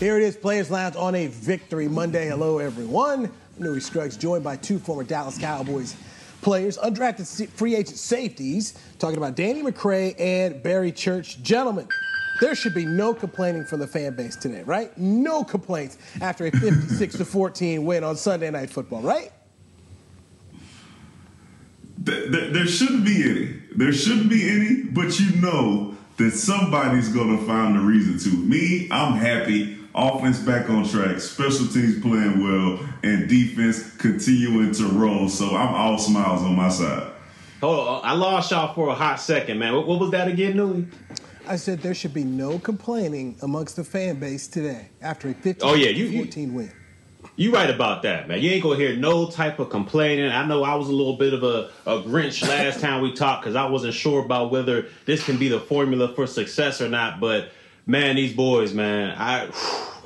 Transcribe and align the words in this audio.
Here 0.00 0.16
it 0.16 0.22
is, 0.22 0.34
Players 0.34 0.70
Lounge 0.70 0.96
on 0.96 1.14
a 1.14 1.26
Victory 1.26 1.86
Monday. 1.86 2.28
Hello, 2.28 2.56
everyone. 2.56 3.30
Newy 3.58 3.80
Scruggs, 3.80 4.16
joined 4.16 4.42
by 4.42 4.56
two 4.56 4.78
former 4.78 5.04
Dallas 5.04 5.36
Cowboys 5.36 5.94
players, 6.40 6.78
undrafted 6.78 7.50
free 7.50 7.74
agent 7.74 7.98
safeties, 7.98 8.82
talking 8.98 9.18
about 9.18 9.36
Danny 9.36 9.62
McCray 9.62 10.18
and 10.18 10.62
Barry 10.62 10.90
Church. 10.90 11.42
Gentlemen, 11.42 11.86
there 12.40 12.54
should 12.54 12.72
be 12.72 12.86
no 12.86 13.12
complaining 13.12 13.66
from 13.66 13.80
the 13.80 13.86
fan 13.86 14.16
base 14.16 14.36
today, 14.36 14.62
right? 14.62 14.96
No 14.96 15.44
complaints 15.44 15.98
after 16.22 16.46
a 16.46 16.50
56 16.58 17.18
to 17.18 17.26
14 17.26 17.84
win 17.84 18.02
on 18.02 18.16
Sunday 18.16 18.50
Night 18.50 18.70
Football, 18.70 19.02
right? 19.02 19.30
There, 21.98 22.26
there, 22.30 22.50
there 22.52 22.66
shouldn't 22.66 23.04
be 23.04 23.22
any. 23.22 23.60
There 23.76 23.92
shouldn't 23.92 24.30
be 24.30 24.48
any, 24.48 24.82
but 24.84 25.20
you 25.20 25.38
know 25.42 25.94
that 26.16 26.30
somebody's 26.30 27.10
going 27.10 27.36
to 27.38 27.44
find 27.44 27.76
a 27.76 27.80
reason 27.80 28.18
to. 28.20 28.34
Me, 28.34 28.88
I'm 28.90 29.12
happy. 29.18 29.76
Offense 29.94 30.38
back 30.38 30.70
on 30.70 30.86
track, 30.88 31.18
special 31.20 31.66
teams 31.66 32.00
playing 32.00 32.42
well, 32.44 32.78
and 33.02 33.28
defense 33.28 33.96
continuing 33.96 34.72
to 34.72 34.84
roll. 34.86 35.28
So 35.28 35.56
I'm 35.56 35.74
all 35.74 35.98
smiles 35.98 36.42
on 36.42 36.54
my 36.54 36.68
side. 36.68 37.10
Hold 37.60 37.88
on, 37.88 38.00
I 38.04 38.12
lost 38.12 38.52
y'all 38.52 38.72
for 38.72 38.88
a 38.88 38.94
hot 38.94 39.20
second, 39.20 39.58
man. 39.58 39.74
What, 39.74 39.86
what 39.88 39.98
was 40.00 40.10
that 40.12 40.28
again, 40.28 40.56
Newy? 40.56 40.86
I 41.46 41.56
said 41.56 41.80
there 41.80 41.94
should 41.94 42.14
be 42.14 42.22
no 42.22 42.58
complaining 42.60 43.36
amongst 43.42 43.74
the 43.76 43.82
fan 43.84 44.20
base 44.20 44.46
today 44.46 44.88
after 45.02 45.28
a 45.28 45.34
56 45.34 45.64
Oh, 45.64 45.74
yeah, 45.74 45.88
you- 45.88 46.06
you- 46.06 46.22
14 46.24 46.54
win. 46.54 46.70
You 47.36 47.52
right 47.52 47.68
about 47.70 48.02
that, 48.02 48.28
man. 48.28 48.40
You 48.40 48.50
ain't 48.50 48.62
gonna 48.62 48.76
hear 48.76 48.96
no 48.96 49.28
type 49.30 49.58
of 49.58 49.70
complaining. 49.70 50.30
I 50.30 50.46
know 50.46 50.62
I 50.62 50.74
was 50.74 50.88
a 50.88 50.92
little 50.92 51.16
bit 51.16 51.32
of 51.34 51.42
a, 51.42 51.70
a 51.86 52.02
Grinch 52.02 52.46
last 52.46 52.80
time 52.80 53.02
we 53.02 53.12
talked 53.12 53.42
because 53.42 53.56
I 53.56 53.64
wasn't 53.66 53.94
sure 53.94 54.24
about 54.24 54.50
whether 54.50 54.86
this 55.06 55.24
can 55.24 55.36
be 55.38 55.48
the 55.48 55.60
formula 55.60 56.14
for 56.14 56.26
success 56.26 56.80
or 56.80 56.88
not. 56.88 57.18
But 57.20 57.50
man, 57.86 58.16
these 58.16 58.32
boys, 58.32 58.72
man, 58.72 59.14
I, 59.16 59.50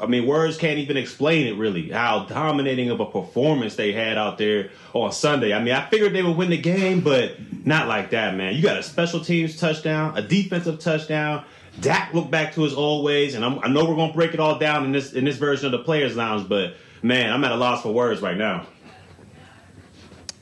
I 0.01 0.07
mean, 0.07 0.27
words 0.27 0.57
can't 0.57 0.79
even 0.79 0.97
explain 0.97 1.47
it 1.47 1.57
really. 1.57 1.91
How 1.91 2.25
dominating 2.25 2.91
of 2.91 3.01
a 3.01 3.07
performance 3.07 3.77
they 3.77 3.93
had 3.93 4.19
out 4.19 4.39
there 4.39 4.71
on 4.93 5.13
Sunday. 5.13 5.53
I 5.53 5.63
mean, 5.63 5.75
I 5.75 5.89
figured 5.89 6.13
they 6.13 6.23
would 6.23 6.37
win 6.37 6.51
the 6.51 6.59
game, 6.59 7.01
but 7.01 7.37
not 7.67 7.89
like 7.89 8.11
that, 8.11 8.35
man. 8.37 8.55
You 8.55 8.63
got 8.63 8.77
a 8.77 8.83
special 8.83 9.21
teams 9.21 9.59
touchdown, 9.59 10.17
a 10.17 10.23
defensive 10.23 10.81
touchdown. 10.81 11.45
Dak 11.81 12.15
looked 12.15 12.31
back 12.31 12.55
to 12.55 12.63
his 12.63 12.75
old 12.75 13.05
ways, 13.05 13.35
and 13.35 13.45
I'm, 13.45 13.59
I 13.61 13.69
know 13.69 13.85
we're 13.85 13.97
gonna 13.97 14.13
break 14.13 14.33
it 14.33 14.41
all 14.41 14.59
down 14.59 14.85
in 14.85 14.93
this 14.93 15.13
in 15.13 15.25
this 15.25 15.37
version 15.37 15.67
of 15.67 15.73
the 15.73 15.85
Players 15.85 16.17
Lounge, 16.17 16.49
but 16.49 16.75
man, 17.03 17.33
I'm 17.33 17.43
at 17.43 17.51
a 17.51 17.57
loss 17.57 17.83
for 17.83 17.93
words 17.93 18.21
right 18.21 18.37
now. 18.37 18.67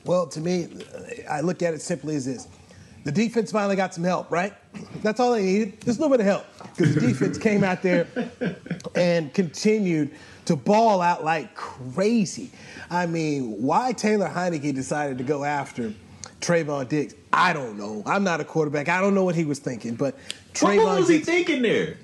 Well, 0.05 0.27
to 0.27 0.39
me, 0.41 0.67
I 1.29 1.41
look 1.41 1.61
at 1.63 1.73
it 1.73 1.81
simply 1.81 2.15
as 2.15 2.25
this. 2.25 2.47
The 3.03 3.11
defense 3.11 3.51
finally 3.51 3.75
got 3.75 3.93
some 3.93 4.03
help, 4.03 4.31
right? 4.31 4.53
That's 5.01 5.19
all 5.19 5.33
they 5.33 5.43
needed. 5.43 5.81
Just 5.81 5.99
a 5.99 6.01
little 6.01 6.09
bit 6.09 6.21
of 6.21 6.25
help. 6.25 6.45
Because 6.75 6.95
the 6.95 7.01
defense 7.01 7.37
came 7.37 7.63
out 7.63 7.81
there 7.81 8.07
and 8.95 9.33
continued 9.33 10.11
to 10.45 10.55
ball 10.55 11.01
out 11.01 11.23
like 11.23 11.53
crazy. 11.55 12.51
I 12.89 13.05
mean, 13.05 13.61
why 13.61 13.91
Taylor 13.93 14.27
Heinicke 14.29 14.73
decided 14.73 15.17
to 15.17 15.23
go 15.23 15.43
after 15.43 15.93
Trevon 16.41 16.87
Diggs, 16.89 17.15
I 17.31 17.53
don't 17.53 17.77
know. 17.77 18.03
I'm 18.05 18.23
not 18.23 18.41
a 18.41 18.45
quarterback. 18.45 18.89
I 18.89 18.99
don't 19.01 19.15
know 19.15 19.23
what 19.23 19.35
he 19.35 19.45
was 19.45 19.59
thinking, 19.59 19.95
but 19.95 20.17
Trevon 20.53 20.83
what 20.83 20.99
was 20.99 21.07
he 21.09 21.15
Diggs. 21.15 21.25
thinking 21.27 21.61
there? 21.61 21.97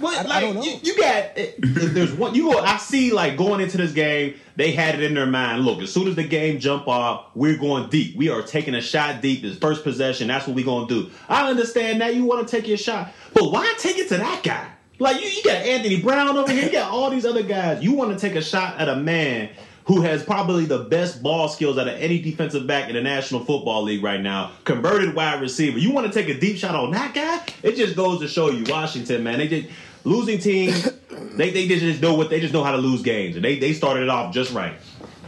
What, 0.00 0.16
I- 0.16 0.20
I 0.20 0.24
like, 0.24 0.40
don't 0.40 0.54
know. 0.56 0.62
You, 0.62 0.78
you 0.82 0.96
got 0.96 1.14
eh, 1.36 1.52
if 1.58 1.94
there's 1.94 2.12
one. 2.12 2.34
You 2.34 2.52
go. 2.52 2.58
I 2.58 2.76
see 2.78 3.12
like 3.12 3.36
going 3.36 3.60
into 3.60 3.76
this 3.76 3.92
game, 3.92 4.34
they 4.56 4.72
had 4.72 4.94
it 4.96 5.02
in 5.02 5.14
their 5.14 5.26
mind. 5.26 5.64
Look, 5.64 5.80
as 5.80 5.92
soon 5.92 6.08
as 6.08 6.16
the 6.16 6.24
game 6.24 6.58
jump 6.58 6.88
off, 6.88 7.26
we're 7.34 7.56
going 7.58 7.88
deep. 7.90 8.16
We 8.16 8.28
are 8.30 8.42
taking 8.42 8.74
a 8.74 8.80
shot 8.80 9.20
deep. 9.20 9.42
This 9.42 9.58
first 9.58 9.84
possession. 9.84 10.28
That's 10.28 10.46
what 10.46 10.56
we're 10.56 10.64
gonna 10.64 10.86
do. 10.88 11.10
I 11.28 11.48
understand 11.50 12.00
that 12.00 12.14
you 12.14 12.24
want 12.24 12.46
to 12.46 12.56
take 12.56 12.66
your 12.68 12.78
shot, 12.78 13.12
but 13.34 13.50
why 13.52 13.72
take 13.78 13.98
it 13.98 14.08
to 14.08 14.16
that 14.16 14.42
guy? 14.42 14.70
Like 14.98 15.22
you, 15.22 15.28
you 15.28 15.42
got 15.42 15.56
Anthony 15.56 16.00
Brown 16.02 16.36
over 16.36 16.52
here. 16.52 16.64
You 16.64 16.72
got 16.72 16.90
all 16.90 17.08
these 17.10 17.24
other 17.24 17.42
guys. 17.42 17.82
You 17.82 17.92
want 17.92 18.12
to 18.12 18.18
take 18.18 18.36
a 18.36 18.42
shot 18.42 18.78
at 18.78 18.88
a 18.88 18.96
man 18.96 19.48
who 19.86 20.02
has 20.02 20.22
probably 20.22 20.66
the 20.66 20.80
best 20.84 21.22
ball 21.22 21.48
skills 21.48 21.78
out 21.78 21.88
of 21.88 21.94
any 21.94 22.20
defensive 22.20 22.66
back 22.66 22.88
in 22.88 22.94
the 22.94 23.00
National 23.00 23.42
Football 23.42 23.82
League 23.84 24.04
right 24.04 24.20
now. 24.20 24.52
Converted 24.64 25.14
wide 25.14 25.40
receiver. 25.40 25.78
You 25.78 25.90
want 25.90 26.06
to 26.06 26.12
take 26.12 26.28
a 26.28 26.38
deep 26.38 26.58
shot 26.58 26.74
on 26.74 26.90
that 26.92 27.14
guy? 27.14 27.40
It 27.62 27.76
just 27.76 27.96
goes 27.96 28.20
to 28.20 28.28
show 28.28 28.50
you, 28.50 28.64
Washington, 28.70 29.24
man. 29.24 29.38
They 29.38 29.48
just 29.48 29.68
losing 30.04 30.38
teams. 30.38 30.88
They 31.30 31.50
they 31.50 31.68
just 31.68 32.02
know 32.02 32.14
what 32.14 32.28
they 32.28 32.40
just 32.40 32.52
know 32.52 32.64
how 32.64 32.72
to 32.72 32.78
lose 32.78 33.02
games, 33.02 33.36
and 33.36 33.44
they 33.44 33.58
they 33.58 33.72
started 33.72 34.02
it 34.02 34.08
off 34.08 34.34
just 34.34 34.52
right. 34.52 34.74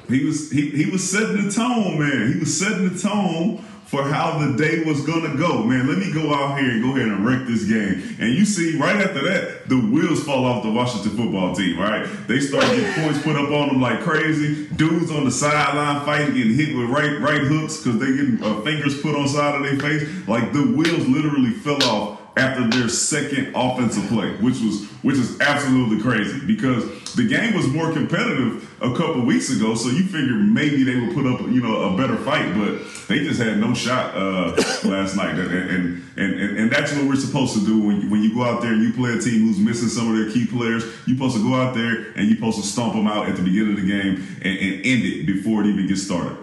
He 0.09 0.25
was 0.25 0.51
he, 0.51 0.71
he 0.71 0.91
was 0.91 1.09
setting 1.09 1.47
the 1.47 1.51
tone, 1.51 1.99
man. 1.99 2.33
He 2.33 2.41
was 2.41 2.59
setting 2.59 2.93
the 2.93 2.99
tone 2.99 3.65
for 3.93 4.03
how 4.05 4.39
the 4.39 4.57
day 4.57 4.83
was 4.85 5.05
gonna 5.05 5.37
go. 5.37 5.63
Man, 5.63 5.87
let 5.87 5.99
me 5.99 6.11
go 6.11 6.33
out 6.35 6.59
here 6.59 6.71
and 6.71 6.83
go 6.83 6.97
ahead 6.97 7.09
and 7.09 7.27
wreck 7.27 7.47
this 7.47 7.65
game. 7.65 8.17
And 8.19 8.33
you 8.33 8.47
see, 8.47 8.79
right 8.79 8.97
after 8.97 9.23
that, 9.23 9.69
the 9.69 9.77
wheels 9.77 10.25
fall 10.25 10.47
off 10.47 10.63
the 10.63 10.71
Washington 10.71 11.11
football 11.11 11.55
team, 11.55 11.79
right? 11.79 12.09
They 12.27 12.41
start 12.41 12.65
getting 12.65 12.91
points 13.03 13.23
put 13.23 13.37
up 13.37 13.51
on 13.51 13.69
them 13.69 13.83
like 13.83 14.01
crazy. 14.01 14.67
Dudes 14.69 15.11
on 15.11 15.27
the 15.27 15.31
sideline 15.31 16.07
fighting, 16.07 16.35
getting 16.35 16.55
hit 16.55 16.75
with 16.75 16.89
right 16.89 17.21
right 17.21 17.43
hooks 17.43 17.83
because 17.83 18.01
they 18.01 18.17
getting 18.17 18.43
uh, 18.43 18.63
fingers 18.63 18.99
put 19.03 19.15
on 19.15 19.29
side 19.29 19.57
of 19.57 19.63
their 19.63 19.79
face. 19.79 20.09
Like 20.27 20.55
the 20.55 20.63
wheels 20.63 21.07
literally 21.07 21.51
fell 21.51 21.83
off 21.85 22.22
after 22.37 22.67
their 22.69 22.89
second 22.89 23.53
offensive 23.55 24.09
play, 24.09 24.31
which 24.37 24.61
was 24.61 24.89
which 25.03 25.17
is 25.17 25.39
absolutely 25.41 26.01
crazy 26.01 26.45
because 26.47 27.15
the 27.15 27.27
game 27.27 27.55
was 27.55 27.67
more 27.69 27.93
competitive 27.93 28.69
a 28.81 28.95
couple 28.97 29.21
weeks 29.23 29.51
ago. 29.51 29.75
So 29.75 29.91
you 29.91 30.05
figure 30.05 30.35
maybe 30.35 30.83
they 30.83 30.99
would 30.99 31.15
put 31.15 31.27
up 31.27 31.41
you 31.41 31.61
know 31.61 31.93
a 31.93 31.97
better 31.97 32.17
fight, 32.17 32.55
but 32.57 32.81
they 33.09 33.19
just 33.19 33.41
had 33.41 33.59
no 33.59 33.75
shot 33.75 34.15
uh, 34.15 34.57
last 34.85 35.17
night, 35.17 35.39
and 35.39 35.51
and, 35.51 36.03
and 36.17 36.41
and 36.41 36.59
and 36.59 36.73
that's 36.73 36.95
what 36.95 37.05
we're 37.05 37.17
supposed 37.17 37.55
to 37.55 37.65
do 37.67 37.83
when 37.83 38.01
you, 38.01 38.11
when 38.11 38.23
you 38.23 38.35
go 38.35 38.45
out 38.45 38.63
there 38.63 38.73
and 38.73 38.83
you 38.83 38.93
play 38.93 39.13
a 39.13 39.21
team 39.21 39.47
who's 39.47 39.59
missing 39.59 39.89
some 39.89 40.11
of 40.11 40.17
their 40.17 40.33
key 40.33 40.47
players. 40.47 40.85
You're 41.07 41.17
supposed 41.17 41.37
to 41.37 41.43
go 41.43 41.55
out 41.55 41.75
there 41.75 42.13
and 42.17 42.29
you're 42.29 42.37
supposed 42.37 42.61
to 42.61 42.67
stomp 42.67 42.95
them 42.95 43.07
out 43.07 43.29
at 43.29 43.37
the 43.37 43.43
beginning 43.43 43.77
of 43.77 43.81
the 43.83 43.87
game 43.87 44.27
and, 44.43 44.59
and 44.59 44.87
end 44.87 45.05
it 45.05 45.27
before 45.27 45.63
it 45.63 45.67
even 45.67 45.87
gets 45.87 46.03
started. 46.03 46.39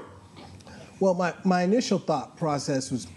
Well, 1.00 1.14
my, 1.14 1.34
my 1.46 1.64
initial 1.64 1.98
thought 1.98 2.36
process 2.36 2.92
was 2.92 3.08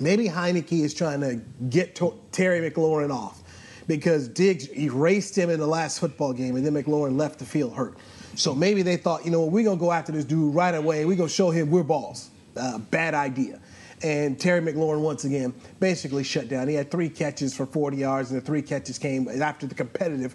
maybe 0.00 0.28
Heinicke 0.28 0.80
is 0.80 0.94
trying 0.94 1.20
to 1.20 1.40
get 1.68 1.94
to- 1.96 2.18
Terry 2.32 2.68
McLaurin 2.68 3.10
off 3.10 3.42
because 3.86 4.28
Diggs 4.28 4.68
erased 4.76 5.36
him 5.36 5.50
in 5.50 5.60
the 5.60 5.66
last 5.66 6.00
football 6.00 6.32
game 6.32 6.56
and 6.56 6.64
then 6.64 6.74
McLaurin 6.74 7.18
left 7.18 7.38
the 7.38 7.44
field 7.44 7.74
hurt. 7.74 7.96
So 8.36 8.54
maybe 8.54 8.82
they 8.82 8.96
thought, 8.96 9.24
you 9.24 9.30
know, 9.30 9.44
we're 9.44 9.64
going 9.64 9.78
to 9.78 9.80
go 9.80 9.92
after 9.92 10.12
this 10.12 10.24
dude 10.24 10.54
right 10.54 10.74
away. 10.74 11.04
We're 11.04 11.16
going 11.16 11.28
to 11.28 11.34
show 11.34 11.50
him 11.50 11.70
we're 11.70 11.84
balls. 11.84 12.30
Uh, 12.56 12.78
bad 12.78 13.14
idea. 13.14 13.60
And 14.02 14.38
Terry 14.38 14.60
McLaurin, 14.60 15.00
once 15.00 15.24
again, 15.24 15.54
basically 15.80 16.24
shut 16.24 16.48
down. 16.48 16.68
He 16.68 16.74
had 16.74 16.90
three 16.90 17.08
catches 17.08 17.56
for 17.56 17.64
40 17.64 17.96
yards, 17.96 18.30
and 18.30 18.40
the 18.40 18.44
three 18.44 18.60
catches 18.60 18.98
came 18.98 19.28
after 19.28 19.66
the 19.66 19.74
competitive 19.74 20.34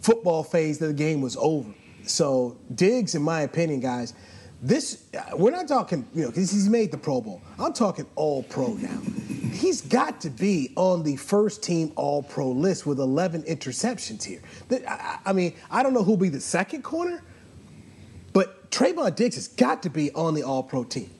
football 0.00 0.42
phase 0.42 0.82
of 0.82 0.88
the 0.88 0.94
game 0.94 1.20
was 1.20 1.36
over. 1.36 1.72
So 2.04 2.56
Diggs, 2.74 3.14
in 3.14 3.22
my 3.22 3.42
opinion, 3.42 3.80
guys, 3.80 4.14
this 4.62 5.04
uh, 5.14 5.36
we're 5.36 5.50
not 5.50 5.68
talking, 5.68 6.06
you 6.14 6.22
know, 6.22 6.28
because 6.28 6.50
he's 6.50 6.68
made 6.68 6.90
the 6.90 6.98
Pro 6.98 7.20
Bowl. 7.20 7.40
I'm 7.58 7.72
talking 7.72 8.06
All 8.14 8.42
Pro 8.42 8.74
now. 8.74 9.00
He's 9.52 9.80
got 9.80 10.20
to 10.22 10.30
be 10.30 10.72
on 10.76 11.02
the 11.02 11.16
first 11.16 11.62
team 11.62 11.92
All 11.96 12.22
Pro 12.22 12.50
list 12.50 12.86
with 12.86 12.98
11 12.98 13.42
interceptions 13.44 14.22
here. 14.24 14.40
I 15.24 15.32
mean, 15.32 15.54
I 15.70 15.82
don't 15.82 15.94
know 15.94 16.04
who'll 16.04 16.16
be 16.16 16.28
the 16.28 16.40
second 16.40 16.82
corner, 16.82 17.22
but 18.32 18.70
Trevon 18.70 19.14
Diggs 19.16 19.36
has 19.36 19.48
got 19.48 19.82
to 19.84 19.90
be 19.90 20.12
on 20.12 20.34
the 20.34 20.42
All 20.42 20.62
Pro 20.62 20.84
team. 20.84 21.10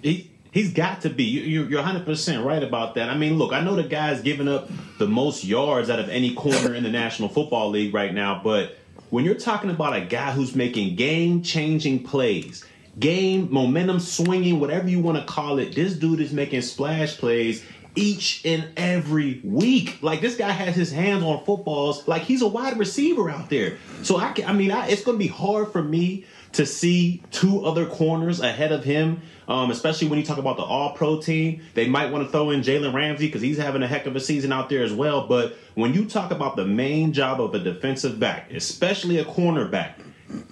He 0.00 0.30
he's 0.52 0.72
got 0.72 1.00
to 1.02 1.10
be. 1.10 1.24
You, 1.24 1.40
you're 1.42 1.70
you're 1.70 1.82
100 1.82 2.04
percent 2.04 2.44
right 2.44 2.62
about 2.62 2.94
that. 2.94 3.08
I 3.08 3.16
mean, 3.16 3.38
look, 3.38 3.52
I 3.52 3.60
know 3.60 3.74
the 3.74 3.82
guy's 3.82 4.20
giving 4.22 4.46
up 4.46 4.70
the 4.98 5.08
most 5.08 5.42
yards 5.42 5.90
out 5.90 5.98
of 5.98 6.08
any 6.08 6.32
corner 6.34 6.74
in 6.74 6.84
the 6.84 6.90
National 6.90 7.28
Football 7.28 7.70
League 7.70 7.92
right 7.92 8.14
now, 8.14 8.40
but 8.42 8.76
when 9.12 9.26
you're 9.26 9.34
talking 9.34 9.68
about 9.68 9.94
a 9.94 10.00
guy 10.00 10.32
who's 10.32 10.54
making 10.54 10.96
game-changing 10.96 12.02
plays, 12.02 12.64
game 12.98 13.46
momentum 13.52 14.00
swinging, 14.00 14.58
whatever 14.58 14.88
you 14.88 15.00
want 15.00 15.18
to 15.18 15.24
call 15.24 15.58
it, 15.58 15.74
this 15.74 15.92
dude 15.96 16.18
is 16.18 16.32
making 16.32 16.62
splash 16.62 17.18
plays 17.18 17.62
each 17.94 18.40
and 18.46 18.66
every 18.74 19.38
week. 19.44 19.98
Like 20.00 20.22
this 20.22 20.36
guy 20.36 20.50
has 20.50 20.74
his 20.74 20.90
hands 20.90 21.22
on 21.24 21.44
footballs 21.44 22.08
like 22.08 22.22
he's 22.22 22.40
a 22.40 22.48
wide 22.48 22.78
receiver 22.78 23.28
out 23.28 23.50
there. 23.50 23.76
So 24.02 24.16
I 24.16 24.32
can, 24.32 24.46
I 24.46 24.54
mean, 24.54 24.70
I, 24.70 24.86
it's 24.88 25.04
going 25.04 25.18
to 25.18 25.22
be 25.22 25.28
hard 25.28 25.70
for 25.72 25.82
me 25.82 26.24
to 26.52 26.66
see 26.66 27.22
two 27.30 27.64
other 27.64 27.86
corners 27.86 28.40
ahead 28.40 28.72
of 28.72 28.84
him, 28.84 29.22
um, 29.48 29.70
especially 29.70 30.08
when 30.08 30.18
you 30.18 30.24
talk 30.24 30.38
about 30.38 30.56
the 30.56 30.62
All 30.62 30.92
Pro 30.94 31.20
team. 31.20 31.62
They 31.74 31.88
might 31.88 32.10
want 32.10 32.26
to 32.26 32.30
throw 32.30 32.50
in 32.50 32.60
Jalen 32.60 32.92
Ramsey 32.92 33.26
because 33.26 33.42
he's 33.42 33.58
having 33.58 33.82
a 33.82 33.86
heck 33.86 34.06
of 34.06 34.16
a 34.16 34.20
season 34.20 34.52
out 34.52 34.68
there 34.68 34.82
as 34.82 34.92
well. 34.92 35.26
But 35.26 35.56
when 35.74 35.94
you 35.94 36.04
talk 36.04 36.30
about 36.30 36.56
the 36.56 36.66
main 36.66 37.12
job 37.12 37.40
of 37.40 37.54
a 37.54 37.58
defensive 37.58 38.20
back, 38.20 38.52
especially 38.52 39.18
a 39.18 39.24
cornerback, 39.24 39.94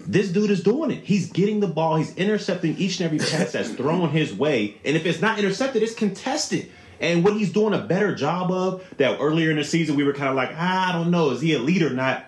This 0.07 0.29
dude 0.29 0.51
is 0.51 0.63
doing 0.63 0.91
it. 0.91 1.05
He's 1.05 1.31
getting 1.31 1.61
the 1.61 1.67
ball. 1.67 1.97
He's 1.97 2.15
intercepting 2.17 2.77
each 2.77 3.01
and 3.01 3.07
every 3.07 3.19
pass 3.19 3.53
that's 3.53 3.71
thrown 3.71 4.11
his 4.11 4.35
way. 4.35 4.77
And 4.85 4.97
if 4.97 5.07
it's 5.07 5.21
not 5.21 5.39
intercepted, 5.39 5.83
it's 5.83 5.95
contested. 5.95 6.71
And 7.01 7.25
what 7.25 7.35
he's 7.35 7.53
doing 7.53 7.73
a 7.73 7.79
better 7.79 8.15
job 8.15 8.51
of 8.51 8.85
that 8.99 9.19
earlier 9.21 9.51
in 9.51 9.57
the 9.57 9.65
season, 9.65 9.97
we 9.97 10.05
were 10.05 10.13
kind 10.13 10.29
of 10.29 10.35
like, 10.35 10.51
ah, 10.55 10.91
I 10.91 10.93
don't 10.93 11.11
know, 11.11 11.31
is 11.31 11.41
he 11.41 11.55
a 11.55 11.59
leader 11.59 11.87
or 11.87 11.95
not? 11.95 12.27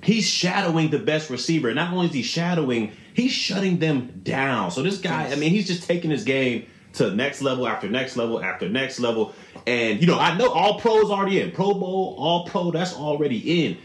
He's 0.00 0.26
shadowing 0.26 0.90
the 0.90 0.98
best 0.98 1.28
receiver. 1.30 1.72
Not 1.74 1.92
only 1.92 2.06
is 2.06 2.14
he 2.14 2.22
shadowing, 2.22 2.92
he's 3.14 3.32
shutting 3.32 3.78
them 3.78 4.20
down. 4.22 4.70
So 4.70 4.82
this 4.82 4.98
guy, 4.98 5.30
I 5.30 5.36
mean, 5.36 5.50
he's 5.50 5.66
just 5.66 5.84
taking 5.84 6.10
his 6.10 6.24
game 6.24 6.66
to 6.94 7.14
next 7.14 7.40
level 7.40 7.66
after 7.66 7.88
next 7.88 8.16
level 8.16 8.42
after 8.42 8.68
next 8.68 9.00
level. 9.00 9.32
And 9.66 10.00
you 10.00 10.06
know, 10.06 10.18
I 10.18 10.36
know 10.36 10.50
all 10.50 10.78
pros 10.78 11.10
already 11.10 11.40
in. 11.40 11.52
Pro 11.52 11.72
Bowl, 11.74 12.14
all 12.18 12.46
pro, 12.46 12.70
that's 12.70 12.94
already 12.94 13.64
in. 13.64 13.78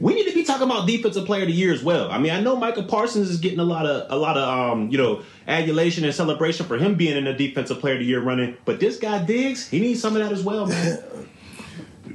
We 0.00 0.14
need 0.14 0.26
to 0.28 0.34
be 0.34 0.42
talking 0.42 0.64
about 0.64 0.88
defensive 0.88 1.26
player 1.26 1.42
of 1.42 1.48
the 1.48 1.54
year 1.54 1.72
as 1.72 1.84
well. 1.84 2.10
I 2.10 2.18
mean, 2.18 2.32
I 2.32 2.40
know 2.40 2.56
Micah 2.56 2.82
Parsons 2.82 3.30
is 3.30 3.38
getting 3.38 3.60
a 3.60 3.64
lot 3.64 3.86
of 3.86 4.10
a 4.10 4.16
lot 4.16 4.36
of 4.36 4.48
um, 4.48 4.90
you 4.90 4.98
know, 4.98 5.22
adulation 5.46 6.04
and 6.04 6.14
celebration 6.14 6.66
for 6.66 6.78
him 6.78 6.96
being 6.96 7.16
in 7.16 7.24
the 7.24 7.32
defensive 7.32 7.78
player 7.78 7.94
of 7.94 8.00
the 8.00 8.06
year 8.06 8.20
running, 8.20 8.56
but 8.64 8.80
this 8.80 8.98
guy 8.98 9.24
Diggs, 9.24 9.68
he 9.68 9.78
needs 9.80 10.00
some 10.00 10.16
of 10.16 10.22
that 10.22 10.32
as 10.32 10.42
well, 10.42 10.66
man. 10.66 10.98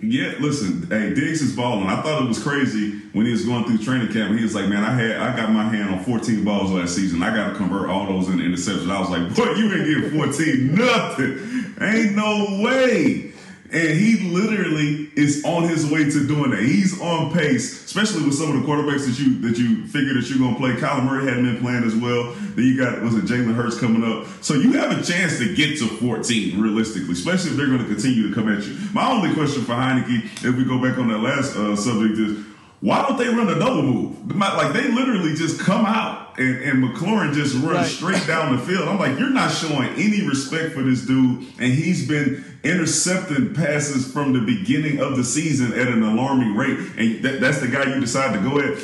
Yeah, 0.01 0.33
listen, 0.39 0.87
hey, 0.89 1.13
Diggs 1.13 1.41
is 1.41 1.55
balling. 1.55 1.87
I 1.87 2.01
thought 2.01 2.23
it 2.23 2.27
was 2.27 2.41
crazy 2.41 2.99
when 3.13 3.25
he 3.25 3.31
was 3.31 3.45
going 3.45 3.65
through 3.65 3.79
training 3.79 4.11
camp. 4.13 4.37
He 4.37 4.43
was 4.43 4.53
like, 4.53 4.67
"Man, 4.67 4.83
I 4.83 4.91
had 4.91 5.17
I 5.17 5.35
got 5.35 5.51
my 5.51 5.63
hand 5.63 5.93
on 5.93 6.03
14 6.03 6.43
balls 6.43 6.71
last 6.71 6.95
season. 6.95 7.23
I 7.23 7.35
got 7.35 7.49
to 7.51 7.55
convert 7.55 7.89
all 7.89 8.05
those 8.05 8.29
into 8.29 8.43
interceptions." 8.43 8.89
I 8.91 8.99
was 8.99 9.09
like, 9.09 9.35
"Boy, 9.35 9.53
you 9.53 9.73
ain't 9.73 10.03
getting 10.03 10.19
14 10.19 10.75
nothing. 10.75 11.75
Ain't 11.81 12.15
no 12.15 12.61
way." 12.63 13.33
And 13.71 13.97
he 13.97 14.29
literally 14.29 15.11
is 15.15 15.43
on 15.43 15.63
his 15.63 15.89
way 15.89 16.05
to 16.05 16.27
doing 16.27 16.51
that. 16.51 16.61
He's 16.61 17.01
on 17.01 17.33
pace, 17.33 17.85
especially 17.85 18.23
with 18.23 18.35
some 18.35 18.55
of 18.55 18.61
the 18.61 18.67
quarterbacks 18.67 19.05
that 19.05 19.19
you 19.19 19.39
that 19.41 19.57
you 19.57 19.85
figure 19.87 20.13
that 20.13 20.29
you're 20.29 20.39
gonna 20.39 20.57
play. 20.57 20.73
Kyler 20.73 21.03
Murray 21.03 21.25
hadn't 21.25 21.43
been 21.43 21.61
playing 21.61 21.83
as 21.83 21.95
well. 21.95 22.33
Then 22.55 22.65
you 22.65 22.77
got 22.77 23.01
was 23.01 23.15
it 23.15 23.25
Jalen 23.25 23.55
Hurts 23.55 23.79
coming 23.79 24.03
up. 24.03 24.27
So 24.41 24.53
you 24.53 24.71
have 24.73 24.97
a 24.97 25.03
chance 25.03 25.37
to 25.39 25.53
get 25.53 25.77
to 25.79 25.87
14 25.87 26.61
realistically, 26.61 27.13
especially 27.13 27.51
if 27.51 27.57
they're 27.57 27.67
going 27.67 27.79
to 27.79 27.87
continue 27.87 28.29
to 28.29 28.33
come 28.33 28.47
at 28.49 28.63
you. 28.65 28.77
My 28.93 29.11
only 29.11 29.33
question 29.33 29.63
for 29.63 29.73
Heinicke, 29.73 30.45
if 30.45 30.55
we 30.55 30.63
go 30.63 30.81
back 30.81 30.97
on 30.97 31.09
that 31.09 31.19
last 31.19 31.55
uh, 31.55 31.75
subject, 31.75 32.17
is 32.19 32.45
why 32.79 33.01
don't 33.01 33.17
they 33.17 33.27
run 33.27 33.49
a 33.49 33.57
double 33.57 33.81
move? 33.81 34.35
Like 34.35 34.73
they 34.73 34.87
literally 34.89 35.33
just 35.33 35.59
come 35.59 35.85
out 35.85 36.37
and, 36.37 36.57
and 36.57 36.83
McLaurin 36.83 37.33
just 37.33 37.55
runs 37.55 37.65
right. 37.65 37.85
straight 37.85 38.27
down 38.27 38.55
the 38.55 38.61
field. 38.61 38.87
I'm 38.87 38.99
like, 38.99 39.17
you're 39.17 39.31
not 39.31 39.51
showing 39.51 39.89
any 39.95 40.27
respect 40.27 40.73
for 40.73 40.83
this 40.83 41.05
dude, 41.05 41.47
and 41.59 41.73
he's 41.73 42.07
been 42.07 42.43
intercepting 42.67 43.53
passes 43.53 44.11
from 44.11 44.33
the 44.33 44.41
beginning 44.41 44.99
of 44.99 45.15
the 45.15 45.23
season 45.23 45.73
at 45.73 45.87
an 45.87 46.03
alarming 46.03 46.55
rate. 46.55 46.77
And 46.97 47.23
that, 47.23 47.39
that's 47.39 47.59
the 47.59 47.67
guy 47.67 47.93
you 47.93 47.99
decide 47.99 48.33
to 48.33 48.39
go 48.39 48.59
at. 48.59 48.77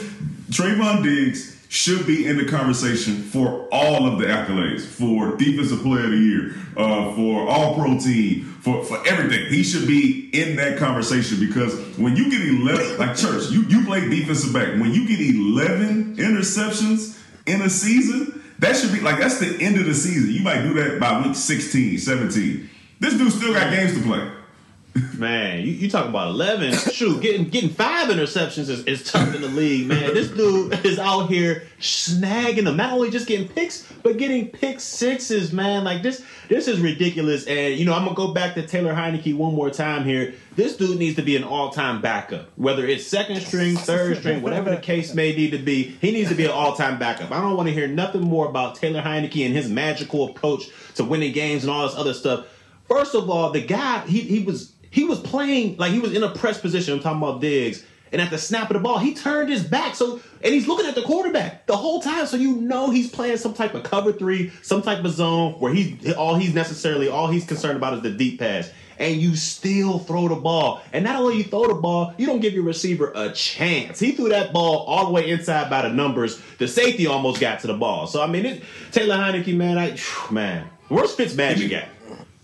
Trevon 0.49 1.03
Diggs 1.03 1.53
should 1.73 2.05
be 2.05 2.27
in 2.27 2.37
the 2.37 2.45
conversation 2.45 3.15
for 3.15 3.67
all 3.71 4.05
of 4.05 4.19
the 4.19 4.25
accolades, 4.25 4.81
for 4.81 5.35
defensive 5.37 5.81
player 5.81 6.05
of 6.05 6.11
the 6.11 6.17
year, 6.17 6.55
uh, 6.77 7.15
for 7.15 7.49
all 7.49 7.73
pro 7.73 7.97
team, 7.97 8.43
for, 8.61 8.83
for 8.85 9.05
everything. 9.07 9.47
He 9.47 9.63
should 9.63 9.87
be 9.87 10.29
in 10.33 10.55
that 10.57 10.77
conversation 10.77 11.39
because 11.39 11.73
when 11.97 12.15
you 12.15 12.29
get 12.29 12.41
11, 12.41 12.99
like 12.99 13.17
church, 13.17 13.49
you, 13.49 13.63
you 13.63 13.83
play 13.85 14.07
defensive 14.07 14.53
back. 14.53 14.79
When 14.79 14.93
you 14.93 15.07
get 15.07 15.19
11 15.19 16.17
interceptions 16.17 17.19
in 17.47 17.63
a 17.63 17.69
season, 17.71 18.43
that 18.59 18.75
should 18.75 18.93
be 18.93 19.01
like, 19.01 19.19
that's 19.19 19.39
the 19.39 19.57
end 19.59 19.77
of 19.77 19.85
the 19.85 19.95
season. 19.95 20.31
You 20.31 20.41
might 20.41 20.61
do 20.61 20.75
that 20.75 20.99
by 20.99 21.25
week 21.25 21.35
16, 21.35 21.97
17. 21.97 22.69
This 23.03 23.15
dude 23.15 23.33
still 23.33 23.53
got 23.53 23.69
games 23.69 23.93
to 23.95 24.01
play. 24.01 24.31
Man, 25.17 25.59
you, 25.59 25.73
you 25.73 25.89
talking 25.89 26.09
about 26.09 26.29
eleven? 26.29 26.71
Shoot, 26.71 27.21
getting 27.21 27.49
getting 27.49 27.69
five 27.69 28.07
interceptions 28.07 28.69
is, 28.69 28.85
is 28.85 29.03
tough 29.11 29.35
in 29.35 29.41
the 29.41 29.49
league, 29.49 29.87
man. 29.87 30.13
This 30.13 30.29
dude 30.29 30.85
is 30.85 30.99
out 30.99 31.27
here 31.27 31.67
snagging 31.81 32.63
them. 32.63 32.77
Not 32.77 32.93
only 32.93 33.09
just 33.09 33.27
getting 33.27 33.49
picks, 33.49 33.91
but 34.03 34.17
getting 34.17 34.47
pick 34.47 34.79
sixes, 34.79 35.51
man. 35.51 35.83
Like 35.83 36.01
this, 36.01 36.23
this 36.47 36.69
is 36.69 36.79
ridiculous. 36.79 37.45
And 37.45 37.77
you 37.77 37.83
know, 37.83 37.93
I'm 37.93 38.05
gonna 38.05 38.15
go 38.15 38.33
back 38.33 38.53
to 38.53 38.65
Taylor 38.65 38.93
Heinicke 38.93 39.35
one 39.35 39.53
more 39.53 39.69
time 39.69 40.05
here. 40.05 40.35
This 40.55 40.77
dude 40.77 40.97
needs 40.97 41.17
to 41.17 41.23
be 41.23 41.35
an 41.35 41.43
all-time 41.43 41.99
backup, 41.99 42.51
whether 42.55 42.85
it's 42.85 43.05
second 43.05 43.41
string, 43.41 43.75
third 43.75 44.19
string, 44.19 44.41
whatever 44.41 44.69
the 44.69 44.77
case 44.77 45.13
may 45.13 45.35
need 45.35 45.51
to 45.51 45.57
be. 45.57 45.97
He 45.99 46.11
needs 46.11 46.29
to 46.29 46.35
be 46.35 46.45
an 46.45 46.51
all-time 46.51 46.99
backup. 46.99 47.31
I 47.31 47.41
don't 47.41 47.57
want 47.57 47.67
to 47.67 47.73
hear 47.73 47.87
nothing 47.87 48.21
more 48.21 48.47
about 48.47 48.75
Taylor 48.75 49.01
Heinicke 49.01 49.45
and 49.45 49.53
his 49.53 49.67
magical 49.67 50.29
approach 50.29 50.69
to 50.95 51.03
winning 51.03 51.33
games 51.33 51.63
and 51.63 51.71
all 51.71 51.85
this 51.85 51.97
other 51.97 52.13
stuff. 52.13 52.45
First 52.93 53.15
of 53.15 53.27
all, 53.27 53.49
the 53.49 53.61
guy 53.61 54.05
he 54.05 54.19
he 54.19 54.43
was 54.43 54.71
he 54.91 55.03
was 55.03 55.19
playing 55.19 55.77
like 55.77 55.91
he 55.91 55.99
was 55.99 56.13
in 56.13 56.21
a 56.21 56.29
press 56.29 56.61
position. 56.61 56.93
I'm 56.93 56.99
talking 56.99 57.17
about 57.17 57.41
Diggs. 57.41 57.83
And 58.11 58.21
at 58.21 58.29
the 58.29 58.37
snap 58.37 58.69
of 58.69 58.75
the 58.75 58.79
ball, 58.79 58.99
he 58.99 59.15
turned 59.15 59.49
his 59.49 59.63
back. 59.63 59.95
So 59.95 60.21
and 60.43 60.53
he's 60.53 60.67
looking 60.67 60.85
at 60.85 60.93
the 60.93 61.01
quarterback 61.01 61.65
the 61.65 61.75
whole 61.75 61.99
time. 61.99 62.27
So 62.27 62.37
you 62.37 62.57
know 62.57 62.91
he's 62.91 63.09
playing 63.09 63.37
some 63.37 63.55
type 63.55 63.73
of 63.73 63.81
cover 63.81 64.13
three, 64.13 64.51
some 64.61 64.83
type 64.83 65.03
of 65.03 65.11
zone 65.11 65.53
where 65.53 65.73
he's 65.73 66.13
all 66.13 66.35
he's 66.35 66.53
necessarily 66.53 67.07
all 67.07 67.27
he's 67.27 67.47
concerned 67.47 67.77
about 67.77 67.95
is 67.95 68.01
the 68.01 68.11
deep 68.11 68.37
pass. 68.37 68.71
And 68.99 69.19
you 69.19 69.35
still 69.35 69.97
throw 69.97 70.27
the 70.27 70.35
ball. 70.35 70.83
And 70.93 71.03
not 71.03 71.15
only 71.15 71.37
you 71.37 71.45
throw 71.45 71.67
the 71.67 71.73
ball, 71.73 72.13
you 72.19 72.27
don't 72.27 72.41
give 72.41 72.53
your 72.53 72.63
receiver 72.63 73.11
a 73.15 73.31
chance. 73.31 73.99
He 73.99 74.11
threw 74.11 74.29
that 74.29 74.53
ball 74.53 74.85
all 74.85 75.07
the 75.07 75.11
way 75.11 75.31
inside 75.31 75.71
by 75.71 75.81
the 75.81 75.89
numbers. 75.89 76.39
The 76.59 76.67
safety 76.67 77.07
almost 77.07 77.41
got 77.41 77.61
to 77.61 77.67
the 77.67 77.73
ball. 77.73 78.05
So 78.05 78.21
I 78.21 78.27
mean, 78.27 78.45
it, 78.45 78.63
Taylor 78.91 79.15
Heinicke, 79.15 79.57
man, 79.57 79.79
I 79.79 79.97
man, 80.31 80.69
where's 80.89 81.15
Fitzmagic 81.15 81.71
at? 81.71 81.89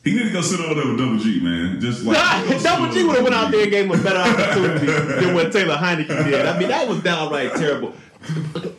He 0.10 0.16
need 0.16 0.24
to 0.24 0.32
go 0.32 0.42
sit 0.42 0.60
over 0.60 0.74
there 0.74 0.88
with 0.88 0.98
Double 0.98 1.18
G, 1.18 1.40
man. 1.40 1.80
Just 1.80 2.04
like 2.04 2.18
Double 2.64 2.92
G 2.92 3.04
would 3.04 3.16
have 3.16 3.24
went 3.24 3.36
out 3.36 3.52
there 3.52 3.62
and 3.62 3.72
gave 3.72 3.86
him 3.86 4.00
a 4.00 4.04
better 4.04 4.18
opportunity 4.20 4.86
than 5.26 5.36
what 5.36 5.52
Taylor 5.52 5.76
Heinicke 5.76 6.08
did. 6.26 6.46
I 6.46 6.58
mean, 6.58 6.70
that 6.70 6.88
was 6.88 7.04
downright 7.04 7.54
terrible. 7.54 7.94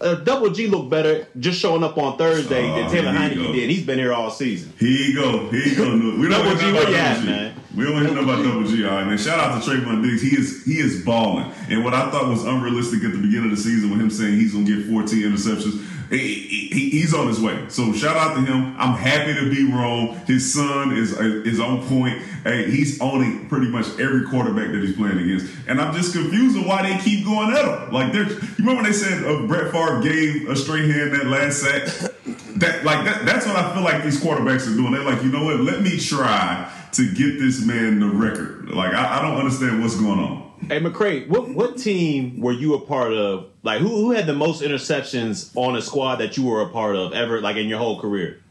Uh, 0.00 0.16
Double 0.16 0.50
G 0.50 0.66
looked 0.66 0.90
better 0.90 1.28
just 1.38 1.60
showing 1.60 1.84
up 1.84 1.96
on 1.96 2.18
Thursday 2.18 2.62
than 2.62 2.86
oh, 2.86 2.90
Taylor 2.90 3.12
Heinicke 3.12 3.52
did. 3.52 3.70
He's 3.70 3.86
been 3.86 3.98
here 3.98 4.12
all 4.12 4.30
season. 4.30 4.72
Here 4.78 4.90
you 4.90 5.14
go. 5.14 5.48
Here 5.50 5.66
you 5.66 5.76
go. 5.76 5.90
We 6.18 6.28
don't 6.28 6.44
Double 6.44 6.56
G, 6.56 6.72
where 6.72 6.90
you 6.90 6.96
at, 6.96 7.24
man? 7.24 7.54
We 7.76 7.84
don't 7.84 8.04
hear 8.04 8.12
know 8.12 8.24
about 8.24 8.42
Double 8.42 8.64
G. 8.64 8.84
All 8.84 8.90
right, 8.90 9.06
man. 9.06 9.16
Shout 9.16 9.38
out 9.38 9.62
to 9.62 9.70
Trevon 9.70 10.02
Diggs. 10.02 10.22
He 10.22 10.36
is 10.36 10.64
he 10.64 10.78
is 10.80 11.04
balling. 11.04 11.52
And 11.68 11.84
what 11.84 11.94
I 11.94 12.10
thought 12.10 12.28
was 12.28 12.44
unrealistic 12.44 13.04
at 13.04 13.12
the 13.12 13.18
beginning 13.18 13.52
of 13.52 13.56
the 13.56 13.62
season 13.62 13.90
with 13.90 14.00
him 14.00 14.10
saying 14.10 14.34
he's 14.34 14.52
gonna 14.52 14.64
get 14.64 14.84
14 14.86 15.22
interceptions 15.22 15.86
he, 16.10 16.68
he, 16.72 16.90
he's 16.90 17.14
on 17.14 17.28
his 17.28 17.40
way. 17.40 17.66
So 17.68 17.92
shout 17.92 18.16
out 18.16 18.34
to 18.34 18.40
him. 18.40 18.74
I'm 18.78 18.94
happy 18.94 19.32
to 19.34 19.48
be 19.48 19.72
wrong. 19.72 20.16
His 20.26 20.52
son 20.52 20.96
is 20.96 21.12
is 21.18 21.60
on 21.60 21.86
point. 21.86 22.18
Hey, 22.42 22.70
he's 22.70 23.00
owning 23.00 23.48
pretty 23.48 23.68
much 23.68 23.86
every 24.00 24.26
quarterback 24.26 24.72
that 24.72 24.82
he's 24.82 24.96
playing 24.96 25.18
against. 25.18 25.46
And 25.68 25.80
I'm 25.80 25.94
just 25.94 26.12
confused 26.12 26.56
of 26.58 26.66
why 26.66 26.82
they 26.82 26.98
keep 27.02 27.24
going 27.24 27.54
at 27.54 27.64
him. 27.64 27.92
Like, 27.92 28.12
you 28.12 28.24
remember 28.58 28.82
when 28.82 28.84
they 28.84 28.92
said 28.92 29.24
uh, 29.24 29.46
Brett 29.46 29.70
Favre 29.70 30.00
gave 30.02 30.48
a 30.48 30.56
straight 30.56 30.90
hand 30.90 31.12
that 31.12 31.26
last 31.26 31.62
sack? 31.62 32.10
that 32.56 32.84
like 32.84 33.04
that, 33.04 33.24
that's 33.24 33.46
what 33.46 33.56
I 33.56 33.72
feel 33.74 33.82
like 33.82 34.02
these 34.02 34.20
quarterbacks 34.20 34.70
are 34.70 34.76
doing. 34.76 34.92
They're 34.92 35.04
like, 35.04 35.22
you 35.22 35.30
know 35.30 35.44
what? 35.44 35.60
Let 35.60 35.82
me 35.82 35.98
try 35.98 36.70
to 36.92 37.12
get 37.14 37.38
this 37.38 37.64
man 37.64 38.00
the 38.00 38.08
record. 38.08 38.68
Like, 38.70 38.92
I, 38.94 39.18
I 39.18 39.22
don't 39.22 39.38
understand 39.38 39.80
what's 39.80 39.96
going 39.96 40.18
on. 40.18 40.50
Hey 40.68 40.80
McCray, 40.80 41.26
what 41.28 41.48
what 41.50 41.78
team 41.78 42.40
were 42.40 42.52
you 42.52 42.74
a 42.74 42.80
part 42.80 43.12
of? 43.12 43.49
Like 43.62 43.80
who 43.80 43.88
who 43.88 44.10
had 44.12 44.26
the 44.26 44.34
most 44.34 44.62
interceptions 44.62 45.54
on 45.54 45.76
a 45.76 45.82
squad 45.82 46.16
that 46.16 46.36
you 46.36 46.44
were 46.44 46.62
a 46.62 46.68
part 46.68 46.96
of 46.96 47.12
ever, 47.12 47.40
like 47.40 47.56
in 47.56 47.68
your 47.68 47.78
whole 47.78 48.00
career? 48.00 48.42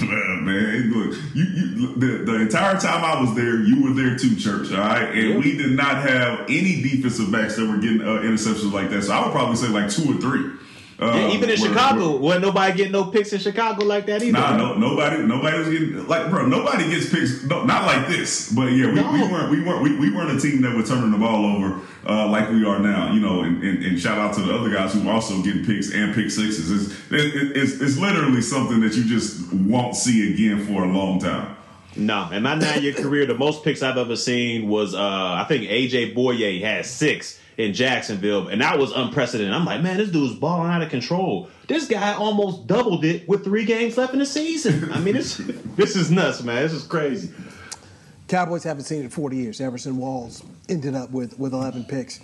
Man, 0.00 0.92
look, 0.92 1.16
you, 1.34 1.44
you 1.44 1.94
the, 1.96 2.24
the 2.24 2.40
entire 2.40 2.78
time 2.78 3.04
I 3.04 3.20
was 3.20 3.34
there, 3.36 3.60
you 3.62 3.84
were 3.84 3.92
there 3.92 4.16
too, 4.16 4.34
church. 4.36 4.72
All 4.72 4.78
right, 4.78 5.08
and 5.08 5.28
yeah. 5.30 5.38
we 5.38 5.56
did 5.56 5.72
not 5.72 6.02
have 6.02 6.40
any 6.48 6.82
defensive 6.82 7.30
backs 7.30 7.56
that 7.56 7.66
were 7.66 7.76
getting 7.76 8.00
uh, 8.00 8.22
interceptions 8.22 8.72
like 8.72 8.90
that. 8.90 9.02
So 9.02 9.12
I 9.12 9.24
would 9.24 9.32
probably 9.32 9.56
say 9.56 9.68
like 9.68 9.90
two 9.90 10.10
or 10.10 10.20
three. 10.20 10.50
Uh, 10.98 11.12
yeah, 11.14 11.32
even 11.32 11.50
in 11.50 11.56
Chicago, 11.56 12.16
wasn't 12.16 12.44
nobody 12.44 12.76
getting 12.76 12.92
no 12.92 13.06
picks 13.06 13.32
in 13.32 13.40
Chicago 13.40 13.84
like 13.84 14.06
that 14.06 14.22
either. 14.22 14.32
Nah, 14.32 14.56
no, 14.56 14.74
nobody, 14.74 15.22
nobody 15.24 15.58
was 15.58 15.68
getting 15.68 16.06
like, 16.06 16.30
bro, 16.30 16.46
nobody 16.46 16.88
gets 16.88 17.10
picks. 17.10 17.42
No, 17.44 17.64
not 17.64 17.84
like 17.84 18.06
this, 18.06 18.52
but 18.52 18.66
yeah, 18.66 18.86
we, 18.86 18.94
no. 18.94 19.12
we 19.12 19.20
weren't, 19.22 19.50
we 19.50 19.62
weren't, 19.62 19.82
we, 19.82 19.98
we, 19.98 20.14
weren't 20.14 20.30
a 20.30 20.40
team 20.40 20.62
that 20.62 20.74
was 20.74 20.88
turning 20.88 21.10
the 21.10 21.18
ball 21.18 21.46
over 21.46 21.80
uh, 22.06 22.28
like 22.28 22.48
we 22.50 22.64
are 22.64 22.78
now. 22.78 23.12
You 23.12 23.20
know, 23.20 23.42
and, 23.42 23.60
and, 23.62 23.84
and, 23.84 23.98
shout 23.98 24.18
out 24.18 24.34
to 24.34 24.42
the 24.42 24.54
other 24.54 24.70
guys 24.70 24.94
who 24.94 25.08
are 25.08 25.14
also 25.14 25.42
getting 25.42 25.64
picks 25.64 25.92
and 25.92 26.14
pick 26.14 26.30
sixes. 26.30 26.70
It's, 26.70 26.92
it, 27.10 27.56
it's, 27.56 27.80
it's 27.80 27.98
literally 27.98 28.42
something 28.42 28.80
that 28.80 28.94
you 28.94 29.04
just 29.04 29.52
won't 29.52 29.96
see 29.96 30.32
again 30.32 30.64
for 30.64 30.84
a 30.84 30.88
long 30.88 31.18
time. 31.18 31.56
No, 31.96 32.30
in 32.30 32.42
my 32.42 32.54
nine 32.54 32.82
year 32.82 32.92
career, 32.92 33.26
the 33.26 33.38
most 33.38 33.64
picks 33.64 33.82
I've 33.82 33.98
ever 33.98 34.16
seen 34.16 34.68
was 34.68 34.94
uh, 34.94 34.98
I 35.00 35.44
think 35.48 35.68
AJ 35.68 36.14
Bouye 36.14 36.60
had 36.60 36.86
six 36.86 37.40
in 37.56 37.72
Jacksonville, 37.72 38.48
and 38.48 38.60
that 38.60 38.78
was 38.78 38.92
unprecedented. 38.92 39.54
I'm 39.54 39.64
like, 39.64 39.82
man, 39.82 39.96
this 39.96 40.10
dude's 40.10 40.34
balling 40.34 40.70
out 40.70 40.82
of 40.82 40.90
control. 40.90 41.48
This 41.68 41.86
guy 41.86 42.12
almost 42.14 42.66
doubled 42.66 43.04
it 43.04 43.28
with 43.28 43.44
three 43.44 43.64
games 43.64 43.96
left 43.96 44.12
in 44.12 44.18
the 44.18 44.26
season. 44.26 44.92
I 44.92 45.00
mean, 45.00 45.14
this 45.14 45.36
this 45.76 45.96
is 45.96 46.10
nuts, 46.10 46.42
man. 46.42 46.62
This 46.62 46.72
is 46.72 46.86
crazy. 46.86 47.32
Cowboys 48.28 48.64
haven't 48.64 48.84
seen 48.84 49.00
it 49.00 49.04
in 49.04 49.10
40 49.10 49.36
years. 49.36 49.60
Everson 49.60 49.96
Walls 49.98 50.42
ended 50.68 50.94
up 50.94 51.10
with, 51.10 51.38
with 51.38 51.52
11 51.52 51.84
picks 51.84 52.20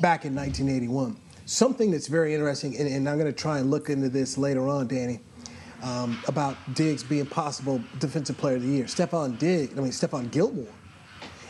back 0.00 0.24
in 0.24 0.34
1981. 0.34 1.16
Something 1.44 1.90
that's 1.90 2.08
very 2.08 2.34
interesting, 2.34 2.76
and, 2.76 2.88
and 2.88 3.08
I'm 3.08 3.18
going 3.18 3.32
to 3.32 3.38
try 3.38 3.58
and 3.58 3.70
look 3.70 3.90
into 3.90 4.08
this 4.08 4.38
later 4.38 4.66
on, 4.66 4.88
Danny, 4.88 5.20
um, 5.82 6.18
about 6.26 6.56
Diggs 6.74 7.02
being 7.02 7.26
possible 7.26 7.80
defensive 8.00 8.38
player 8.38 8.56
of 8.56 8.62
the 8.62 8.68
year. 8.68 8.86
Stefon 8.86 9.38
Diggs, 9.38 9.78
I 9.78 9.82
mean, 9.82 9.92
Stephon 9.92 10.30
Gilmore 10.30 10.66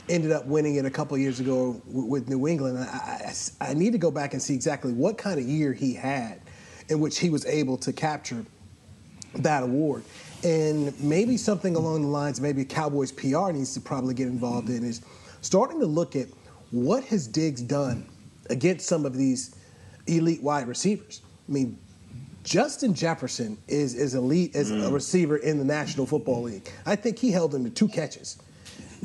ended 0.09 0.33
up 0.33 0.47
winning 0.47 0.77
it 0.77 0.85
a 0.85 0.91
couple 0.91 1.17
years 1.19 1.41
ago 1.41 1.81
with 1.87 2.29
New 2.29 2.47
England. 2.47 2.79
I, 2.79 3.33
I, 3.61 3.71
I 3.71 3.75
need 3.75 3.93
to 3.93 3.99
go 3.99 4.11
back 4.11 4.33
and 4.33 4.43
see 4.43 4.55
exactly 4.55 4.93
what 4.93 5.19
kind 5.19 5.39
of 5.39 5.47
year 5.47 5.73
he 5.73 5.95
had 5.95 6.41
in 6.89 7.01
which 7.01 7.19
he 7.19 7.31
was 7.31 7.45
able 7.47 7.77
to 7.79 7.93
capture 7.93 8.45
that 9.35 9.63
award. 9.63 10.05
And 10.45 10.99
maybe 11.01 11.37
something 11.37 11.75
along 11.75 12.03
the 12.03 12.09
lines, 12.09 12.41
maybe 12.41 12.65
Cowboys 12.65 13.11
PR 13.11 13.51
needs 13.51 13.75
to 13.75 13.81
probably 13.81 14.15
get 14.15 14.29
involved 14.29 14.69
in 14.69 14.85
is 14.85 15.01
starting 15.41 15.81
to 15.81 15.87
look 15.87 16.15
at 16.15 16.29
what 16.71 17.05
has 17.05 17.27
Diggs 17.27 17.63
done 17.63 18.07
against 18.51 18.87
some 18.87 19.05
of 19.05 19.17
these 19.17 19.57
elite 20.07 20.43
wide 20.43 20.69
receivers. 20.69 21.23
I 21.49 21.53
mean, 21.53 21.79
Justin 22.45 22.95
Jefferson 22.95 23.59
is 23.67 23.95
is 23.95 24.15
elite 24.15 24.55
as 24.55 24.71
mm. 24.71 24.87
a 24.87 24.91
receiver 24.91 25.37
in 25.39 25.59
the 25.59 25.65
National 25.65 26.07
Football 26.07 26.43
League. 26.43 26.71
I 26.85 26.95
think 26.95 27.19
he 27.19 27.33
held 27.33 27.53
him 27.53 27.65
to 27.65 27.71
two 27.71 27.89
catches 27.89 28.39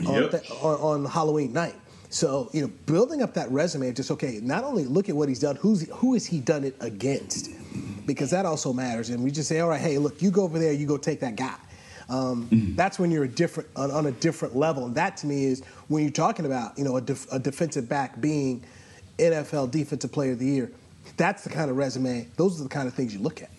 yep. 0.04 0.24
on, 0.24 0.30
th- 0.32 0.52
on, 0.62 1.04
on 1.04 1.06
Halloween 1.06 1.54
night. 1.54 1.76
So 2.10 2.50
you 2.52 2.62
know, 2.62 2.68
building 2.86 3.22
up 3.22 3.34
that 3.36 3.50
resume, 3.52 3.92
just 3.94 4.12
okay. 4.12 4.40
Not 4.42 4.64
only 4.64 4.84
look 4.84 5.08
at 5.08 5.16
what 5.16 5.30
he's 5.30 5.40
done, 5.40 5.56
who's 5.56 5.90
who 5.90 6.14
has 6.14 6.26
he 6.26 6.42
done 6.42 6.66
it 6.66 6.76
against, 6.82 7.50
because 8.06 8.32
that 8.32 8.46
also 8.46 8.74
matters. 8.74 9.10
And 9.10 9.24
we 9.24 9.32
just 9.32 9.48
say, 9.48 9.62
all 9.62 9.70
right, 9.70 9.80
hey, 9.80 9.98
look, 9.98 10.22
you 10.22 10.30
go 10.30 10.44
over 10.44 10.60
there, 10.60 10.74
you 10.74 10.86
go 10.86 10.98
take 10.98 11.22
that 11.22 11.38
guy. 11.38 11.56
Um, 12.10 12.50
mm-hmm. 12.52 12.76
That's 12.76 13.00
when 13.00 13.12
you're 13.12 13.24
a 13.24 13.30
different 13.30 13.70
on, 13.78 13.92
on, 13.92 14.08
a 14.08 14.12
different 14.12 14.58
level, 14.58 14.86
and 14.86 14.96
that 14.96 15.16
to 15.18 15.28
me 15.28 15.46
is 15.46 15.64
when 15.88 16.04
you're 16.04 16.12
talking 16.12 16.46
about 16.46 16.78
you 16.78 16.84
know 16.84 16.98
a, 16.98 17.02
def, 17.02 17.32
a 17.32 17.40
defensive 17.40 17.88
back 17.88 18.20
being 18.20 18.62
NFL 19.18 19.72
Defensive 19.72 20.12
Player 20.12 20.34
of 20.34 20.40
the 20.40 20.46
Year. 20.46 20.72
That's 21.16 21.46
the 21.46 21.50
kind 21.50 21.72
of 21.72 21.78
resume. 21.78 22.28
Those 22.36 22.60
are 22.60 22.64
the 22.64 22.70
kind 22.70 22.90
of 22.90 22.94
things 22.94 23.14
you 23.14 23.22
look 23.22 23.42
at 23.42 23.50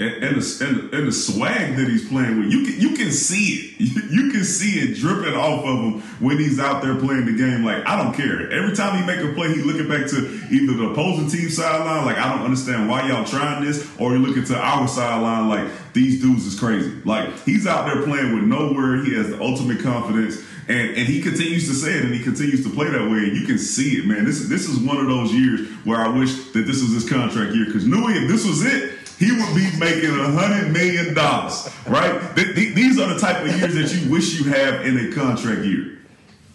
and, 0.00 0.22
and, 0.22 0.36
the, 0.40 0.64
and, 0.64 0.94
and, 0.94 1.08
the, 1.08 1.12
swag 1.12 1.74
that 1.74 1.88
he's 1.88 2.08
playing 2.08 2.38
with, 2.38 2.52
you 2.52 2.64
can 2.64 2.80
you 2.80 2.96
can 2.96 3.10
see 3.10 3.44
it. 3.44 3.68
You, 4.08 4.30
can 4.32 4.44
see 4.44 4.78
it 4.80 4.96
dripping 4.96 5.34
off 5.34 5.64
of 5.64 5.78
him 5.78 6.00
when 6.20 6.38
he's 6.38 6.58
out 6.58 6.82
there 6.82 6.96
playing 6.96 7.26
the 7.26 7.36
game. 7.36 7.64
Like 7.64 7.86
I 7.86 8.00
don't 8.00 8.14
care. 8.14 8.50
Every 8.50 8.74
time 8.74 8.98
he 8.98 9.06
make 9.06 9.24
a 9.24 9.34
play, 9.34 9.54
he 9.54 9.62
looking 9.62 9.88
back 9.88 10.08
to 10.10 10.16
either 10.50 10.74
the 10.74 10.90
opposing 10.90 11.28
team 11.28 11.48
sideline, 11.50 12.04
like 12.04 12.16
I 12.16 12.34
don't 12.34 12.44
understand 12.44 12.88
why 12.88 13.08
y'all 13.08 13.24
trying 13.24 13.64
this, 13.64 13.88
or 13.98 14.12
you're 14.12 14.20
looking 14.20 14.44
to 14.44 14.56
our 14.56 14.88
sideline, 14.88 15.48
like 15.48 15.70
these 15.92 16.20
dudes 16.20 16.46
is 16.46 16.58
crazy. 16.58 16.92
Like 17.04 17.38
he's 17.42 17.66
out 17.66 17.86
there 17.86 18.02
playing 18.02 18.34
with 18.34 18.44
no 18.44 18.72
word. 18.72 19.06
He 19.06 19.14
has 19.14 19.28
the 19.30 19.40
ultimate 19.40 19.80
confidence. 19.80 20.44
And, 20.68 20.90
and 20.98 21.08
he 21.08 21.22
continues 21.22 21.66
to 21.68 21.74
say 21.74 21.94
it 21.94 22.04
and 22.04 22.14
he 22.14 22.22
continues 22.22 22.62
to 22.64 22.70
play 22.70 22.88
that 22.90 23.10
way. 23.10 23.18
And 23.18 23.36
you 23.36 23.46
can 23.46 23.56
see 23.58 23.98
it, 23.98 24.06
man. 24.06 24.26
This, 24.26 24.48
this 24.48 24.68
is 24.68 24.78
one 24.78 24.98
of 24.98 25.06
those 25.06 25.32
years 25.32 25.66
where 25.84 25.98
I 25.98 26.08
wish 26.08 26.34
that 26.52 26.66
this 26.66 26.82
was 26.82 26.92
his 26.92 27.08
contract 27.08 27.54
year. 27.54 27.64
Because 27.64 27.86
Newy, 27.86 28.12
if 28.12 28.28
this 28.28 28.46
was 28.46 28.66
it, 28.66 28.97
he 29.18 29.32
would 29.32 29.54
be 29.54 29.68
making 29.78 30.10
a 30.10 30.30
hundred 30.30 30.72
million 30.72 31.14
dollars, 31.14 31.68
right? 31.86 32.34
Th- 32.36 32.54
th- 32.54 32.74
these 32.74 32.98
are 33.00 33.12
the 33.12 33.18
type 33.18 33.44
of 33.44 33.56
years 33.58 33.74
that 33.74 33.94
you 33.94 34.10
wish 34.10 34.38
you 34.38 34.50
have 34.50 34.86
in 34.86 34.96
a 34.96 35.12
contract 35.12 35.64
year. 35.64 35.98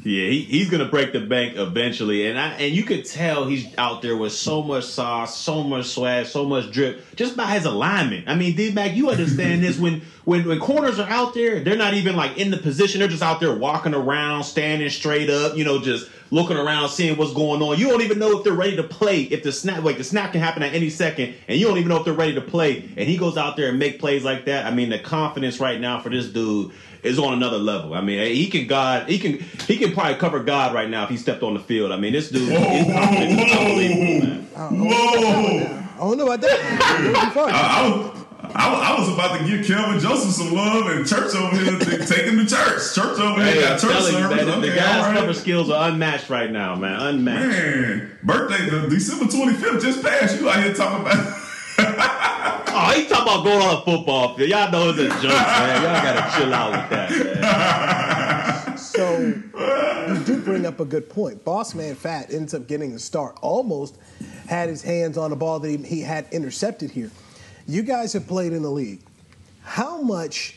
Yeah, 0.06 0.28
he, 0.28 0.42
he's 0.42 0.70
gonna 0.70 0.90
break 0.90 1.14
the 1.14 1.22
bank 1.22 1.56
eventually, 1.56 2.28
and 2.28 2.38
I 2.38 2.50
and 2.56 2.76
you 2.76 2.84
could 2.84 3.06
tell 3.06 3.46
he's 3.46 3.68
out 3.78 4.02
there 4.02 4.18
with 4.18 4.34
so 4.34 4.62
much 4.62 4.84
sauce, 4.84 5.38
so 5.38 5.64
much 5.64 5.86
swag, 5.86 6.26
so 6.26 6.46
much 6.46 6.72
drip, 6.72 7.16
just 7.16 7.38
by 7.38 7.48
his 7.48 7.64
alignment. 7.64 8.28
I 8.28 8.36
mean, 8.36 8.56
D 8.56 8.72
Mac, 8.72 8.96
you 8.96 9.10
understand 9.10 9.64
this 9.64 9.78
when 9.80 10.02
when 10.26 10.46
when 10.46 10.60
corners 10.60 11.00
are 11.00 11.10
out 11.10 11.34
there, 11.34 11.62
they're 11.62 11.78
not 11.78 11.94
even 11.94 12.18
like 12.18 12.38
in 12.38 12.52
the 12.52 12.58
position; 12.58 13.00
they're 13.00 13.08
just 13.08 13.24
out 13.24 13.40
there 13.40 13.56
walking 13.56 13.94
around, 13.94 14.44
standing 14.44 14.90
straight 14.90 15.30
up, 15.30 15.56
you 15.56 15.64
know, 15.64 15.80
just 15.80 16.10
looking 16.32 16.58
around, 16.58 16.90
seeing 16.90 17.18
what's 17.18 17.34
going 17.34 17.62
on. 17.62 17.78
You 17.78 17.90
don't 17.90 18.02
even 18.02 18.20
know 18.20 18.38
if 18.38 18.44
they're 18.44 18.54
ready 18.54 18.76
to 18.76 18.84
play. 18.84 19.22
If 19.22 19.44
the 19.44 19.52
snap, 19.52 19.84
like 19.84 19.98
the 19.98 20.04
snap 20.04 20.32
can 20.32 20.42
happen 20.42 20.64
at 20.64 20.74
any 20.74 20.90
second, 20.90 21.36
and 21.48 21.60
you 21.60 21.68
don't 21.68 21.78
even 21.78 21.90
know 21.90 21.98
if 21.98 22.06
they're 22.06 22.14
ready 22.14 22.36
to 22.36 22.42
play. 22.42 22.90
And 22.98 23.08
he 23.08 23.18
goes 23.18 23.38
out 23.38 23.58
there 23.58 23.70
and 23.70 23.80
make 23.80 24.00
plays 24.00 24.24
like 24.24 24.46
that. 24.46 24.66
I 24.66 24.72
mean, 24.72 24.90
the 24.90 25.00
confidence 25.00 25.60
right 25.60 25.80
now 25.80 26.00
for 26.00 26.10
this 26.10 26.28
dude 26.28 26.72
is 27.04 27.20
on 27.20 27.34
another 27.34 27.58
level. 27.58 27.94
I 27.94 28.02
mean, 28.02 28.34
he 28.34 28.50
can 28.50 28.68
God, 28.68 29.10
he 29.10 29.20
can 29.20 29.40
he 29.68 29.78
can 29.78 29.94
probably 29.94 30.16
cover 30.16 30.42
God 30.42 30.74
right 30.74 30.90
now 30.90 31.04
if 31.04 31.10
he 31.10 31.18
stepped 31.18 31.44
on 31.44 31.54
the 31.54 31.60
field. 31.60 31.92
I 31.92 31.98
mean, 31.98 32.14
this 32.14 32.30
dude, 32.30 32.50
whoa, 32.50 32.60
his 32.60 32.94
confidence 32.94 33.34
whoa, 33.36 33.46
is 33.46 33.58
unbelievable, 33.58 34.28
man. 34.28 34.44
Whoa! 34.90 35.84
I 35.94 35.98
don't 35.98 36.18
know 36.18 36.26
about 36.26 36.42
that. 36.42 36.60
I, 36.82 37.32
I, 37.36 37.90
was 37.90 38.13
about 39.24 39.40
to 39.40 39.46
give 39.46 39.66
Kelvin 39.66 40.00
Joseph 40.00 40.32
some 40.32 40.54
love 40.54 40.88
and 40.88 41.08
church 41.08 41.34
over 41.36 41.56
here 41.58 41.80
to 41.80 42.06
take 42.06 42.26
him 42.26 42.38
to 42.38 42.46
church. 42.46 42.94
Church 42.94 43.20
over 43.20 43.44
here 43.44 43.54
hey, 43.54 43.62
got 43.62 43.80
church 43.80 44.04
service. 44.04 44.42
okay, 44.42 44.70
the 44.70 44.76
guy's 44.76 45.06
right. 45.06 45.18
cover 45.18 45.34
skills 45.34 45.70
are 45.70 45.90
unmatched 45.90 46.30
right 46.30 46.52
now, 46.52 46.76
man. 46.76 47.00
Unmatched. 47.00 47.48
Man, 47.48 48.18
birthday 48.24 48.70
the 48.70 48.88
December 48.90 49.32
twenty 49.32 49.54
fifth 49.54 49.82
just 49.82 50.04
passed. 50.04 50.40
You 50.40 50.50
out 50.50 50.64
here 50.64 50.74
talking 50.74 51.02
about? 51.02 51.16
oh, 51.80 52.94
he 52.96 53.08
talking 53.08 53.24
about 53.24 53.44
going 53.44 53.62
on 53.62 53.76
a 53.76 53.82
football 53.82 54.36
field. 54.36 54.50
Y'all 54.50 54.72
know 54.72 54.90
it's 54.90 55.00
a 55.00 55.08
joke, 55.22 55.32
man. 55.32 55.84
Y'all 55.84 56.04
gotta 56.04 56.38
chill 56.38 56.54
out 56.54 56.72
with 56.72 56.90
that, 56.90 58.68
man. 58.68 58.78
so 58.78 59.20
you 60.14 60.24
do 60.26 60.42
bring 60.42 60.66
up 60.66 60.80
a 60.80 60.86
good 60.86 61.10
point. 61.10 61.44
Boss 61.46 61.74
Man 61.74 61.96
Fat 61.96 62.34
ends 62.34 62.54
up 62.54 62.68
getting 62.68 62.94
the 62.94 63.00
start. 63.00 63.38
Almost 63.42 63.98
had 64.48 64.70
his 64.70 64.82
hands 64.82 65.18
on 65.18 65.32
a 65.32 65.36
ball 65.36 65.60
that 65.60 65.70
he, 65.70 65.78
he 65.78 66.02
had 66.02 66.28
intercepted 66.32 66.92
here. 66.92 67.10
You 67.68 67.82
guys 67.82 68.14
have 68.14 68.28
played 68.28 68.54
in 68.54 68.62
the 68.62 68.72
league. 68.72 69.02
How 69.62 70.02
much 70.02 70.56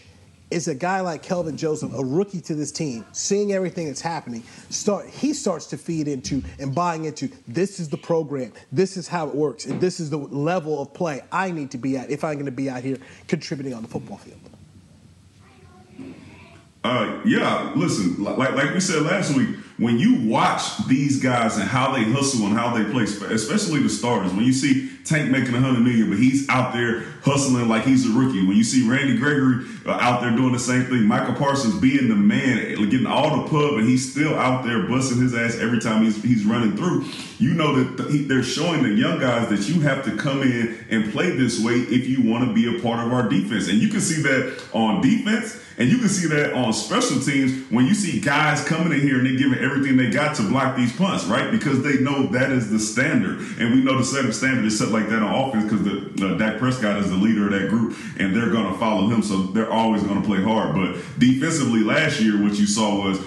is 0.51 0.69
a 0.69 0.75
guy 0.75 1.01
like 1.01 1.23
Kelvin 1.23 1.57
Joseph, 1.57 1.93
a 1.95 2.05
rookie 2.05 2.41
to 2.43 2.55
this 2.55 2.71
team, 2.71 3.05
seeing 3.13 3.53
everything 3.53 3.87
that's 3.87 4.01
happening, 4.01 4.45
start 4.71 5.09
he 5.09 5.33
starts 5.33 5.67
to 5.67 5.77
feed 5.77 6.07
into 6.07 6.43
and 6.59 6.75
buying 6.75 7.05
into 7.05 7.29
this 7.49 7.81
is 7.81 7.89
the 7.89 7.97
program, 7.97 8.53
this 8.71 8.97
is 8.97 9.09
how 9.09 9.29
it 9.29 9.35
works, 9.35 9.67
and 9.67 9.81
this 9.81 9.99
is 9.99 10.11
the 10.11 10.19
level 10.19 10.81
of 10.81 10.95
play 10.95 11.21
I 11.33 11.51
need 11.51 11.73
to 11.73 11.79
be 11.79 11.97
at 11.97 12.11
if 12.11 12.23
I'm 12.23 12.35
going 12.35 12.47
to 12.47 12.53
be 12.53 12.71
out 12.71 12.83
here 12.83 12.99
contributing 13.27 13.75
on 13.75 13.83
the 13.83 13.89
football 13.89 14.19
field. 14.19 14.39
Uh, 16.85 17.21
yeah, 17.25 17.73
listen, 17.75 18.23
like 18.23 18.39
like 18.39 18.73
we 18.73 18.79
said 18.79 19.03
last 19.03 19.37
week, 19.37 19.57
when 19.79 19.99
you 19.99 20.15
watch 20.29 20.87
these 20.87 21.23
guys 21.23 21.57
and 21.59 21.69
how 21.69 21.93
they 21.93 22.03
hustle 22.05 22.47
and 22.47 22.57
how 22.57 22.75
they 22.75 22.91
play, 22.91 23.05
especially 23.05 23.83
the 23.83 23.89
starters, 23.89 24.33
when 24.33 24.45
you 24.45 24.53
see 24.53 24.91
Tank 25.05 25.31
making 25.31 25.55
a 25.55 25.61
hundred 25.61 25.81
million, 25.81 26.09
but 26.09 26.19
he's 26.19 26.49
out 26.49 26.73
there 26.73 27.05
hustling 27.27 27.69
like 27.69 27.83
he's 27.83 28.07
a 28.09 28.13
rookie. 28.13 28.47
When 28.47 28.57
you 28.57 28.63
see 28.63 28.89
Randy 28.89 29.19
Gregory 29.19 29.67
uh, 29.85 29.99
out 30.01 30.23
there 30.23 30.31
doing 30.31 30.53
the 30.53 30.61
same 30.61 30.85
thing, 30.85 31.05
Micah 31.05 31.35
Parsons 31.35 31.75
being 31.75 32.09
the 32.09 32.15
man, 32.15 32.89
getting 32.89 33.07
all 33.07 33.43
the 33.43 33.49
pub, 33.51 33.79
and 33.79 33.89
he's 33.89 34.11
still 34.11 34.39
out 34.39 34.65
there 34.65 34.85
busting 34.85 35.21
his 35.21 35.35
ass 35.35 35.59
every 35.59 35.81
time 35.81 36.05
he's 36.05 36.23
he's 36.23 36.45
running 36.45 36.77
through. 36.77 37.05
You 37.39 37.53
know 37.53 37.83
that 37.83 38.11
he, 38.11 38.23
they're 38.23 38.45
showing 38.45 38.85
the 38.85 38.91
young 38.91 39.19
guys 39.19 39.49
that 39.49 39.69
you 39.69 39.81
have 39.83 40.05
to 40.05 40.17
come 40.17 40.43
in 40.43 40.87
and 40.89 41.13
play 41.13 41.31
this 41.37 41.63
way 41.63 41.75
if 41.75 42.07
you 42.09 42.23
want 42.23 42.47
to 42.47 42.55
be 42.55 42.79
a 42.79 42.81
part 42.81 43.05
of 43.05 43.13
our 43.13 43.29
defense, 43.29 43.69
and 43.69 43.79
you 43.79 43.89
can 43.89 44.01
see 44.01 44.23
that 44.23 44.63
on 44.73 45.03
defense. 45.03 45.63
And 45.79 45.91
you 45.91 45.99
can 45.99 46.09
see 46.09 46.27
that 46.29 46.55
on 46.55 46.73
special 46.73 47.21
teams 47.21 47.71
when 47.71 47.85
you 47.85 47.93
see 47.93 48.19
guys 48.19 48.65
coming 48.65 48.93
in 48.93 49.01
here 49.01 49.19
and 49.19 49.27
they're 49.27 49.37
giving 49.37 49.59
everything 49.59 49.99
they 49.99 50.09
got 50.09 50.35
to 50.37 50.43
block 50.49 50.75
these 50.75 50.97
punts, 50.97 51.25
right? 51.25 51.51
Because 51.51 51.83
they 51.83 51.99
know 51.99 52.29
that 52.29 52.51
is 52.51 52.71
the 52.71 52.79
standard. 52.79 53.41
And 53.59 53.75
we 53.75 53.83
know 53.83 53.99
the 53.99 54.33
standard 54.33 54.65
is 54.65 54.79
set 54.79 54.89
like 54.89 55.11
that 55.11 55.23
on 55.23 55.35
offense 55.35 55.65
because 55.65 55.85
the, 55.85 56.37
Dak 56.39 56.59
Prescott 56.59 56.99
is 56.99 57.11
the 57.11 57.16
leader 57.17 57.47
of 57.47 57.53
that 57.53 57.69
group 57.69 57.97
and 58.19 58.35
they're 58.35 58.51
going 58.51 58.73
to 58.73 58.79
follow 58.79 59.09
him. 59.09 59.23
So 59.23 59.43
they're 59.43 59.73
always 59.73 60.03
going 60.03 60.21
to 60.21 60.27
play 60.27 60.43
hard. 60.43 60.75
But 60.75 60.95
defensively 61.19 61.81
last 61.81 62.21
year, 62.21 62.43
what 62.43 62.55
you 62.55 62.67
saw 62.67 63.05
was 63.05 63.21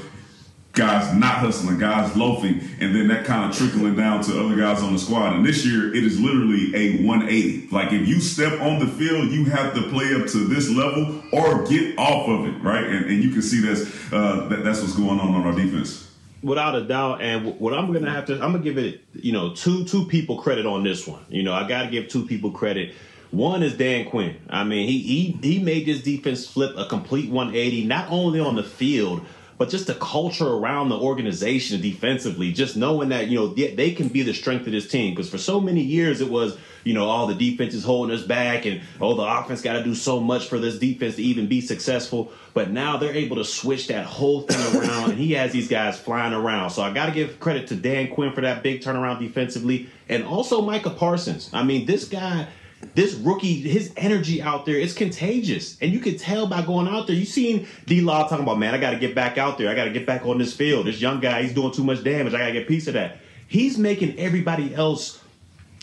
guys 0.73 1.13
not 1.13 1.35
hustling, 1.35 1.77
guys 1.77 2.15
loafing, 2.15 2.61
and 2.79 2.95
then 2.95 3.07
that 3.09 3.25
kind 3.25 3.49
of 3.49 3.57
trickling 3.57 3.95
down 3.95 4.23
to 4.23 4.39
other 4.39 4.55
guys 4.55 4.81
on 4.81 4.93
the 4.93 4.99
squad. 4.99 5.35
And 5.35 5.45
this 5.45 5.65
year, 5.65 5.93
it 5.93 6.03
is 6.03 6.19
literally 6.19 6.73
a 6.75 7.03
180. 7.03 7.67
Like 7.69 7.91
if 7.91 8.07
you 8.07 8.21
step 8.21 8.59
on 8.61 8.79
the 8.79 8.87
field, 8.87 9.29
you 9.29 9.45
have 9.45 9.73
to 9.75 9.81
play 9.89 10.13
up 10.15 10.27
to 10.27 10.47
this 10.47 10.69
level 10.69 11.21
or 11.33 11.65
get 11.67 11.97
off 11.97 12.29
of 12.29 12.45
it, 12.45 12.63
right? 12.63 12.83
And, 12.83 13.05
and 13.05 13.23
you 13.23 13.31
can 13.31 13.41
see 13.41 13.61
that's 13.61 13.81
uh, 14.13 14.47
that, 14.49 14.63
that's 14.63 14.81
what's 14.81 14.95
going 14.95 15.19
on 15.19 15.35
on 15.35 15.45
our 15.45 15.53
defense. 15.53 16.07
Without 16.41 16.73
a 16.73 16.81
doubt, 16.81 17.21
and 17.21 17.59
what 17.59 17.73
I'm 17.73 17.91
gonna 17.91 18.09
have 18.09 18.27
to, 18.27 18.35
I'm 18.35 18.53
gonna 18.53 18.59
give 18.59 18.77
it, 18.77 19.03
you 19.13 19.33
know, 19.33 19.53
two 19.53 19.83
two 19.83 20.05
people 20.05 20.41
credit 20.41 20.65
on 20.65 20.85
this 20.85 21.05
one. 21.05 21.25
You 21.27 21.43
know, 21.43 21.53
I 21.53 21.67
got 21.67 21.83
to 21.83 21.89
give 21.89 22.07
two 22.07 22.25
people 22.25 22.51
credit. 22.51 22.95
One 23.31 23.61
is 23.61 23.77
Dan 23.77 24.09
Quinn. 24.09 24.37
I 24.49 24.63
mean, 24.63 24.87
he 24.87 24.99
he 24.99 25.39
he 25.41 25.59
made 25.63 25.85
this 25.85 26.01
defense 26.01 26.47
flip 26.47 26.75
a 26.77 26.85
complete 26.85 27.29
180, 27.29 27.85
not 27.85 28.09
only 28.09 28.39
on 28.39 28.55
the 28.55 28.63
field, 28.63 29.25
but 29.59 29.67
just 29.67 29.87
the 29.87 29.93
culture 29.95 30.47
around 30.47 30.87
the 30.87 30.97
organization 30.97 31.81
defensively, 31.81 32.53
just 32.53 32.77
knowing 32.77 33.09
that, 33.09 33.27
you 33.27 33.37
know, 33.37 33.47
they, 33.47 33.75
they 33.75 33.91
can 33.91 34.07
be 34.07 34.23
the 34.23 34.33
strength 34.33 34.65
of 34.65 34.71
this 34.71 34.87
team. 34.87 35.13
Because 35.13 35.29
for 35.29 35.37
so 35.37 35.59
many 35.59 35.81
years 35.81 36.21
it 36.21 36.29
was, 36.29 36.57
you 36.85 36.93
know, 36.93 37.09
all 37.09 37.27
the 37.27 37.35
defense 37.35 37.73
is 37.73 37.83
holding 37.83 38.15
us 38.15 38.23
back 38.23 38.65
and, 38.65 38.79
oh, 39.01 39.15
the 39.15 39.21
offense 39.21 39.61
got 39.61 39.73
to 39.73 39.83
do 39.83 39.93
so 39.93 40.21
much 40.21 40.47
for 40.47 40.59
this 40.59 40.79
defense 40.79 41.17
to 41.17 41.23
even 41.23 41.47
be 41.47 41.59
successful. 41.59 42.31
But 42.53 42.71
now 42.71 42.95
they're 42.95 43.13
able 43.13 43.35
to 43.35 43.43
switch 43.43 43.87
that 43.87 44.05
whole 44.05 44.43
thing 44.43 44.81
around, 44.81 45.11
and 45.11 45.19
he 45.19 45.33
has 45.33 45.51
these 45.51 45.67
guys 45.67 45.99
flying 45.99 46.33
around. 46.33 46.69
So 46.69 46.81
I 46.81 46.93
got 46.93 47.07
to 47.07 47.11
give 47.11 47.41
credit 47.41 47.67
to 47.67 47.75
Dan 47.75 48.07
Quinn 48.07 48.31
for 48.31 48.41
that 48.41 48.63
big 48.63 48.79
turnaround 48.79 49.19
defensively, 49.19 49.89
and 50.07 50.23
also 50.23 50.61
Micah 50.61 50.89
Parsons. 50.89 51.49
I 51.51 51.63
mean, 51.63 51.85
this 51.85 52.07
guy 52.07 52.47
this 52.95 53.13
rookie, 53.13 53.61
his 53.61 53.91
energy 53.97 54.41
out 54.41 54.65
there 54.65 54.75
is 54.75 54.93
contagious. 54.93 55.77
And 55.81 55.91
you 55.91 55.99
can 55.99 56.17
tell 56.17 56.47
by 56.47 56.61
going 56.61 56.87
out 56.87 57.07
there. 57.07 57.15
You 57.15 57.25
seen 57.25 57.67
D 57.85 58.01
Law 58.01 58.27
talking 58.27 58.43
about, 58.43 58.59
man, 58.59 58.73
I 58.73 58.77
got 58.77 58.91
to 58.91 58.99
get 58.99 59.15
back 59.15 59.37
out 59.37 59.57
there. 59.57 59.69
I 59.69 59.75
got 59.75 59.85
to 59.85 59.91
get 59.91 60.05
back 60.05 60.25
on 60.25 60.37
this 60.37 60.53
field. 60.53 60.85
This 60.85 61.01
young 61.01 61.19
guy, 61.19 61.43
he's 61.43 61.53
doing 61.53 61.71
too 61.71 61.83
much 61.83 62.03
damage. 62.03 62.33
I 62.33 62.39
got 62.39 62.47
to 62.47 62.53
get 62.53 62.63
a 62.63 62.67
piece 62.67 62.87
of 62.87 62.93
that. 62.93 63.17
He's 63.47 63.77
making 63.77 64.17
everybody 64.19 64.73
else 64.73 65.21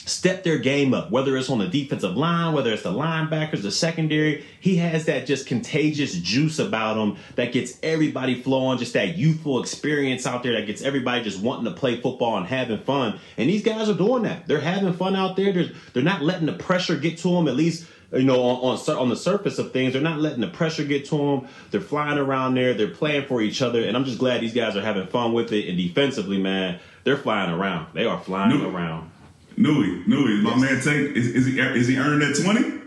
step 0.06 0.44
their 0.44 0.56
game 0.56 0.94
up, 0.94 1.10
whether 1.10 1.36
it's 1.36 1.50
on 1.50 1.58
the 1.58 1.66
defensive 1.66 2.16
line, 2.16 2.54
whether 2.54 2.72
it's 2.72 2.82
the 2.82 2.92
linebackers, 2.92 3.62
the 3.62 3.70
secondary. 3.70 4.44
He 4.60 4.76
has 4.76 5.04
that 5.06 5.26
just 5.26 5.46
contagious 5.46 6.14
juice 6.14 6.58
about 6.58 6.96
him 6.96 7.16
that 7.34 7.52
gets 7.52 7.78
everybody 7.82 8.40
flowing, 8.40 8.78
just 8.78 8.94
that 8.94 9.18
youthful 9.18 9.60
experience 9.60 10.26
out 10.26 10.42
there 10.42 10.52
that 10.52 10.66
gets 10.66 10.80
everybody 10.80 11.22
just 11.22 11.40
wanting 11.40 11.66
to 11.66 11.78
play 11.78 12.00
football 12.00 12.38
and 12.38 12.46
having 12.46 12.78
fun. 12.78 13.18
And 13.36 13.50
these 13.50 13.62
guys 13.62 13.88
are 13.90 13.94
doing 13.94 14.22
that. 14.22 14.46
They're 14.46 14.60
having 14.60 14.94
fun 14.94 15.16
out 15.16 15.36
there. 15.36 15.52
They're, 15.52 15.70
they're 15.92 16.02
not 16.02 16.22
letting 16.22 16.46
the 16.46 16.54
pressure 16.54 16.96
get 16.96 17.18
to 17.18 17.28
them, 17.28 17.48
at 17.48 17.56
least 17.56 17.86
you 18.12 18.22
know, 18.22 18.40
on, 18.40 18.78
on, 18.78 18.96
on 18.96 19.08
the 19.08 19.16
surface 19.16 19.58
of 19.58 19.72
things, 19.72 19.92
they're 19.92 20.00
not 20.00 20.20
letting 20.20 20.40
the 20.40 20.46
pressure 20.46 20.84
get 20.84 21.04
to 21.06 21.18
them. 21.18 21.48
They're 21.72 21.80
flying 21.80 22.18
around 22.18 22.54
there. 22.54 22.72
They're 22.72 22.86
playing 22.86 23.26
for 23.26 23.42
each 23.42 23.60
other, 23.60 23.82
and 23.82 23.96
I'm 23.96 24.04
just 24.04 24.18
glad 24.18 24.40
these 24.40 24.54
guys 24.54 24.76
are 24.76 24.80
having 24.80 25.08
fun 25.08 25.32
with 25.32 25.52
it. 25.52 25.68
And 25.68 25.76
defensively, 25.76 26.38
man, 26.38 26.78
they're 27.02 27.16
flying 27.16 27.50
around. 27.50 27.88
They 27.94 28.04
are 28.04 28.20
flying 28.20 28.62
around. 28.64 29.10
Newy, 29.56 30.02
Newy, 30.06 30.42
my 30.42 30.56
man 30.56 30.80
Tank, 30.80 31.16
is, 31.16 31.28
is, 31.28 31.46
he 31.46 31.58
is 31.58 31.88
he 31.88 31.96
earning 31.98 32.20
that 32.20 32.40
twenty? 32.42 32.82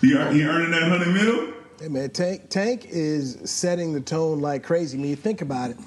He, 0.00 0.08
he 0.08 0.44
earning 0.44 0.70
that 0.70 0.82
hundred 0.82 1.14
mil? 1.14 1.54
Hey 1.80 1.88
man, 1.88 2.10
Tank 2.10 2.50
Tank 2.50 2.86
is 2.88 3.38
setting 3.50 3.92
the 3.92 4.00
tone 4.00 4.40
like 4.40 4.62
crazy. 4.62 4.98
I 4.98 5.00
mean, 5.00 5.10
you 5.10 5.16
think 5.16 5.40
about 5.40 5.70
it. 5.70 5.78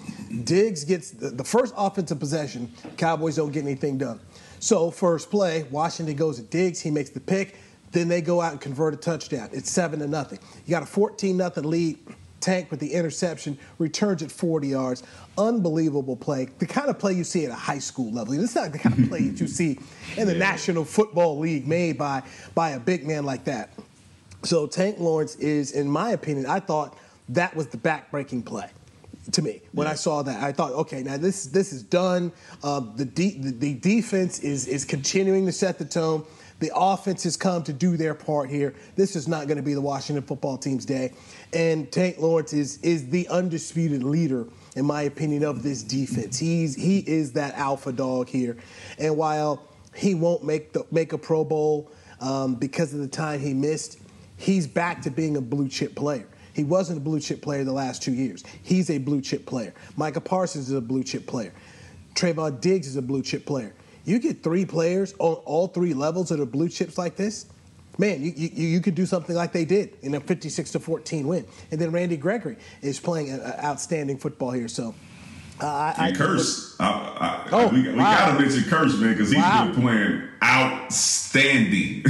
Diggs 0.45 0.83
gets 0.83 1.11
the, 1.11 1.29
the 1.29 1.43
first 1.43 1.73
offensive 1.77 2.19
possession. 2.19 2.71
Cowboys 2.97 3.35
don't 3.35 3.51
get 3.51 3.63
anything 3.63 3.97
done. 3.97 4.19
So 4.59 4.89
first 4.89 5.29
play, 5.29 5.63
Washington 5.69 6.15
goes 6.15 6.37
to 6.37 6.43
Diggs. 6.43 6.81
He 6.81 6.89
makes 6.89 7.11
the 7.11 7.19
pick. 7.19 7.55
Then 7.91 8.07
they 8.07 8.21
go 8.21 8.41
out 8.41 8.51
and 8.51 8.59
convert 8.59 8.93
a 8.93 8.97
touchdown. 8.97 9.49
It's 9.53 9.71
seven 9.71 9.99
to 9.99 10.07
nothing. 10.07 10.39
You 10.65 10.71
got 10.71 10.83
a 10.83 10.87
14 10.87 11.37
nothing 11.37 11.63
lead. 11.63 11.99
Tank 12.39 12.69
with 12.69 12.79
the 12.79 12.93
interception, 12.93 13.57
returns 13.79 14.21
at 14.21 14.31
40 14.31 14.67
yards. 14.67 15.03
Unbelievable 15.37 16.15
play. 16.15 16.47
The 16.59 16.65
kind 16.65 16.89
of 16.89 16.97
play 16.97 17.13
you 17.13 17.23
see 17.23 17.45
at 17.45 17.51
a 17.51 17.55
high 17.55 17.79
school 17.79 18.11
level. 18.11 18.33
It's 18.33 18.55
not 18.55 18.71
the 18.71 18.79
kind 18.79 18.97
of 18.97 19.09
play 19.09 19.27
that 19.27 19.39
you 19.39 19.47
see 19.47 19.79
in 20.15 20.27
the 20.27 20.33
yeah. 20.37 20.39
National 20.39 20.83
Football 20.83 21.39
League 21.39 21.67
made 21.67 21.97
by, 21.97 22.23
by 22.55 22.71
a 22.71 22.79
big 22.79 23.05
man 23.05 23.23
like 23.23 23.43
that. 23.45 23.71
So 24.43 24.67
Tank 24.67 24.99
Lawrence 24.99 25.35
is, 25.35 25.71
in 25.71 25.89
my 25.89 26.11
opinion, 26.11 26.45
I 26.45 26.59
thought 26.59 26.97
that 27.29 27.55
was 27.55 27.67
the 27.67 27.77
backbreaking 27.77 28.45
play 28.45 28.69
to 29.31 29.41
me 29.41 29.61
when 29.73 29.85
yeah. 29.85 29.91
I 29.91 29.95
saw 29.95 30.21
that. 30.23 30.41
I 30.41 30.51
thought, 30.51 30.71
okay, 30.73 31.03
now 31.03 31.17
this 31.17 31.47
this 31.47 31.73
is 31.73 31.83
done. 31.83 32.31
Uh, 32.63 32.79
the, 32.95 33.05
de- 33.05 33.37
the, 33.37 33.51
the 33.51 33.73
defense 33.75 34.39
is 34.39 34.67
is 34.67 34.85
continuing 34.85 35.45
to 35.45 35.51
set 35.51 35.77
the 35.77 35.85
tone. 35.85 36.25
The 36.59 36.71
offense 36.73 37.23
has 37.23 37.37
come 37.37 37.63
to 37.63 37.73
do 37.73 37.97
their 37.97 38.15
part 38.15 38.49
here. 38.49 38.73
This 38.95 39.15
is 39.15 39.27
not 39.27 39.47
going 39.47 39.57
to 39.57 39.63
be 39.63 39.75
the 39.75 39.81
Washington 39.81 40.23
football 40.25 40.57
team's 40.57 40.85
day. 40.85 41.13
And 41.53 41.91
Tank 41.91 42.17
Lawrence 42.17 42.51
is, 42.51 42.79
is 42.81 43.09
the 43.09 43.27
undisputed 43.27 44.01
leader, 44.01 44.47
in 44.77 44.85
my 44.85 45.01
opinion, 45.01 45.43
of 45.43 45.63
this 45.63 45.81
defense. 45.81 46.37
He's, 46.37 46.75
he 46.75 46.99
is 46.99 47.33
that 47.33 47.55
alpha 47.55 47.91
dog 47.91 48.29
here. 48.29 48.57
And 48.99 49.17
while 49.17 49.63
he 49.95 50.13
won't 50.13 50.43
make, 50.43 50.71
the, 50.71 50.85
make 50.91 51.13
a 51.13 51.17
Pro 51.17 51.43
Bowl 51.43 51.91
um, 52.21 52.53
because 52.53 52.93
of 52.93 52.99
the 52.99 53.07
time 53.07 53.39
he 53.39 53.55
missed, 53.55 53.99
he's 54.37 54.67
back 54.67 55.01
to 55.01 55.09
being 55.09 55.35
a 55.35 55.41
blue 55.41 55.67
chip 55.67 55.95
player. 55.95 56.27
He 56.53 56.63
wasn't 56.63 56.99
a 56.99 57.01
blue 57.01 57.19
chip 57.19 57.41
player 57.41 57.63
the 57.63 57.71
last 57.71 58.03
two 58.03 58.13
years. 58.13 58.43
He's 58.61 58.91
a 58.91 58.99
blue 58.99 59.19
chip 59.19 59.47
player. 59.47 59.73
Micah 59.95 60.21
Parsons 60.21 60.69
is 60.69 60.75
a 60.75 60.81
blue 60.81 61.03
chip 61.03 61.25
player. 61.25 61.53
Trevon 62.13 62.61
Diggs 62.61 62.85
is 62.85 62.97
a 62.97 63.01
blue 63.01 63.23
chip 63.23 63.47
player. 63.47 63.73
You 64.05 64.19
get 64.19 64.43
three 64.43 64.65
players 64.65 65.15
on 65.17 65.33
all 65.45 65.67
three 65.67 65.95
levels 65.95 66.29
that 66.29 66.39
are 66.39 66.45
blue 66.45 66.69
chips 66.69 66.99
like 66.99 67.15
this, 67.15 67.47
man, 67.97 68.21
you, 68.21 68.31
you, 68.35 68.67
you 68.67 68.79
could 68.81 68.95
do 68.95 69.05
something 69.05 69.35
like 69.35 69.51
they 69.51 69.65
did 69.65 69.97
in 70.01 70.15
a 70.15 70.19
56 70.19 70.71
to 70.71 70.79
14 70.79 71.27
win. 71.27 71.45
And 71.71 71.79
then 71.79 71.91
Randy 71.91 72.17
Gregory 72.17 72.57
is 72.81 72.99
playing 72.99 73.29
an 73.29 73.41
outstanding 73.41 74.17
football 74.17 74.51
here. 74.51 74.67
So. 74.67 74.93
Uh, 75.59 75.65
I, 75.65 75.95
I 75.97 76.11
Kearse, 76.11 76.75
I, 76.79 76.85
I, 76.85 77.49
oh, 77.51 77.67
we, 77.69 77.81
we 77.81 77.95
wow. 77.95 78.27
gotta 78.27 78.39
mention 78.39 78.61
Kearse, 78.69 78.99
man, 78.99 79.13
because 79.13 79.31
he's 79.31 79.39
wow. 79.39 79.65
been 79.65 79.81
playing 79.81 80.21
outstanding. 80.43 82.05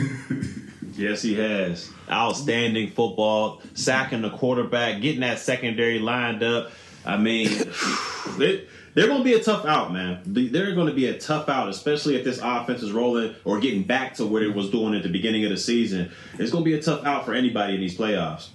yes, 0.96 1.22
he 1.22 1.36
has 1.36 1.90
outstanding 2.10 2.92
football, 2.92 3.62
sacking 3.74 4.22
the 4.22 4.32
quarterback, 4.32 5.02
getting 5.02 5.22
that 5.22 5.40
secondary 5.40 5.98
lined 6.00 6.44
up. 6.44 6.72
I 7.06 7.16
mean, 7.16 7.48
it, 8.38 8.68
they're 8.98 9.06
going 9.06 9.20
to 9.20 9.24
be 9.24 9.34
a 9.34 9.44
tough 9.44 9.64
out, 9.64 9.94
man. 9.94 10.22
They're 10.26 10.74
going 10.74 10.88
to 10.88 10.94
be 10.94 11.06
a 11.06 11.20
tough 11.20 11.50
out, 11.50 11.70
especially 11.70 12.16
if 12.16 12.24
this 12.24 12.40
offense 12.42 12.82
is 12.82 12.92
rolling 12.92 13.36
or 13.46 13.60
getting 13.60 13.84
back 13.84 14.16
to 14.16 14.26
what 14.26 14.42
it 14.42 14.56
was 14.56 14.72
doing 14.72 14.96
at 14.96 15.04
the 15.04 15.10
beginning 15.10 15.44
of 15.46 15.52
the 15.52 15.58
season. 15.58 16.12
It's 16.40 16.50
going 16.52 16.64
to 16.64 16.66
be 16.68 16.76
a 16.76 16.82
tough 16.82 17.06
out 17.06 17.24
for 17.24 17.36
anybody 17.36 17.76
in 17.76 17.80
these 17.80 17.96
playoffs. 17.96 18.48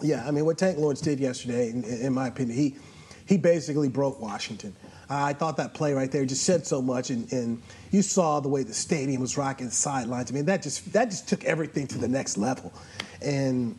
Yeah, 0.00 0.24
I 0.24 0.30
mean, 0.30 0.44
what 0.44 0.56
Tank 0.56 0.78
Lawrence 0.78 1.00
did 1.00 1.18
yesterday, 1.18 1.70
in, 1.70 1.82
in 1.82 2.12
my 2.12 2.28
opinion, 2.28 2.56
he 2.56 2.76
he 3.26 3.36
basically 3.36 3.88
broke 3.88 4.20
Washington. 4.20 4.72
I 5.10 5.32
thought 5.32 5.56
that 5.56 5.74
play 5.74 5.94
right 5.94 6.12
there 6.12 6.24
just 6.24 6.44
said 6.44 6.64
so 6.64 6.80
much, 6.80 7.10
and, 7.10 7.32
and 7.32 7.60
you 7.90 8.02
saw 8.02 8.38
the 8.38 8.48
way 8.48 8.62
the 8.62 8.74
stadium 8.74 9.20
was 9.20 9.36
rocking 9.36 9.70
sidelines. 9.70 10.30
I 10.30 10.34
mean, 10.34 10.44
that 10.44 10.62
just 10.62 10.92
that 10.92 11.06
just 11.06 11.28
took 11.28 11.44
everything 11.44 11.88
to 11.88 11.98
the 11.98 12.06
next 12.06 12.38
level, 12.38 12.72
and 13.20 13.76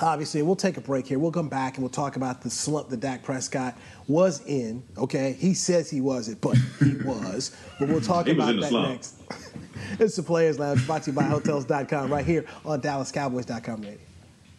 obviously, 0.00 0.42
we'll 0.42 0.56
take 0.56 0.76
a 0.76 0.80
break 0.80 1.06
here. 1.06 1.18
We'll 1.18 1.32
come 1.32 1.48
back 1.48 1.74
and 1.74 1.82
we'll 1.82 1.90
talk 1.90 2.16
about 2.16 2.42
the 2.42 2.50
slump 2.50 2.88
that 2.90 3.00
Dak 3.00 3.22
Prescott 3.22 3.76
was 4.08 4.44
in. 4.46 4.82
Okay, 4.96 5.32
he 5.38 5.54
says 5.54 5.90
he 5.90 6.00
wasn't, 6.00 6.40
but 6.40 6.56
he 6.80 6.96
was. 7.04 7.56
But 7.78 7.88
we'll 7.88 8.00
talk 8.00 8.28
about 8.28 8.58
that 8.60 8.72
next. 8.72 9.22
it's 9.98 10.16
the 10.16 10.22
Players 10.22 10.58
Lounge, 10.58 10.84
brought 10.86 11.02
to 11.04 11.10
you 11.10 11.16
by 11.16 11.24
Hotels.com, 11.24 12.12
right 12.12 12.24
here 12.24 12.44
on 12.64 12.80
DallasCowboys.com 12.80 13.82
radio. 13.82 14.05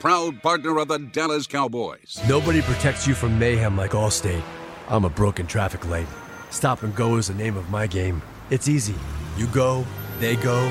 proud 0.00 0.42
partner 0.42 0.78
of 0.78 0.88
the 0.88 0.98
Dallas 0.98 1.46
Cowboys. 1.46 2.20
Nobody 2.28 2.62
protects 2.62 3.06
you 3.06 3.14
from 3.14 3.38
mayhem 3.38 3.76
like 3.76 3.92
Allstate. 3.92 4.42
I'm 4.88 5.04
a 5.04 5.10
broken 5.10 5.46
traffic 5.46 5.86
light. 5.88 6.06
Stop 6.50 6.82
and 6.82 6.94
go 6.94 7.16
is 7.16 7.28
the 7.28 7.34
name 7.34 7.56
of 7.56 7.68
my 7.70 7.86
game. 7.86 8.22
It's 8.50 8.68
easy. 8.68 8.94
You 9.36 9.46
go, 9.48 9.84
they 10.18 10.36
go. 10.36 10.66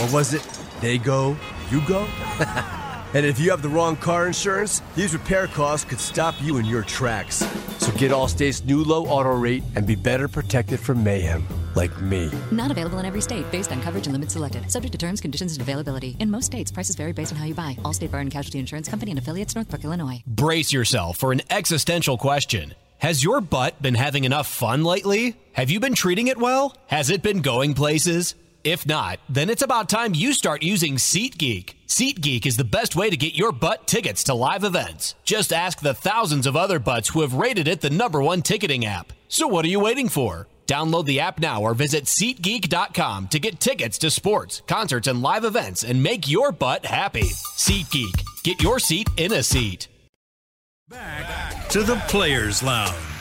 Or 0.00 0.12
was 0.12 0.34
it 0.34 0.46
they 0.80 0.98
go, 0.98 1.36
you 1.70 1.80
go? 1.86 2.06
and 3.14 3.26
if 3.26 3.38
you 3.38 3.50
have 3.50 3.62
the 3.62 3.68
wrong 3.68 3.96
car 3.96 4.26
insurance, 4.26 4.82
these 4.94 5.12
repair 5.12 5.46
costs 5.46 5.84
could 5.84 6.00
stop 6.00 6.34
you 6.40 6.58
in 6.58 6.64
your 6.64 6.82
tracks. 6.82 7.36
So 7.78 7.92
get 7.92 8.12
Allstate's 8.12 8.64
new 8.64 8.82
low 8.84 9.06
auto 9.06 9.36
rate 9.36 9.62
and 9.74 9.86
be 9.86 9.94
better 9.94 10.28
protected 10.28 10.80
from 10.80 11.02
mayhem 11.02 11.46
like 11.74 12.00
me. 12.00 12.30
Not 12.50 12.70
available 12.70 12.98
in 12.98 13.06
every 13.06 13.20
state 13.20 13.50
based 13.50 13.72
on 13.72 13.80
coverage 13.80 14.06
and 14.06 14.12
limits 14.12 14.34
selected. 14.34 14.70
Subject 14.70 14.92
to 14.92 14.98
terms, 14.98 15.20
conditions, 15.20 15.52
and 15.52 15.62
availability. 15.62 16.16
In 16.20 16.30
most 16.30 16.46
states, 16.46 16.70
prices 16.70 16.96
vary 16.96 17.12
based 17.12 17.32
on 17.32 17.38
how 17.38 17.44
you 17.44 17.54
buy. 17.54 17.76
Allstate 17.84 18.10
Bar 18.10 18.20
and 18.20 18.30
Casualty 18.30 18.58
Insurance 18.58 18.88
Company 18.88 19.10
and 19.10 19.18
affiliates, 19.18 19.54
Northbrook, 19.54 19.84
Illinois. 19.84 20.22
Brace 20.26 20.72
yourself 20.72 21.18
for 21.18 21.32
an 21.32 21.42
existential 21.50 22.18
question. 22.18 22.74
Has 22.98 23.24
your 23.24 23.40
butt 23.40 23.82
been 23.82 23.96
having 23.96 24.24
enough 24.24 24.46
fun 24.46 24.84
lately? 24.84 25.36
Have 25.54 25.70
you 25.70 25.80
been 25.80 25.94
treating 25.94 26.28
it 26.28 26.38
well? 26.38 26.76
Has 26.86 27.10
it 27.10 27.22
been 27.22 27.40
going 27.40 27.74
places? 27.74 28.36
If 28.64 28.86
not, 28.86 29.18
then 29.28 29.50
it's 29.50 29.62
about 29.62 29.88
time 29.88 30.14
you 30.14 30.32
start 30.32 30.62
using 30.62 30.94
SeatGeek. 30.94 31.74
SeatGeek 31.92 32.46
is 32.46 32.56
the 32.56 32.64
best 32.64 32.96
way 32.96 33.10
to 33.10 33.18
get 33.18 33.34
your 33.34 33.52
butt 33.52 33.86
tickets 33.86 34.24
to 34.24 34.32
live 34.32 34.64
events. 34.64 35.14
Just 35.24 35.52
ask 35.52 35.78
the 35.78 35.92
thousands 35.92 36.46
of 36.46 36.56
other 36.56 36.78
butts 36.78 37.10
who 37.10 37.20
have 37.20 37.34
rated 37.34 37.68
it 37.68 37.82
the 37.82 37.90
number 37.90 38.22
one 38.22 38.40
ticketing 38.40 38.86
app. 38.86 39.12
So 39.28 39.46
what 39.46 39.66
are 39.66 39.68
you 39.68 39.78
waiting 39.78 40.08
for? 40.08 40.48
Download 40.66 41.04
the 41.04 41.20
app 41.20 41.38
now 41.38 41.60
or 41.60 41.74
visit 41.74 42.04
SeatGeek.com 42.04 43.28
to 43.28 43.38
get 43.38 43.60
tickets 43.60 43.98
to 43.98 44.10
sports, 44.10 44.62
concerts, 44.66 45.06
and 45.06 45.20
live 45.20 45.44
events 45.44 45.84
and 45.84 46.02
make 46.02 46.26
your 46.26 46.50
butt 46.50 46.86
happy. 46.86 47.28
SeatGeek. 47.58 48.42
Get 48.42 48.62
your 48.62 48.78
seat 48.78 49.10
in 49.18 49.32
a 49.32 49.42
seat. 49.42 49.88
Back 50.88 51.68
to 51.68 51.82
the 51.82 51.96
Players 52.08 52.62
Lounge. 52.62 53.11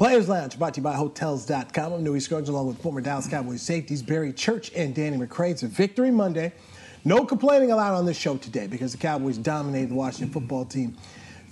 Players 0.00 0.30
Lounge 0.30 0.58
brought 0.58 0.72
to 0.72 0.80
you 0.80 0.82
by 0.82 0.94
Hotels.com. 0.94 1.92
I'm 1.92 2.02
Newy 2.02 2.20
Scruggs 2.20 2.48
along 2.48 2.68
with 2.68 2.80
former 2.80 3.02
Dallas 3.02 3.28
Cowboys 3.28 3.60
safeties 3.60 4.00
Barry 4.00 4.32
Church 4.32 4.72
and 4.74 4.94
Danny 4.94 5.18
McCray. 5.18 5.50
It's 5.50 5.62
a 5.62 5.66
victory 5.66 6.10
Monday. 6.10 6.54
No 7.04 7.26
complaining 7.26 7.70
allowed 7.70 7.92
on 7.92 8.06
this 8.06 8.16
show 8.16 8.38
today 8.38 8.66
because 8.66 8.92
the 8.92 8.98
Cowboys 8.98 9.36
dominated 9.36 9.90
the 9.90 9.94
Washington 9.96 10.30
football 10.30 10.64
team 10.64 10.96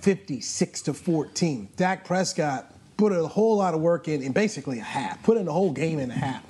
56 0.01 0.81
to 0.81 0.95
14. 0.95 1.69
Dak 1.75 2.03
Prescott 2.03 2.73
put 2.97 3.11
a 3.11 3.27
whole 3.27 3.57
lot 3.57 3.75
of 3.75 3.81
work 3.81 4.07
in 4.07 4.23
in 4.23 4.31
basically 4.31 4.79
a 4.79 4.83
half, 4.83 5.21
put 5.21 5.37
in 5.37 5.45
the 5.45 5.53
whole 5.53 5.71
game 5.71 5.99
in 5.99 6.09
a 6.09 6.15
half. 6.15 6.43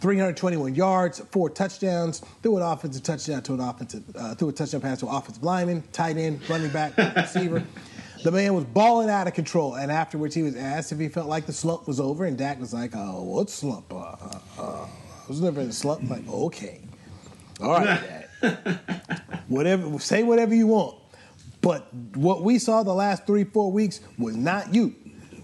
321 0.00 0.76
yards, 0.76 1.18
four 1.32 1.50
touchdowns, 1.50 2.22
threw 2.44 2.58
an 2.58 2.62
offensive 2.62 3.02
touchdown 3.02 3.42
to 3.42 3.54
an 3.54 3.60
offensive, 3.60 4.04
uh, 4.14 4.36
threw 4.36 4.50
a 4.50 4.52
touchdown 4.52 4.82
pass 4.82 5.00
to 5.00 5.08
an 5.08 5.16
offensive 5.16 5.42
lineman, 5.42 5.82
tight 5.90 6.16
end, 6.16 6.48
running 6.48 6.70
back, 6.70 6.96
receiver. 7.16 7.64
The 8.22 8.30
man 8.30 8.54
was 8.54 8.64
balling 8.64 9.08
out 9.08 9.26
of 9.26 9.34
control, 9.34 9.74
and 9.74 9.90
afterwards 9.90 10.34
he 10.34 10.42
was 10.42 10.54
asked 10.54 10.92
if 10.92 10.98
he 10.98 11.08
felt 11.08 11.28
like 11.28 11.46
the 11.46 11.52
slump 11.52 11.88
was 11.88 12.00
over, 12.00 12.24
and 12.26 12.36
Dak 12.36 12.60
was 12.60 12.74
like, 12.74 12.92
"Oh, 12.94 13.22
what 13.22 13.48
slump? 13.48 13.92
Uh, 13.92 13.96
uh, 13.96 14.38
uh, 14.58 14.62
I 14.84 15.28
was 15.28 15.40
never 15.40 15.60
in 15.60 15.68
a 15.68 15.72
slump." 15.72 16.02
I'm 16.02 16.08
like, 16.08 16.28
okay, 16.28 16.80
all 17.62 17.72
right, 17.72 18.26
whatever, 19.48 19.98
say 19.98 20.22
whatever 20.22 20.54
you 20.54 20.66
want, 20.66 20.98
but 21.60 21.92
what 22.14 22.42
we 22.42 22.58
saw 22.58 22.82
the 22.82 22.94
last 22.94 23.26
three, 23.26 23.44
four 23.44 23.72
weeks 23.72 24.00
was 24.18 24.36
not 24.36 24.74
you. 24.74 24.94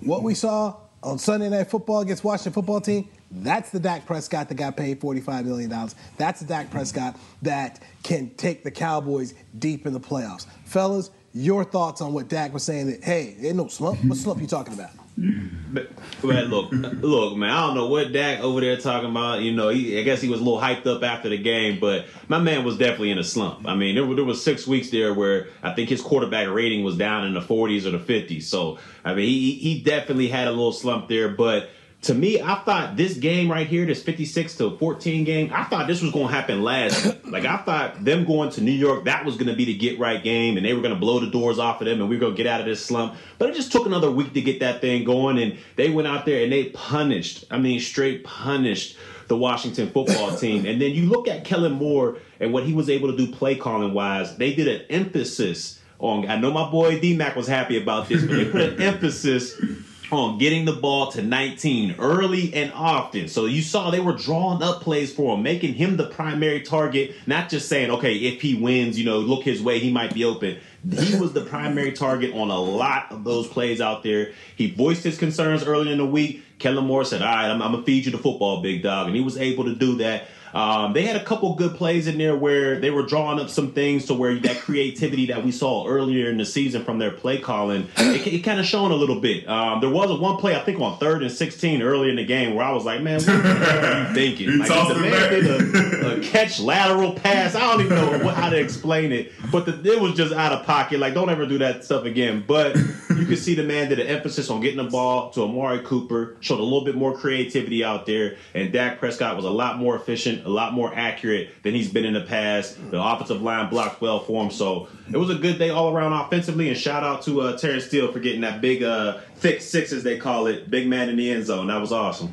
What 0.01 0.23
we 0.23 0.35
saw 0.35 0.77
on 1.03 1.19
Sunday 1.19 1.49
Night 1.49 1.71
Football 1.71 2.01
against 2.01 2.25
Washington 2.25 2.53
Football 2.53 2.81
Team, 2.81 3.09
that's 3.31 3.71
the 3.71 3.81
Dak 3.81 4.07
Prescott 4.07 4.49
that 4.49 4.55
got 4.55 4.77
paid 4.77 5.01
$45 5.01 5.45
million. 5.45 5.73
That's 6.17 6.41
the 6.41 6.47
Dak 6.47 6.71
Prescott 6.71 7.17
that 7.43 7.83
can 8.03 8.31
take 8.37 8.65
the 8.65 8.71
Cowboys 8.71 9.35
deep 9.59 9.87
in 9.87 9.93
the 9.93 10.01
playoffs. 10.01 10.47
Fellas, 10.65 11.11
your 11.37 11.65
thoughts 11.65 12.01
on 12.01 12.15
what 12.15 12.29
Dak 12.29 12.53
was 12.55 12.63
saying 12.63 12.87
that, 12.87 13.05
hey, 13.05 13.37
ain't 13.43 13.57
no 13.57 13.69
slump. 13.69 14.03
What 14.05 14.17
slump 14.17 14.41
you 14.41 14.47
talking 14.47 14.73
about? 14.73 14.91
But, 15.19 15.91
look, 16.23 16.71
look, 16.73 17.37
man, 17.37 17.51
I 17.51 17.67
don't 17.67 17.75
know 17.75 17.87
what 17.89 18.13
Dak 18.13 18.41
over 18.41 18.61
there 18.61 18.77
talking 18.79 19.11
about. 19.11 19.43
You 19.43 19.53
know, 19.53 19.69
he, 19.69 19.99
I 19.99 20.03
guess 20.03 20.21
he 20.21 20.29
was 20.29 20.41
a 20.41 20.43
little 20.43 20.61
hyped 20.61 20.87
up 20.87 21.03
after 21.03 21.29
the 21.29 21.37
game, 21.37 21.79
but 21.79 22.07
my 22.29 22.39
man 22.39 22.65
was 22.65 22.79
definitely 22.79 23.11
in 23.11 23.19
a 23.19 23.25
slump. 23.25 23.67
I 23.67 23.75
mean, 23.75 23.95
there, 23.95 24.15
there 24.15 24.25
was 24.25 24.43
six 24.43 24.67
weeks 24.67 24.91
there 24.91 25.13
where 25.13 25.49
I 25.63 25.75
think 25.75 25.91
his 25.91 26.01
quarterback 26.01 26.49
rating 26.49 26.85
was 26.85 26.97
down 26.97 27.27
in 27.27 27.35
the 27.35 27.41
40s 27.41 27.85
or 27.85 27.91
the 27.91 27.99
50s. 27.99 28.45
So, 28.45 28.79
I 29.05 29.15
mean, 29.15 29.27
he, 29.27 29.53
he 29.53 29.83
definitely 29.83 30.29
had 30.29 30.49
a 30.49 30.53
little 30.53 30.73
slump 30.73 31.09
there, 31.09 31.29
but 31.29 31.69
to 32.03 32.15
me, 32.15 32.41
I 32.41 32.57
thought 32.57 32.97
this 32.97 33.17
game 33.17 33.51
right 33.51 33.67
here, 33.67 33.85
this 33.85 34.03
56 34.03 34.59
to 34.59 34.77
14 34.79 35.25
game, 35.25 35.51
I 35.53 35.65
thought 35.65 35.87
this 35.87 36.03
was 36.03 36.13
going 36.13 36.29
to 36.29 36.35
happen 36.35 36.63
last. 36.63 37.15
Like, 37.27 37.45
I 37.45 37.57
thought 37.57 38.05
them 38.05 38.25
going 38.25 38.51
to 38.51 38.61
New 38.61 38.71
York, 38.71 39.07
that 39.07 39.25
was 39.25 39.35
going 39.35 39.49
to 39.49 39.57
be 39.57 39.65
the 39.65 39.77
get 39.77 39.99
right 39.99 40.23
game, 40.23 40.57
and 40.57 40.65
they 40.65 40.75
were 40.75 40.81
going 40.81 40.95
to 40.95 41.01
blow 41.01 41.19
the 41.19 41.27
doors 41.27 41.59
off 41.59 41.81
of 41.81 41.87
them, 41.87 42.01
and 42.01 42.09
we 42.09 42.15
were 42.17 42.21
going 42.21 42.35
to 42.35 42.37
get 42.37 42.47
out 42.47 42.61
of 42.61 42.67
this 42.67 42.83
slump. 42.83 43.17
But 43.37 43.51
it 43.51 43.57
just 43.57 43.73
took 43.73 43.85
another 43.85 44.11
week 44.11 44.33
to 44.35 44.41
get 44.41 44.61
that 44.61 44.81
thing 44.81 45.03
going, 45.03 45.39
and 45.39 45.59
they 45.75 45.91
went 45.91 46.07
out 46.07 46.25
there 46.25 46.45
and 46.45 46.53
they 46.53 46.67
punished, 46.67 47.45
I 47.51 47.59
mean, 47.59 47.81
straight 47.81 48.23
punished 48.23 48.97
the 49.27 49.37
Washington 49.37 49.91
football 49.91 50.37
team. 50.39 50.67
And 50.67 50.81
then 50.81 50.93
you 50.93 51.07
look 51.07 51.27
at 51.27 51.45
Kellen 51.45 51.73
Moore 51.73 52.19
and 52.39 52.53
what 52.53 52.63
he 52.63 52.73
was 52.73 52.89
able 52.89 53.11
to 53.11 53.17
do 53.17 53.33
play 53.33 53.57
calling 53.57 53.93
wise, 53.93 54.37
they 54.37 54.55
did 54.55 54.69
an 54.69 54.87
emphasis 54.89 55.81
on, 55.99 56.29
I 56.29 56.37
know 56.37 56.53
my 56.53 56.71
boy 56.71 57.01
D 57.01 57.17
Mac 57.17 57.37
was 57.37 57.49
happy 57.49 57.81
about 57.81 58.09
this, 58.09 58.23
but 58.23 58.37
they 58.37 58.45
put 58.45 58.61
an 58.61 58.81
emphasis 58.83 59.61
on 60.11 60.39
getting 60.39 60.65
the 60.65 60.73
ball 60.73 61.11
to 61.13 61.23
19 61.23 61.97
early 61.99 62.55
and 62.55 62.73
often. 62.73 63.29
So 63.29 63.47
you 63.47 63.63
saw 63.63 63.91
they 63.91 64.01
were 64.01 64.13
drawing 64.13 64.63
up 64.63 64.83
plays 64.83 65.13
for 65.13 65.35
him, 65.37 65.43
making 65.43 65.75
him 65.75 65.97
the 65.97 66.07
primary 66.07 66.61
target, 66.61 67.15
not 67.27 67.49
just 67.49 67.69
saying, 67.69 67.91
okay, 67.91 68.15
if 68.15 68.41
he 68.41 68.55
wins, 68.55 68.99
you 68.99 69.05
know, 69.05 69.19
look 69.19 69.45
his 69.45 69.63
way, 69.63 69.79
he 69.79 69.93
might 69.93 70.15
be 70.15 70.25
open. 70.25 70.59
He 70.89 71.19
was 71.19 71.33
the 71.33 71.45
primary 71.45 71.93
target 71.93 72.33
on 72.35 72.51
a 72.51 72.59
lot 72.59 73.11
of 73.11 73.25
those 73.25 73.49
plays 73.49 73.81
out 73.81 74.03
there. 74.03 74.33
He 74.55 74.71
voiced 74.71 75.03
his 75.03 75.19
concerns 75.19 75.65
early 75.65 75.91
in 75.91 75.99
the 75.99 76.07
week. 76.07 76.45
Kellen 76.59 76.87
Moore 76.87 77.05
said, 77.05 77.23
all 77.23 77.29
right, 77.29 77.51
I'm, 77.51 77.61
I'm 77.61 77.73
going 77.73 77.83
to 77.83 77.87
feed 77.87 78.07
you 78.07 78.13
the 78.13 78.19
football, 78.19 78.63
big 78.63 78.83
dog. 78.83 79.09
And 79.09 79.17
he 79.17 79.23
was 79.23 79.37
able 79.37 79.65
to 79.65 79.75
do 79.75 79.97
that. 79.97 80.29
Um, 80.57 80.95
they 80.95 81.03
had 81.03 81.17
a 81.17 81.23
couple 81.23 81.55
good 81.55 81.75
plays 81.75 82.07
in 82.07 82.17
there 82.17 82.35
where 82.35 82.81
they 82.81 82.91
were 82.91 83.03
drawing 83.03 83.39
up 83.39 83.51
some 83.51 83.73
things 83.73 84.07
to 84.07 84.15
where 84.15 84.39
that 84.39 84.57
creativity 84.57 85.27
that 85.27 85.45
we 85.45 85.53
saw 85.53 85.87
earlier 85.87 86.31
in 86.31 86.39
the 86.39 86.47
season 86.47 86.83
from 86.83 86.99
their 86.99 87.11
play 87.11 87.39
calling, 87.39 87.89
it, 87.99 88.27
it 88.27 88.39
kind 88.39 88.59
of 88.59 88.65
shone 88.65 88.91
a 88.91 88.95
little 88.95 89.21
bit. 89.21 89.47
Um, 89.47 89.83
there 89.83 89.91
was 89.91 90.11
a 90.11 90.15
one 90.15 90.39
play 90.39 90.57
I 90.57 90.61
think 90.61 90.81
on 90.81 90.99
third 90.99 91.23
and 91.23 91.31
sixteen 91.31 91.83
early 91.83 92.09
in 92.09 92.17
the 92.17 92.25
game 92.25 92.55
where 92.55 92.65
I 92.65 92.73
was 92.73 92.87
like, 92.87 93.03
man, 93.03 93.21
what 93.21 93.29
are 93.29 94.09
you 94.09 94.15
thinking? 94.15 94.59
Like 94.59 94.69
the 94.69 94.95
man 94.95 95.31
did 95.31 95.47
a, 95.47 96.17
a 96.17 96.21
catch 96.21 96.59
lateral 96.59 97.13
pass. 97.13 97.55
I 97.55 97.61
don't 97.61 97.83
even 97.83 97.95
know 97.95 98.25
what, 98.25 98.35
how 98.35 98.49
to 98.49 98.59
explain 98.59 99.13
it, 99.13 99.33
but 99.53 99.67
the, 99.67 99.93
it 99.93 100.01
was 100.01 100.15
just 100.15 100.33
out 100.33 100.53
of 100.53 100.65
pocket. 100.65 101.01
Like 101.01 101.13
don't 101.13 101.29
ever 101.29 101.45
do 101.45 101.59
that 101.59 101.85
stuff 101.85 102.07
again. 102.07 102.45
But 102.47 102.77
you 102.77 103.27
could 103.27 103.39
see 103.39 103.55
the 103.55 103.63
man 103.63 103.91
did 103.91 103.99
an 103.99 104.07
emphasis 104.07 104.49
on 104.49 104.63
getting 104.63 104.83
the 104.83 104.91
ball 104.91 105.31
to 105.33 105.43
Amari 105.43 105.81
Cooper, 105.81 106.37
showed 106.41 106.61
a 106.61 106.63
little 106.63 106.85
bit 106.85 106.95
more 106.95 107.17
creativity 107.17 107.85
out 107.85 108.07
there, 108.07 108.37
and 108.55 108.73
Dak 108.73 108.99
Prescott 108.99 109.37
was 109.37 109.45
a 109.45 109.51
lot 109.51 109.79
more 109.79 109.97
efficient, 109.97 110.46
a 110.47 110.49
lot 110.49 110.73
more 110.73 110.95
accurate 110.95 111.51
than 111.63 111.75
he's 111.75 111.91
been 111.91 112.05
in 112.05 112.15
the 112.15 112.21
past. 112.23 112.79
The 112.91 113.03
offensive 113.03 113.43
line 113.43 113.69
blocked 113.69 114.01
well 114.01 114.21
for 114.21 114.45
him, 114.45 114.51
so 114.51 114.89
it 115.13 115.17
was 115.17 115.29
a 115.29 115.35
good 115.35 115.59
day 115.59 115.71
all 115.71 115.95
around 115.95 116.13
offensively. 116.13 116.69
And 116.69 116.79
shout 116.79 117.03
out 117.03 117.23
to 117.23 117.43
uh, 117.43 117.59
Terrence 117.59 117.85
Steele 117.87 118.13
for 118.13 118.21
getting 118.21 118.41
that 118.43 118.61
big, 118.61 118.83
uh, 118.83 119.19
thick 119.37 119.61
six 119.61 119.93
as 119.93 120.03
they 120.03 120.19
call 120.19 120.47
it, 120.47 120.71
big 120.71 120.87
man 120.87 121.09
in 121.09 121.17
the 121.17 121.31
end 121.31 121.45
zone. 121.45 121.67
That 121.67 121.81
was 121.81 121.93
awesome. 121.93 122.33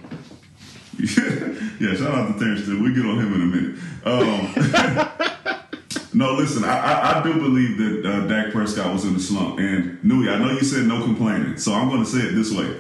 yeah, 0.99 1.95
shout 1.95 2.13
out 2.13 2.34
to 2.34 2.39
Terrence 2.39 2.63
Steele. 2.63 2.82
We'll 2.82 2.93
get 2.93 3.06
on 3.06 3.19
him 3.19 3.34
in 3.34 3.41
a 3.41 3.45
minute. 3.45 3.80
Um, 4.06 4.54
no, 6.13 6.34
listen, 6.34 6.63
I, 6.63 6.78
I, 6.78 7.19
I 7.19 7.23
do 7.23 7.34
believe 7.34 7.78
that 7.80 8.06
uh, 8.06 8.28
Dak 8.28 8.52
Prescott 8.52 8.93
was 8.93 9.06
in 9.06 9.15
the 9.15 9.19
slump. 9.19 9.60
And 9.60 10.04
Newy, 10.04 10.30
I 10.30 10.38
know 10.38 10.52
you 10.52 10.63
said 10.63 10.86
no 10.86 11.04
complaining, 11.04 11.58
so 11.58 11.73
I'm 11.73 11.89
going 11.89 12.04
to 12.04 12.10
say 12.10 12.19
it 12.19 12.36
this 12.36 12.52
way. 12.52 12.80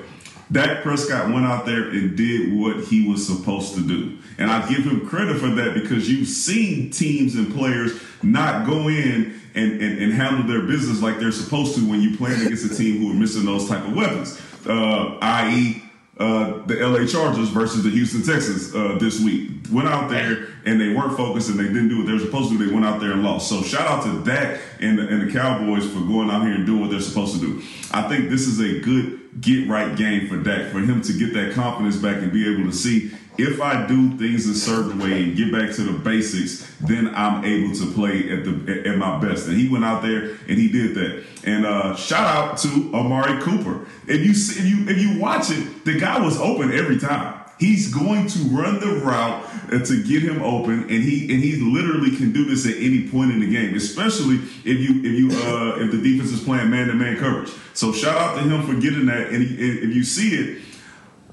Dak 0.53 0.83
Prescott 0.83 1.33
went 1.33 1.45
out 1.45 1.65
there 1.65 1.89
and 1.89 2.15
did 2.15 2.53
what 2.53 2.85
he 2.85 3.07
was 3.07 3.25
supposed 3.25 3.73
to 3.73 3.85
do. 3.85 4.17
And 4.37 4.51
I 4.51 4.67
give 4.69 4.85
him 4.85 5.07
credit 5.07 5.39
for 5.39 5.47
that 5.47 5.73
because 5.73 6.09
you've 6.09 6.27
seen 6.27 6.91
teams 6.91 7.35
and 7.35 7.53
players 7.53 7.99
not 8.21 8.65
go 8.65 8.87
in 8.87 9.39
and, 9.55 9.81
and, 9.81 9.99
and 9.99 10.13
handle 10.13 10.43
their 10.43 10.61
business 10.61 11.01
like 11.01 11.19
they're 11.19 11.31
supposed 11.31 11.75
to 11.75 11.89
when 11.89 12.01
you're 12.01 12.17
playing 12.17 12.41
against 12.45 12.71
a 12.71 12.75
team 12.75 12.99
who 12.99 13.11
are 13.11 13.15
missing 13.15 13.45
those 13.45 13.67
type 13.67 13.83
of 13.83 13.95
weapons, 13.95 14.39
uh, 14.67 15.17
i.e., 15.21 15.82
uh, 16.17 16.63
the 16.67 16.75
LA 16.75 17.07
Chargers 17.07 17.49
versus 17.49 17.83
the 17.83 17.89
Houston 17.89 18.21
Texans 18.21 18.73
uh, 18.75 18.97
this 18.99 19.19
week. 19.19 19.49
Went 19.71 19.87
out 19.87 20.11
there 20.11 20.47
and 20.65 20.79
they 20.79 20.93
weren't 20.93 21.17
focused 21.17 21.49
and 21.49 21.59
they 21.59 21.63
didn't 21.63 21.89
do 21.89 21.97
what 21.97 22.05
they 22.05 22.13
were 22.13 22.19
supposed 22.19 22.51
to 22.51 22.57
do. 22.57 22.67
They 22.67 22.71
went 22.71 22.85
out 22.85 22.99
there 22.99 23.13
and 23.13 23.23
lost. 23.23 23.49
So 23.49 23.63
shout 23.63 23.87
out 23.87 24.03
to 24.03 24.23
Dak 24.23 24.59
and 24.79 24.99
the, 24.99 25.07
and 25.07 25.27
the 25.27 25.33
Cowboys 25.33 25.85
for 25.87 26.01
going 26.01 26.29
out 26.29 26.43
here 26.43 26.53
and 26.53 26.65
doing 26.65 26.81
what 26.81 26.91
they're 26.91 26.99
supposed 26.99 27.39
to 27.39 27.39
do. 27.39 27.63
I 27.91 28.07
think 28.07 28.29
this 28.29 28.47
is 28.47 28.59
a 28.59 28.79
good 28.79 29.41
get 29.41 29.67
right 29.67 29.95
game 29.97 30.27
for 30.27 30.37
Dak 30.37 30.71
for 30.71 30.79
him 30.79 31.01
to 31.01 31.13
get 31.13 31.33
that 31.33 31.53
confidence 31.53 31.95
back 31.97 32.17
and 32.17 32.31
be 32.31 32.51
able 32.53 32.69
to 32.69 32.75
see 32.75 33.11
if 33.37 33.61
I 33.61 33.87
do 33.87 34.17
things 34.17 34.47
a 34.47 34.53
certain 34.53 34.99
way 34.99 35.23
and 35.23 35.35
get 35.35 35.51
back 35.51 35.73
to 35.75 35.83
the 35.83 35.97
basics, 35.97 36.71
then 36.81 37.13
I'm 37.15 37.43
able 37.43 37.75
to 37.75 37.91
play 37.93 38.29
at 38.31 38.43
the 38.43 38.83
at 38.85 38.97
my 38.97 39.19
best. 39.19 39.47
And 39.47 39.57
he 39.57 39.67
went 39.67 39.85
out 39.85 40.03
there 40.03 40.37
and 40.47 40.57
he 40.57 40.71
did 40.71 40.95
that. 40.95 41.23
And 41.43 41.65
uh, 41.65 41.95
shout 41.95 42.27
out 42.27 42.57
to 42.59 42.91
Amari 42.93 43.41
Cooper. 43.41 43.87
If 44.07 44.25
you 44.25 44.33
see, 44.33 44.59
if 44.59 44.65
you 44.65 44.87
if 44.87 45.01
you 45.01 45.19
watch 45.19 45.49
it, 45.49 45.85
the 45.85 45.99
guy 45.99 46.19
was 46.19 46.39
open 46.39 46.71
every 46.71 46.99
time. 46.99 47.39
He's 47.59 47.93
going 47.93 48.27
to 48.27 48.39
run 48.49 48.79
the 48.79 49.01
route 49.05 49.45
uh, 49.71 49.85
to 49.85 50.03
get 50.03 50.21
him 50.23 50.41
open, 50.41 50.81
and 50.81 51.03
he 51.03 51.33
and 51.33 51.43
he 51.43 51.55
literally 51.55 52.15
can 52.15 52.33
do 52.33 52.45
this 52.45 52.65
at 52.67 52.75
any 52.77 53.07
point 53.07 53.31
in 53.31 53.39
the 53.39 53.49
game, 53.49 53.75
especially 53.75 54.35
if 54.35 54.79
you 54.79 54.99
if 54.99 55.19
you 55.19 55.29
uh, 55.31 55.77
if 55.79 55.91
the 55.91 56.01
defense 56.01 56.31
is 56.31 56.43
playing 56.43 56.69
man 56.69 56.87
to 56.87 56.93
man 56.93 57.17
coverage. 57.17 57.51
So 57.73 57.91
shout 57.91 58.17
out 58.17 58.35
to 58.35 58.41
him 58.43 58.63
for 58.63 58.79
getting 58.79 59.05
that. 59.07 59.29
And 59.29 59.43
he, 59.43 59.55
if 59.55 59.95
you 59.95 60.03
see 60.03 60.35
it, 60.35 60.61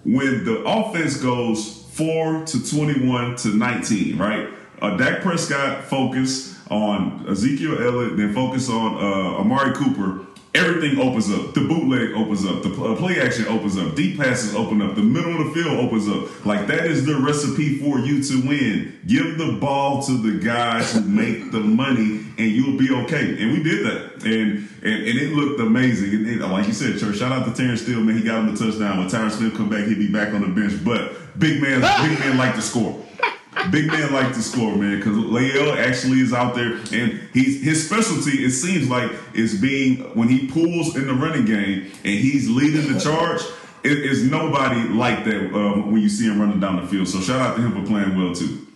when 0.05 0.45
the 0.45 0.63
offense 0.65 1.17
goes 1.17 1.80
four 2.01 2.47
to 2.47 2.71
twenty-one 2.71 3.37
to 3.37 3.49
nineteen, 3.49 4.17
right? 4.17 4.49
Uh, 4.81 4.97
Dak 4.97 5.21
Prescott 5.21 5.85
focus 5.85 6.59
on 6.71 7.27
Ezekiel 7.29 7.83
Elliott, 7.83 8.17
then 8.17 8.33
focus 8.33 8.71
on 8.71 8.95
uh, 8.95 9.41
Amari 9.41 9.75
Cooper. 9.75 10.25
Everything 10.53 10.99
opens 10.99 11.31
up. 11.31 11.55
The 11.55 11.61
bootleg 11.61 12.13
opens 12.17 12.45
up. 12.45 12.63
The 12.63 12.71
uh, 12.71 12.97
play 12.97 13.21
action 13.21 13.47
opens 13.47 13.77
up. 13.77 13.95
Deep 13.95 14.19
passes 14.19 14.55
open 14.55 14.81
up. 14.83 14.97
The 14.97 15.03
middle 15.03 15.41
of 15.41 15.47
the 15.47 15.53
field 15.53 15.79
opens 15.79 16.09
up. 16.09 16.47
Like 16.47 16.67
that 16.69 16.87
is 16.87 17.05
the 17.05 17.17
recipe 17.17 17.79
for 17.79 17.99
you 17.99 18.23
to 18.23 18.49
win. 18.49 18.99
Give 19.07 19.37
the 19.37 19.59
ball 19.61 20.03
to 20.05 20.13
the 20.13 20.43
guys 20.43 20.95
who 20.95 21.03
make 21.03 21.53
the 21.53 21.61
money, 21.61 22.25
and 22.41 22.51
you'll 22.53 22.79
be 22.79 22.91
okay. 23.05 23.43
And 23.43 23.53
we 23.53 23.63
did 23.63 23.85
that, 23.85 24.25
and 24.25 24.69
and, 24.83 24.95
and 25.09 25.19
it 25.19 25.33
looked 25.35 25.61
amazing. 25.61 26.15
And 26.15 26.27
it, 26.27 26.41
like 26.41 26.67
you 26.67 26.73
said, 26.73 26.99
Church, 26.99 27.19
shout 27.19 27.33
out 27.33 27.45
to 27.45 27.53
Terrence 27.53 27.83
Steele, 27.83 28.01
man. 28.01 28.17
He 28.17 28.25
got 28.25 28.41
him 28.41 28.55
the 28.55 28.65
touchdown. 28.65 28.99
When 28.99 29.09
Terrence 29.09 29.35
Steele 29.35 29.51
come 29.51 29.69
back, 29.69 29.85
he'll 29.87 29.99
be 29.99 30.11
back 30.11 30.33
on 30.33 30.41
the 30.41 30.49
bench. 30.49 30.83
But 30.83 31.39
big 31.39 31.61
man, 31.61 31.81
big 32.09 32.19
man 32.19 32.39
like 32.39 32.55
to 32.55 32.63
score. 32.63 33.05
Big 33.71 33.89
man 33.89 34.13
like 34.13 34.33
to 34.33 34.41
score, 34.41 34.75
man, 34.75 34.97
because 34.97 35.19
Lael 35.19 35.73
actually 35.75 36.21
is 36.21 36.33
out 36.33 36.55
there, 36.55 36.77
and 36.93 37.21
he's 37.35 37.63
his 37.63 37.87
specialty. 37.87 38.43
It 38.43 38.53
seems 38.53 38.89
like 38.89 39.13
is 39.35 39.61
being 39.61 39.99
when 40.15 40.29
he 40.29 40.47
pulls 40.47 40.97
in 40.97 41.07
the 41.07 41.15
running 41.15 41.45
game 41.45 41.91
and 42.05 42.15
he's 42.15 42.49
leading 42.49 42.93
the 42.93 42.99
charge. 42.99 43.43
It 43.83 43.99
is 43.99 44.25
nobody 44.25 44.89
like 44.89 45.25
that 45.25 45.55
um, 45.55 45.93
when 45.93 46.01
you 46.01 46.09
see 46.09 46.27
him 46.27 46.41
running 46.41 46.61
down 46.61 46.81
the 46.81 46.87
field. 46.87 47.09
So 47.09 47.21
shout 47.21 47.41
out 47.41 47.57
to 47.57 47.63
him 47.63 47.73
for 47.73 47.87
playing 47.87 48.17
well 48.17 48.35
too. 48.35 48.67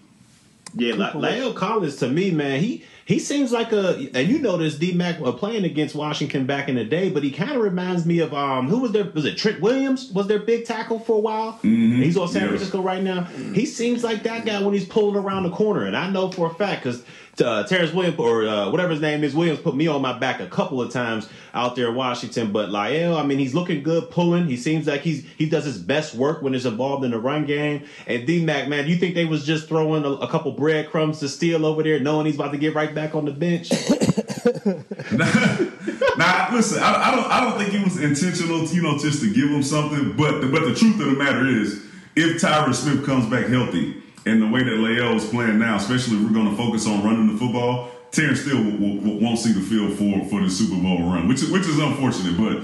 Yeah, 0.74 0.94
La- 0.96 1.16
Lael 1.16 1.52
Collins 1.52 1.96
to 1.96 2.08
me, 2.08 2.30
man, 2.30 2.60
he 2.60 2.84
he 3.06 3.18
seems 3.18 3.52
like 3.52 3.72
a, 3.72 4.08
and 4.14 4.28
you 4.28 4.38
notice 4.38 4.76
D 4.76 4.92
Mac 4.92 5.20
uh, 5.20 5.32
playing 5.32 5.64
against 5.64 5.94
Washington 5.94 6.46
back 6.46 6.68
in 6.68 6.74
the 6.74 6.84
day, 6.84 7.10
but 7.10 7.22
he 7.22 7.30
kind 7.30 7.52
of 7.52 7.62
reminds 7.62 8.06
me 8.06 8.20
of 8.20 8.32
um, 8.32 8.68
who 8.68 8.78
was 8.80 8.92
there? 8.92 9.04
Was 9.04 9.24
it 9.24 9.36
Trent 9.36 9.60
Williams? 9.60 10.10
Was 10.12 10.26
their 10.26 10.38
big 10.38 10.64
tackle 10.64 10.98
for 10.98 11.16
a 11.16 11.20
while? 11.20 11.52
Mm-hmm. 11.62 12.02
He's 12.02 12.16
on 12.16 12.28
San. 12.28 12.48
Francisco 12.48 12.80
right 12.80 13.02
now. 13.02 13.24
He 13.54 13.66
seems 13.66 14.02
like 14.02 14.22
that 14.22 14.46
guy 14.46 14.62
when 14.62 14.74
he's 14.74 14.86
pulling 14.86 15.16
around 15.16 15.42
the 15.42 15.50
corner, 15.50 15.84
and 15.84 15.96
I 15.96 16.08
know 16.08 16.30
for 16.30 16.50
a 16.50 16.54
fact 16.54 16.84
because 16.84 17.04
uh, 17.40 17.64
Terrence 17.64 17.92
Williams 17.92 18.18
or 18.18 18.46
uh, 18.46 18.70
whatever 18.70 18.90
his 18.90 19.00
name 19.00 19.24
is, 19.24 19.34
Williams 19.34 19.60
put 19.60 19.74
me 19.74 19.86
on 19.86 20.02
my 20.02 20.18
back 20.18 20.40
a 20.40 20.46
couple 20.46 20.80
of 20.80 20.92
times 20.92 21.28
out 21.52 21.76
there 21.76 21.88
in 21.88 21.94
Washington. 21.94 22.52
But 22.52 22.70
Lyle, 22.70 23.16
I 23.16 23.24
mean, 23.24 23.38
he's 23.38 23.54
looking 23.54 23.82
good 23.82 24.10
pulling. 24.10 24.46
He 24.46 24.56
seems 24.56 24.86
like 24.86 25.02
he's 25.02 25.24
he 25.36 25.48
does 25.48 25.64
his 25.64 25.78
best 25.78 26.14
work 26.14 26.42
when 26.42 26.52
he's 26.52 26.66
involved 26.66 27.04
in 27.04 27.10
the 27.10 27.18
run 27.18 27.46
game. 27.46 27.84
And 28.06 28.26
D 28.26 28.44
Mac, 28.44 28.68
man, 28.68 28.86
you 28.86 28.96
think 28.96 29.14
they 29.14 29.24
was 29.24 29.44
just 29.44 29.68
throwing 29.68 30.04
a, 30.04 30.10
a 30.10 30.28
couple 30.28 30.52
breadcrumbs 30.52 31.20
to 31.20 31.28
Steele 31.28 31.64
over 31.64 31.82
there, 31.82 32.00
knowing 32.00 32.26
he's 32.26 32.36
about 32.36 32.52
to 32.52 32.58
get 32.58 32.74
right 32.74 32.94
back 32.94 33.14
on 33.14 33.24
the 33.24 33.32
bench? 33.32 33.70
Now, 36.16 36.48
listen, 36.52 36.82
I, 36.82 37.08
I 37.08 37.14
don't, 37.14 37.26
I 37.26 37.40
don't 37.40 37.58
think 37.58 37.74
it 37.74 37.84
was 37.84 38.00
intentional, 38.00 38.64
you 38.66 38.82
know, 38.82 38.98
just 38.98 39.20
to 39.22 39.32
give 39.32 39.50
him 39.50 39.62
something. 39.62 40.16
But, 40.16 40.40
the, 40.40 40.48
but 40.48 40.64
the 40.64 40.74
truth 40.74 41.00
of 41.00 41.06
the 41.06 41.16
matter 41.16 41.46
is, 41.46 41.82
if 42.14 42.40
Tyron 42.40 42.74
Smith 42.74 43.04
comes 43.04 43.28
back 43.28 43.46
healthy, 43.46 44.02
and 44.26 44.42
the 44.42 44.48
way 44.48 44.62
that 44.62 44.76
Lael 44.76 45.16
is 45.16 45.28
playing 45.28 45.58
now, 45.58 45.76
especially 45.76 46.16
if 46.16 46.22
we're 46.24 46.32
going 46.32 46.50
to 46.50 46.56
focus 46.56 46.86
on 46.86 47.04
running 47.04 47.32
the 47.32 47.38
football, 47.38 47.90
Terrence 48.10 48.40
Steele 48.40 48.62
w- 48.62 49.00
w- 49.00 49.24
won't 49.24 49.38
see 49.38 49.52
the 49.52 49.60
field 49.60 49.98
for 49.98 50.24
for 50.28 50.40
the 50.42 50.50
Super 50.50 50.80
Bowl 50.80 50.98
run, 51.02 51.28
which 51.28 51.42
is 51.42 51.50
which 51.50 51.66
is 51.66 51.78
unfortunate. 51.78 52.36
But 52.38 52.62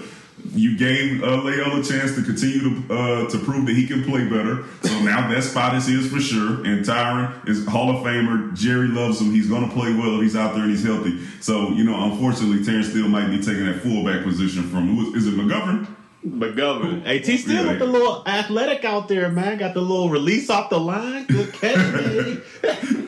you 0.54 0.76
gave 0.76 1.22
uh, 1.22 1.42
Lael 1.42 1.80
a 1.80 1.84
chance 1.84 2.14
to 2.14 2.22
continue 2.22 2.60
to 2.60 2.94
uh, 2.94 3.30
to 3.30 3.38
prove 3.38 3.66
that 3.66 3.74
he 3.74 3.86
can 3.86 4.04
play 4.04 4.24
better. 4.24 4.64
So 4.82 5.00
now 5.00 5.28
that 5.28 5.42
spot 5.42 5.74
is 5.74 5.86
his 5.86 6.10
for 6.10 6.20
sure. 6.20 6.64
And 6.64 6.84
Tyron 6.84 7.46
is 7.48 7.66
Hall 7.66 7.90
of 7.90 8.02
Famer. 8.04 8.54
Jerry 8.54 8.88
loves 8.88 9.20
him. 9.20 9.32
He's 9.32 9.48
going 9.48 9.68
to 9.68 9.74
play 9.74 9.92
well 9.92 10.16
if 10.16 10.22
he's 10.22 10.36
out 10.36 10.54
there 10.54 10.62
and 10.62 10.70
he's 10.70 10.84
healthy. 10.84 11.20
So 11.40 11.70
you 11.70 11.84
know, 11.84 12.10
unfortunately, 12.10 12.64
Terrence 12.64 12.88
Steele 12.88 13.08
might 13.08 13.28
be 13.28 13.38
taking 13.38 13.66
that 13.66 13.82
fullback 13.82 14.24
position 14.24 14.62
from 14.70 14.96
who 14.96 15.14
is, 15.14 15.26
is 15.26 15.34
it 15.34 15.38
McGovern? 15.38 15.94
McGovern. 16.26 17.02
Hey, 17.04 17.20
T 17.20 17.38
Steele 17.38 17.66
with 17.66 17.78
the 17.78 17.86
little 17.86 18.22
athletic 18.26 18.84
out 18.84 19.08
there, 19.08 19.30
man. 19.30 19.56
Got 19.58 19.72
the 19.72 19.80
little 19.80 20.10
release 20.10 20.50
off 20.50 20.68
the 20.68 20.78
line. 20.78 21.24
Good 21.26 21.52
catch, 21.54 21.76
man. 21.76 22.42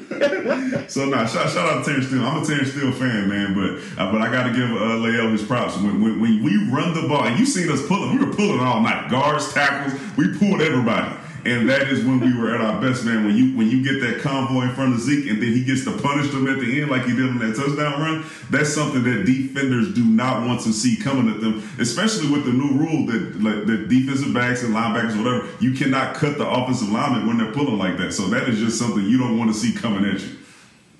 So 0.88 1.06
nah, 1.06 1.26
shout, 1.26 1.50
shout 1.50 1.68
out 1.68 1.84
to 1.84 1.90
Terrence 1.90 2.06
Steele. 2.06 2.24
I'm 2.24 2.42
a 2.42 2.46
Terrence 2.46 2.70
Steele 2.70 2.92
fan, 2.92 3.28
man, 3.28 3.54
but 3.54 4.00
uh, 4.00 4.12
but 4.12 4.20
I 4.20 4.30
got 4.30 4.44
to 4.44 4.52
give 4.52 4.70
uh, 4.70 4.96
Lael 4.96 5.30
his 5.30 5.42
props. 5.42 5.76
When, 5.76 6.00
when 6.00 6.20
when 6.20 6.44
we 6.44 6.70
run 6.70 6.94
the 6.94 7.08
ball, 7.08 7.24
and 7.24 7.38
you 7.38 7.44
seen 7.44 7.70
us 7.70 7.84
pulling, 7.88 8.18
we 8.18 8.24
were 8.24 8.32
pulling 8.32 8.60
all 8.60 8.80
night. 8.80 9.10
Guards, 9.10 9.52
tackles, 9.52 9.98
we 10.16 10.36
pulled 10.38 10.60
everybody. 10.60 11.16
And 11.44 11.68
that 11.68 11.88
is 11.88 12.04
when 12.04 12.20
we 12.20 12.38
were 12.38 12.54
at 12.54 12.60
our 12.60 12.80
best, 12.80 13.04
man. 13.04 13.24
When 13.24 13.36
you 13.36 13.56
when 13.56 13.68
you 13.68 13.82
get 13.82 14.00
that 14.06 14.22
convoy 14.22 14.62
in 14.62 14.74
front 14.74 14.94
of 14.94 15.00
Zeke, 15.00 15.28
and 15.28 15.42
then 15.42 15.52
he 15.52 15.64
gets 15.64 15.82
to 15.84 15.98
punish 15.98 16.30
them 16.30 16.46
at 16.46 16.60
the 16.60 16.80
end 16.80 16.90
like 16.90 17.04
he 17.04 17.16
did 17.16 17.28
on 17.28 17.38
that 17.40 17.56
touchdown 17.56 18.00
run. 18.00 18.24
That's 18.48 18.72
something 18.72 19.02
that 19.02 19.26
defenders 19.26 19.92
do 19.92 20.04
not 20.04 20.46
want 20.46 20.60
to 20.62 20.72
see 20.72 20.96
coming 20.96 21.32
at 21.34 21.40
them, 21.40 21.68
especially 21.80 22.30
with 22.30 22.44
the 22.44 22.52
new 22.52 22.78
rule 22.78 23.06
that 23.06 23.42
like, 23.42 23.66
that 23.66 23.88
defensive 23.88 24.32
backs 24.32 24.62
and 24.62 24.72
linebackers, 24.72 25.18
whatever, 25.18 25.48
you 25.60 25.72
cannot 25.72 26.14
cut 26.14 26.38
the 26.38 26.48
offensive 26.48 26.90
lineman 26.90 27.26
when 27.26 27.38
they're 27.38 27.52
pulling 27.52 27.78
like 27.78 27.96
that. 27.98 28.12
So 28.12 28.28
that 28.28 28.48
is 28.48 28.60
just 28.60 28.78
something 28.78 29.04
you 29.04 29.18
don't 29.18 29.36
want 29.36 29.52
to 29.52 29.58
see 29.58 29.72
coming 29.72 30.04
at 30.04 30.20
you. 30.20 30.36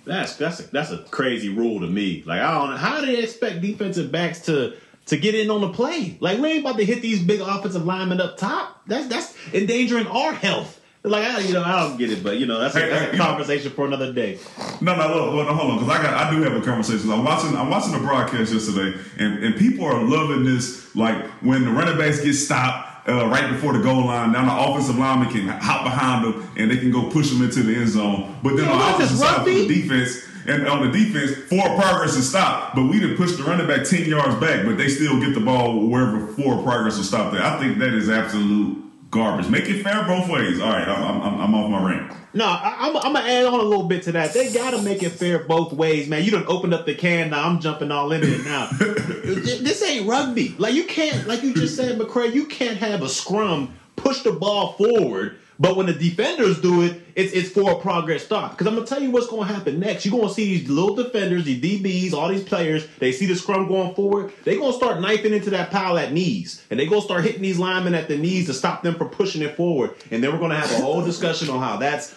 That's 0.05 0.35
that's 0.35 0.59
a, 0.59 0.63
that's 0.65 0.91
a 0.91 0.99
crazy 1.05 1.51
rule 1.51 1.79
to 1.81 1.87
me. 1.87 2.25
Like 2.27 2.41
I 2.41 2.53
don't 2.53 2.77
how 2.77 3.01
do 3.01 3.07
they 3.07 3.23
expect 3.23 3.61
defensive 3.61 4.11
backs 4.11 4.41
to 4.47 4.75
to 5.07 5.17
get 5.17 5.35
in 5.35 5.51
on 5.51 5.61
the 5.61 5.69
play. 5.71 6.17
Like 6.21 6.39
we 6.39 6.49
ain't 6.51 6.61
about 6.61 6.77
to 6.79 6.85
hit 6.85 7.03
these 7.03 7.23
big 7.23 7.41
offensive 7.41 7.85
linemen 7.85 8.21
up 8.21 8.37
top. 8.39 8.83
That's 8.87 9.07
that's 9.09 9.35
endangering 9.55 10.07
our 10.07 10.33
health. 10.33 10.79
Like 11.05 11.25
I, 11.25 11.41
you 11.41 11.53
know, 11.53 11.65
I 11.65 11.81
don't 11.89 11.97
get 11.99 12.13
it, 12.13 12.23
but 12.23 12.39
you 12.39 12.47
know, 12.47 12.61
that's 12.61 12.77
a, 12.77 12.81
Hey, 12.81 12.89
that's 12.91 13.03
a 13.09 13.13
you 13.15 13.19
know- 13.19 13.25
conversation 13.25 13.73
for 13.73 13.87
another 13.87 14.13
day. 14.13 14.39
No, 14.81 14.95
no, 14.95 15.09
look, 15.09 15.35
look, 15.35 15.49
hold 15.49 15.73
on, 15.73 15.79
because 15.81 15.99
I 15.99 16.03
got, 16.03 16.15
I 16.15 16.31
do 16.31 16.41
have 16.43 16.53
a 16.55 16.61
conversation. 16.65 17.11
I'm 17.11 17.25
watching, 17.25 17.57
I'm 17.57 17.71
watching 17.71 17.93
the 17.93 17.99
broadcast 17.99 18.53
yesterday, 18.53 18.97
and, 19.19 19.43
and 19.43 19.57
people 19.57 19.85
are 19.85 20.01
loving 20.01 20.45
this. 20.45 20.95
Like 20.95 21.25
when 21.43 21.65
the 21.65 21.73
running 21.73 21.99
backs 21.99 22.21
get 22.23 22.35
stopped 22.35 23.09
uh, 23.09 23.27
right 23.27 23.51
before 23.51 23.73
the 23.73 23.81
goal 23.83 24.07
line, 24.07 24.31
now 24.31 24.45
the 24.45 24.71
offensive 24.71 24.97
lineman 24.97 25.29
can 25.33 25.49
hop 25.49 25.83
behind 25.83 26.25
them 26.25 26.49
and 26.57 26.71
they 26.71 26.77
can 26.77 26.93
go 26.93 27.11
push 27.11 27.31
them 27.31 27.43
into 27.43 27.65
the 27.65 27.75
end 27.75 27.89
zone. 27.89 28.39
But 28.45 28.55
then 28.57 28.67
Yeah, 28.67 28.73
on 28.73 28.79
the 28.79 28.95
offensive 28.95 29.19
side 29.19 29.45
the 29.45 29.67
defense, 29.67 30.19
and 30.47 30.67
on 30.67 30.91
the 30.91 30.93
defense, 30.93 31.37
forward 31.49 31.81
progress 31.81 32.17
is 32.17 32.29
stopped, 32.29 32.75
but 32.75 32.85
we 32.85 32.99
didn't 33.01 33.17
push 33.17 33.37
the 33.37 33.45
running 33.45 33.67
back 33.67 33.85
ten 33.85 34.05
yards 34.05 34.35
back, 34.37 34.65
but 34.65 34.77
they 34.77 34.89
still 34.89 35.21
get 35.21 35.35
the 35.35 35.41
ball 35.41 35.87
wherever 35.87 36.27
forward 36.29 36.65
progress 36.65 36.97
will 36.97 37.05
stop 37.05 37.33
there. 37.33 37.43
I 37.43 37.59
think 37.59 37.79
that 37.79 37.95
is 37.95 38.09
absolute 38.09 38.83
garbage. 39.11 39.49
Make 39.49 39.69
it 39.69 39.83
fair 39.83 40.05
both 40.05 40.29
ways. 40.29 40.61
All 40.61 40.71
right, 40.71 40.89
I'm, 40.89 41.23
I'm, 41.23 41.41
I'm 41.41 41.55
off 41.55 41.71
my 41.71 41.91
rant. 41.91 42.13
No, 42.35 42.47
I, 42.47 42.77
I'm, 42.79 42.97
I'm 42.97 43.13
gonna 43.13 43.29
add 43.29 43.45
on 43.45 43.61
a 43.61 43.63
little 43.63 43.87
bit 43.87 44.03
to 44.05 44.13
that. 44.13 44.33
They 44.33 44.53
gotta 44.53 44.81
make 44.81 45.03
it 45.03 45.11
fair 45.11 45.41
both 45.41 45.73
ways, 45.73 46.09
man. 46.09 46.25
You 46.25 46.31
done 46.31 46.47
opened 46.49 46.75
up 46.75 46.87
the 46.87 46.95
can. 46.95 47.31
Now 47.31 47.47
I'm 47.47 47.61
jumping 47.61 47.91
all 47.91 48.11
in 48.13 48.23
it. 48.25 48.45
Now 48.45 48.69
this 48.79 49.83
ain't 49.83 50.09
rugby. 50.09 50.55
Like 50.59 50.75
you 50.75 50.85
can't, 50.85 51.29
like 51.29 51.43
you 51.43 51.55
just 51.55 51.77
said, 51.77 51.99
McCray. 51.99 52.33
You 52.33 52.47
can't 52.47 52.79
have 52.79 53.03
a 53.03 53.09
scrum 53.09 53.75
push 53.97 54.23
the 54.23 54.33
ball 54.33 54.73
forward, 54.73 55.39
but 55.59 55.77
when 55.77 55.87
the 55.87 55.93
defenders 55.93 56.61
do 56.61 56.83
it, 56.83 57.03
it's 57.15 57.33
it's 57.33 57.51
for 57.51 57.73
a 57.73 57.77
progress 57.77 58.25
stop. 58.25 58.53
Because 58.53 58.67
I'm 58.67 58.75
gonna 58.75 58.87
tell 58.87 59.03
you 59.03 59.11
what's 59.11 59.27
gonna 59.27 59.45
happen 59.45 59.81
next. 59.81 60.05
You're 60.05 60.19
gonna 60.19 60.33
see 60.33 60.59
these 60.59 60.69
little 60.69 60.95
defenders, 60.95 61.45
these 61.45 61.63
DBs, 61.63 62.13
all 62.13 62.29
these 62.29 62.43
players. 62.43 62.87
They 62.99 63.13
see 63.13 63.27
the 63.27 63.35
scrum 63.35 63.69
going 63.69 63.95
forward. 63.95 64.33
They're 64.45 64.59
gonna 64.59 64.73
start 64.73 65.01
knifing 65.01 65.33
into 65.33 65.51
that 65.51 65.71
pile 65.71 65.99
at 65.99 66.13
knees, 66.13 66.65
and 66.71 66.81
they 66.81 66.87
gonna 66.87 67.03
start 67.03 67.25
hitting 67.25 67.43
these 67.43 67.59
linemen 67.59 67.95
at 67.95 68.09
the 68.09 68.17
knees 68.17 68.47
to 68.47 68.55
stop 68.55 68.83
them 68.83 68.95
from 68.95 69.11
pushing 69.11 69.43
it 69.43 69.57
forward. 69.57 69.95
And 70.11 70.23
then 70.23 70.33
we're 70.33 70.41
gonna 70.41 70.59
have 70.59 70.71
a 70.73 70.83
whole 70.83 71.05
discussion 71.05 71.51
on 71.51 71.61
how 71.61 71.77
that's 71.77 72.15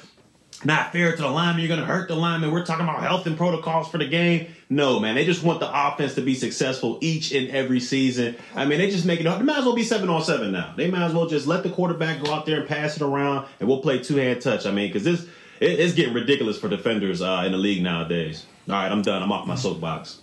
not 0.65 0.91
fair 0.91 1.15
to 1.15 1.21
the 1.21 1.29
lineman. 1.29 1.61
You're 1.61 1.67
going 1.67 1.79
to 1.79 1.85
hurt 1.85 2.07
the 2.07 2.15
lineman. 2.15 2.51
We're 2.51 2.65
talking 2.65 2.85
about 2.85 3.01
health 3.01 3.27
and 3.27 3.37
protocols 3.37 3.87
for 3.89 3.97
the 3.97 4.07
game. 4.07 4.47
No, 4.69 4.99
man. 4.99 5.15
They 5.15 5.25
just 5.25 5.43
want 5.43 5.59
the 5.59 5.69
offense 5.69 6.15
to 6.15 6.21
be 6.21 6.33
successful 6.33 6.97
each 7.01 7.31
and 7.31 7.49
every 7.49 7.79
season. 7.79 8.35
I 8.55 8.65
mean, 8.65 8.79
they 8.79 8.89
just 8.89 9.05
make 9.05 9.19
it 9.19 9.27
up. 9.27 9.37
They 9.37 9.45
might 9.45 9.59
as 9.59 9.65
well 9.65 9.75
be 9.75 9.83
seven 9.83 10.09
on 10.09 10.23
seven 10.23 10.51
now. 10.51 10.73
They 10.75 10.89
might 10.89 11.03
as 11.03 11.13
well 11.13 11.27
just 11.27 11.45
let 11.45 11.63
the 11.63 11.69
quarterback 11.69 12.23
go 12.23 12.33
out 12.33 12.45
there 12.45 12.59
and 12.59 12.67
pass 12.67 12.95
it 12.95 13.03
around, 13.03 13.47
and 13.59 13.69
we'll 13.69 13.81
play 13.81 13.99
two 13.99 14.15
hand 14.15 14.41
touch. 14.41 14.65
I 14.65 14.71
mean, 14.71 14.87
because 14.87 15.03
this 15.03 15.27
it, 15.59 15.79
it's 15.79 15.93
getting 15.93 16.13
ridiculous 16.13 16.59
for 16.59 16.67
defenders 16.67 17.21
uh, 17.21 17.43
in 17.45 17.51
the 17.51 17.57
league 17.57 17.83
nowadays. 17.83 18.45
All 18.67 18.73
right, 18.73 18.91
I'm 18.91 19.03
done. 19.03 19.21
I'm 19.21 19.31
off 19.31 19.45
my 19.45 19.55
soapbox. 19.55 20.21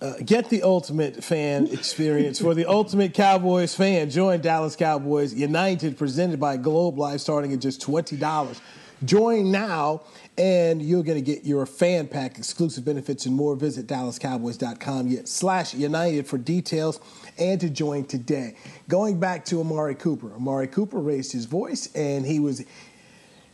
Uh, 0.00 0.14
get 0.24 0.48
the 0.48 0.62
ultimate 0.62 1.24
fan 1.24 1.66
experience 1.66 2.38
for 2.38 2.54
the 2.54 2.64
ultimate 2.66 3.12
Cowboys 3.12 3.74
fan. 3.74 4.08
Join 4.08 4.40
Dallas 4.40 4.76
Cowboys 4.76 5.34
United, 5.34 5.98
presented 5.98 6.38
by 6.38 6.56
Globe 6.56 6.98
Life, 6.98 7.20
starting 7.20 7.52
at 7.52 7.58
just 7.58 7.82
twenty 7.82 8.16
dollars. 8.16 8.60
Join 9.04 9.52
now, 9.52 10.02
and 10.36 10.82
you're 10.82 11.04
going 11.04 11.22
to 11.22 11.24
get 11.24 11.44
your 11.44 11.66
fan 11.66 12.08
pack, 12.08 12.36
exclusive 12.36 12.84
benefits, 12.84 13.26
and 13.26 13.34
more. 13.34 13.54
Visit 13.54 13.86
DallasCowboys.com 13.86 15.26
slash 15.26 15.74
United 15.74 16.26
for 16.26 16.36
details 16.36 17.00
and 17.38 17.60
to 17.60 17.70
join 17.70 18.04
today. 18.04 18.56
Going 18.88 19.20
back 19.20 19.44
to 19.46 19.60
Amari 19.60 19.94
Cooper, 19.94 20.34
Amari 20.34 20.66
Cooper 20.66 20.98
raised 20.98 21.32
his 21.32 21.44
voice, 21.44 21.94
and 21.94 22.26
he 22.26 22.40
was 22.40 22.64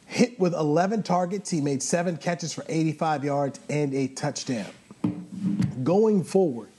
hit 0.07 0.41
with 0.41 0.55
11 0.55 1.03
targets. 1.03 1.51
He 1.51 1.61
made 1.61 1.83
seven 1.83 2.17
catches 2.17 2.55
for 2.55 2.65
85 2.69 3.25
yards 3.25 3.61
and 3.69 3.93
a 3.93 4.09
touchdown. 4.09 4.71
Going 5.83 6.25
forward, 6.25 6.71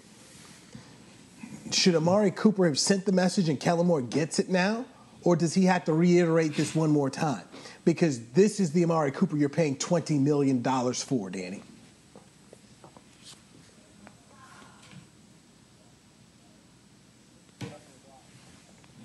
should 1.72 1.96
Amari 1.96 2.32
Cooper 2.32 2.66
have 2.66 2.80
sent 2.80 3.06
the 3.06 3.12
message 3.12 3.50
and 3.50 3.60
Kellen 3.60 3.86
Moore 3.88 4.02
gets 4.02 4.40
it 4.40 4.50
now? 4.50 4.86
Or 5.24 5.36
does 5.36 5.54
he 5.54 5.66
have 5.66 5.86
to 5.86 5.94
reiterate 5.94 6.56
this 6.56 6.76
one 6.76 6.92
more 6.92 7.10
time? 7.10 7.44
Because 7.86 8.20
this 8.30 8.60
is 8.60 8.72
the 8.72 8.84
Amari 8.84 9.12
Cooper 9.12 9.38
you're 9.38 9.48
paying 9.48 9.78
$20 9.78 10.20
million 10.20 10.62
for, 10.94 11.30
Danny. 11.30 11.62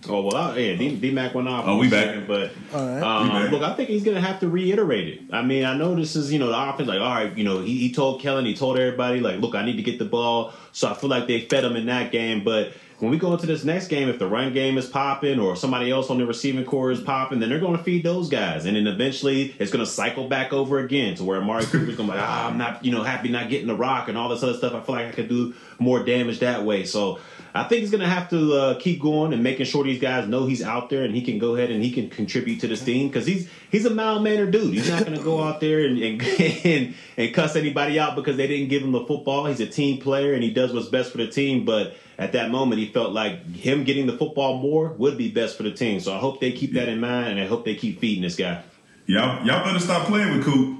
Oh 0.08 0.22
well, 0.22 0.34
I, 0.36 0.56
yeah, 0.56 0.76
D, 0.76 0.96
D 0.96 1.10
Mac 1.10 1.34
went 1.34 1.46
off. 1.46 1.64
Oh, 1.66 1.76
we 1.76 1.86
a 1.86 1.90
back. 1.90 2.04
second, 2.06 2.26
but 2.26 2.50
All 2.72 2.86
right. 2.86 3.02
um, 3.02 3.28
We 3.28 3.38
back. 3.42 3.50
look, 3.52 3.62
I 3.62 3.74
think 3.74 3.90
he's 3.90 4.02
gonna 4.02 4.20
have 4.20 4.40
to 4.40 4.48
reiterate 4.48 5.08
it. 5.08 5.20
I 5.30 5.42
mean, 5.42 5.64
I 5.66 5.76
know 5.76 5.94
this 5.94 6.16
is 6.16 6.32
you 6.32 6.38
know 6.38 6.46
the 6.48 6.58
offense. 6.58 6.88
Like, 6.88 7.00
all 7.00 7.10
right, 7.14 7.36
you 7.36 7.44
know, 7.44 7.60
he, 7.60 7.76
he 7.78 7.92
told 7.92 8.22
Kellen, 8.22 8.46
he 8.46 8.54
told 8.54 8.78
everybody, 8.78 9.20
like, 9.20 9.40
look, 9.40 9.54
I 9.54 9.62
need 9.64 9.76
to 9.76 9.82
get 9.82 9.98
the 9.98 10.06
ball. 10.06 10.54
So 10.72 10.88
I 10.88 10.94
feel 10.94 11.10
like 11.10 11.26
they 11.26 11.42
fed 11.42 11.64
him 11.64 11.76
in 11.76 11.86
that 11.86 12.12
game, 12.12 12.42
but. 12.44 12.72
When 13.00 13.10
we 13.10 13.16
go 13.16 13.32
into 13.32 13.46
this 13.46 13.64
next 13.64 13.88
game, 13.88 14.10
if 14.10 14.18
the 14.18 14.26
run 14.26 14.52
game 14.52 14.76
is 14.76 14.86
popping 14.86 15.40
or 15.40 15.56
somebody 15.56 15.90
else 15.90 16.10
on 16.10 16.18
the 16.18 16.26
receiving 16.26 16.66
core 16.66 16.90
is 16.90 17.00
popping, 17.00 17.40
then 17.40 17.48
they're 17.48 17.58
going 17.58 17.76
to 17.76 17.82
feed 17.82 18.04
those 18.04 18.28
guys, 18.28 18.66
and 18.66 18.76
then 18.76 18.86
eventually 18.86 19.54
it's 19.58 19.72
going 19.72 19.84
to 19.84 19.90
cycle 19.90 20.28
back 20.28 20.52
over 20.52 20.78
again 20.78 21.14
to 21.14 21.24
where 21.24 21.40
Amari 21.40 21.64
Cooper's 21.64 21.96
going 21.96 22.08
to 22.08 22.14
be 22.14 22.18
like, 22.18 22.28
ah, 22.28 22.48
I'm 22.48 22.58
not, 22.58 22.84
you 22.84 22.92
know, 22.92 23.02
happy 23.02 23.30
not 23.30 23.48
getting 23.48 23.68
the 23.68 23.74
rock 23.74 24.08
and 24.08 24.18
all 24.18 24.28
this 24.28 24.42
other 24.42 24.54
stuff. 24.54 24.74
I 24.74 24.80
feel 24.80 24.94
like 24.94 25.06
I 25.06 25.12
could 25.12 25.28
do 25.28 25.54
more 25.78 26.04
damage 26.04 26.40
that 26.40 26.64
way. 26.64 26.84
So 26.84 27.18
I 27.54 27.64
think 27.64 27.80
he's 27.80 27.90
going 27.90 28.02
to 28.02 28.08
have 28.08 28.28
to 28.30 28.54
uh, 28.54 28.78
keep 28.78 29.00
going 29.00 29.32
and 29.32 29.42
making 29.42 29.66
sure 29.66 29.82
these 29.82 30.00
guys 30.00 30.28
know 30.28 30.46
he's 30.46 30.62
out 30.62 30.90
there 30.90 31.02
and 31.02 31.14
he 31.14 31.22
can 31.22 31.38
go 31.38 31.56
ahead 31.56 31.70
and 31.70 31.82
he 31.82 31.90
can 31.90 32.08
contribute 32.08 32.60
to 32.60 32.68
this 32.68 32.84
team 32.84 33.08
because 33.08 33.26
he's 33.26 33.48
he's 33.70 33.84
a 33.86 33.90
mild 33.90 34.22
mannered 34.22 34.52
dude. 34.52 34.74
He's 34.74 34.88
not 34.88 35.04
going 35.04 35.16
to 35.16 35.24
go 35.24 35.42
out 35.42 35.60
there 35.60 35.80
and, 35.80 35.98
and 35.98 36.22
and 36.22 36.94
and 37.16 37.34
cuss 37.34 37.56
anybody 37.56 37.98
out 37.98 38.14
because 38.14 38.36
they 38.36 38.46
didn't 38.46 38.68
give 38.68 38.82
him 38.82 38.92
the 38.92 39.04
football. 39.04 39.46
He's 39.46 39.60
a 39.60 39.66
team 39.66 40.00
player 40.00 40.34
and 40.34 40.42
he 40.42 40.50
does 40.50 40.72
what's 40.72 40.88
best 40.88 41.10
for 41.10 41.18
the 41.18 41.28
team. 41.28 41.64
But 41.64 41.96
at 42.20 42.32
that 42.32 42.50
moment, 42.50 42.78
he 42.80 42.86
felt 42.92 43.12
like 43.12 43.44
him 43.56 43.82
getting 43.84 44.06
the 44.06 44.16
football 44.16 44.58
more 44.58 44.88
would 44.98 45.16
be 45.16 45.30
best 45.30 45.56
for 45.56 45.62
the 45.64 45.72
team. 45.72 45.98
So 46.00 46.14
I 46.14 46.18
hope 46.18 46.38
they 46.38 46.52
keep 46.52 46.74
that 46.74 46.88
in 46.88 47.00
mind 47.00 47.30
and 47.30 47.40
I 47.40 47.46
hope 47.46 47.64
they 47.64 47.74
keep 47.74 47.98
feeding 47.98 48.22
this 48.22 48.36
guy. 48.36 48.62
Y'all, 49.06 49.44
y'all 49.44 49.64
better 49.64 49.80
stop 49.80 50.06
playing 50.06 50.36
with 50.36 50.44
Coop. 50.44 50.76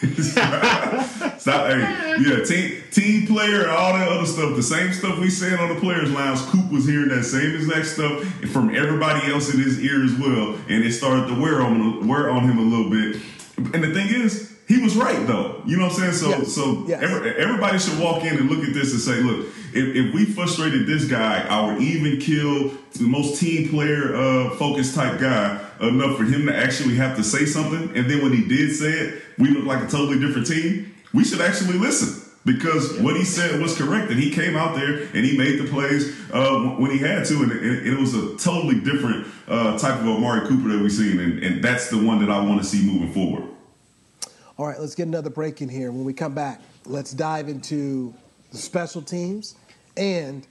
Stop. 1.38 1.70
Hey, 1.70 2.16
yeah, 2.20 2.44
team 2.44 2.82
team 2.90 3.26
player, 3.26 3.62
and 3.62 3.70
all 3.70 3.92
that 3.92 4.08
other 4.08 4.26
stuff. 4.26 4.56
The 4.56 4.62
same 4.62 4.92
stuff 4.92 5.18
we 5.18 5.28
said 5.30 5.58
on 5.60 5.68
the 5.74 5.80
players' 5.80 6.10
lounge. 6.10 6.40
Coop 6.40 6.70
was 6.72 6.86
hearing 6.86 7.08
that 7.08 7.24
same 7.24 7.54
exact 7.54 7.86
stuff 7.86 8.24
from 8.52 8.74
everybody 8.74 9.30
else 9.30 9.52
in 9.52 9.60
his 9.60 9.78
ear 9.84 10.02
as 10.04 10.14
well, 10.14 10.54
and 10.68 10.84
it 10.84 10.92
started 10.92 11.26
to 11.34 11.40
wear 11.40 11.60
on 11.60 12.06
wear 12.08 12.30
on 12.30 12.44
him 12.48 12.58
a 12.58 12.62
little 12.62 12.90
bit. 12.90 13.20
And 13.74 13.84
the 13.84 13.92
thing 13.92 14.08
is, 14.08 14.56
he 14.68 14.80
was 14.82 14.96
right 14.96 15.26
though. 15.26 15.62
You 15.66 15.76
know 15.76 15.84
what 15.88 15.92
I'm 15.94 15.98
saying? 15.98 16.12
So 16.14 16.28
Yes. 16.30 16.54
so 16.54 16.84
Yes. 16.86 17.02
every, 17.02 17.34
everybody 17.36 17.78
should 17.78 17.98
walk 17.98 18.24
in 18.24 18.36
and 18.38 18.50
look 18.50 18.66
at 18.66 18.72
this 18.72 18.92
and 18.92 19.00
say, 19.00 19.22
look, 19.22 19.46
if, 19.74 19.96
if 19.96 20.14
we 20.14 20.24
frustrated 20.24 20.86
this 20.86 21.06
guy, 21.06 21.46
our 21.48 21.78
even 21.78 22.20
kill, 22.20 22.68
the 22.92 23.02
most 23.02 23.40
team 23.40 23.68
player 23.68 24.14
uh, 24.14 24.50
focused 24.56 24.94
type 24.94 25.20
guy, 25.20 25.60
enough 25.80 26.16
for 26.16 26.24
him 26.24 26.46
to 26.46 26.56
actually 26.56 26.96
have 26.96 27.16
to 27.16 27.24
say 27.24 27.44
something, 27.46 27.96
and 27.96 28.10
then 28.10 28.22
when 28.22 28.32
he 28.32 28.46
did 28.46 28.74
say 28.74 28.90
it, 28.90 29.22
we 29.38 29.48
look 29.48 29.64
like 29.64 29.82
a 29.82 29.88
totally 29.88 30.18
different 30.18 30.46
team. 30.46 30.94
We 31.12 31.24
should 31.24 31.40
actually 31.40 31.78
listen. 31.78 32.26
Because 32.42 32.98
what 33.00 33.16
he 33.16 33.24
said 33.24 33.60
was 33.60 33.76
correct, 33.76 34.10
and 34.10 34.18
he 34.18 34.30
came 34.30 34.56
out 34.56 34.74
there 34.74 35.02
and 35.12 35.26
he 35.26 35.36
made 35.36 35.60
the 35.60 35.68
plays 35.68 36.08
uh, 36.32 36.58
when 36.78 36.90
he 36.90 36.96
had 36.96 37.26
to, 37.26 37.42
and 37.42 37.52
it, 37.52 37.88
it 37.88 37.98
was 37.98 38.14
a 38.14 38.34
totally 38.38 38.80
different 38.80 39.26
uh, 39.46 39.76
type 39.78 40.00
of 40.00 40.06
Amari 40.06 40.48
Cooper 40.48 40.70
that 40.70 40.80
we've 40.80 40.90
seen, 40.90 41.20
and, 41.20 41.42
and 41.44 41.62
that's 41.62 41.90
the 41.90 42.02
one 42.02 42.18
that 42.20 42.30
I 42.30 42.42
want 42.42 42.62
to 42.62 42.66
see 42.66 42.82
moving 42.82 43.12
forward. 43.12 43.44
All 44.56 44.66
right, 44.66 44.80
let's 44.80 44.94
get 44.94 45.06
another 45.06 45.28
break 45.28 45.60
in 45.60 45.68
here. 45.68 45.92
When 45.92 46.04
we 46.04 46.14
come 46.14 46.34
back, 46.34 46.62
let's 46.86 47.12
dive 47.12 47.50
into 47.50 48.14
the 48.50 48.58
special 48.58 49.02
teams 49.02 49.54
and 49.96 50.46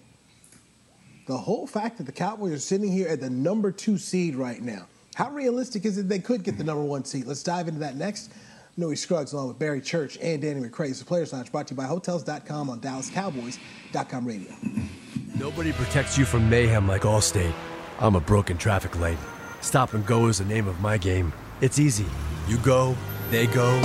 the 1.28 1.38
whole 1.38 1.68
fact 1.68 1.98
that 1.98 2.06
the 2.06 2.12
Cowboys 2.12 2.52
are 2.54 2.60
sitting 2.60 2.92
here 2.92 3.08
at 3.08 3.20
the 3.22 3.30
number 3.30 3.72
two 3.72 3.98
seed 3.98 4.36
right 4.36 4.62
now. 4.62 4.88
How 5.16 5.30
realistic 5.30 5.86
is 5.86 5.98
it 5.98 6.08
they 6.08 6.20
could 6.20 6.44
get 6.44 6.58
the 6.58 6.64
number 6.64 6.84
one 6.84 7.04
seed? 7.04 7.26
Let's 7.26 7.44
dive 7.44 7.68
into 7.68 7.82
that 7.82 7.96
next. 7.96 8.32
Newy 8.78 8.96
Scruggs 8.96 9.34
along 9.34 9.50
with 9.50 9.60
Barry 9.60 9.82
Church 9.82 10.18
and 10.22 10.42
Danny 10.42 10.62
McCray. 10.62 10.98
The 10.98 11.06
Players 11.06 11.34
Lounge 11.34 11.52
brought 11.52 11.68
to 11.68 11.74
you 11.74 11.78
by 11.78 11.84
Hotels.com 11.84 12.70
on 12.70 12.80
DallasCowboys.com 12.80 14.26
radio. 14.26 14.56
Nobody 15.38 15.74
protects 15.74 16.18
you 16.18 16.26
from 16.26 16.50
mayhem 16.50 16.88
like 16.88 17.02
Allstate. 17.02 17.54
I'm 18.00 18.16
a 18.16 18.22
broken 18.22 18.58
traffic 18.58 18.98
light. 19.00 19.18
Stop 19.62 19.94
and 19.94 20.06
go 20.06 20.28
is 20.28 20.38
the 20.38 20.46
name 20.46 20.68
of 20.68 20.80
my 20.80 20.98
game. 20.98 21.34
It's 21.60 21.80
easy. 21.80 22.06
You 22.48 22.58
go, 22.60 22.96
they 23.30 23.48
go. 23.48 23.78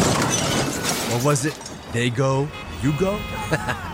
What 1.12 1.24
was 1.24 1.44
it 1.44 1.58
they 1.92 2.10
go, 2.10 2.48
you 2.82 2.92
go? 2.98 3.20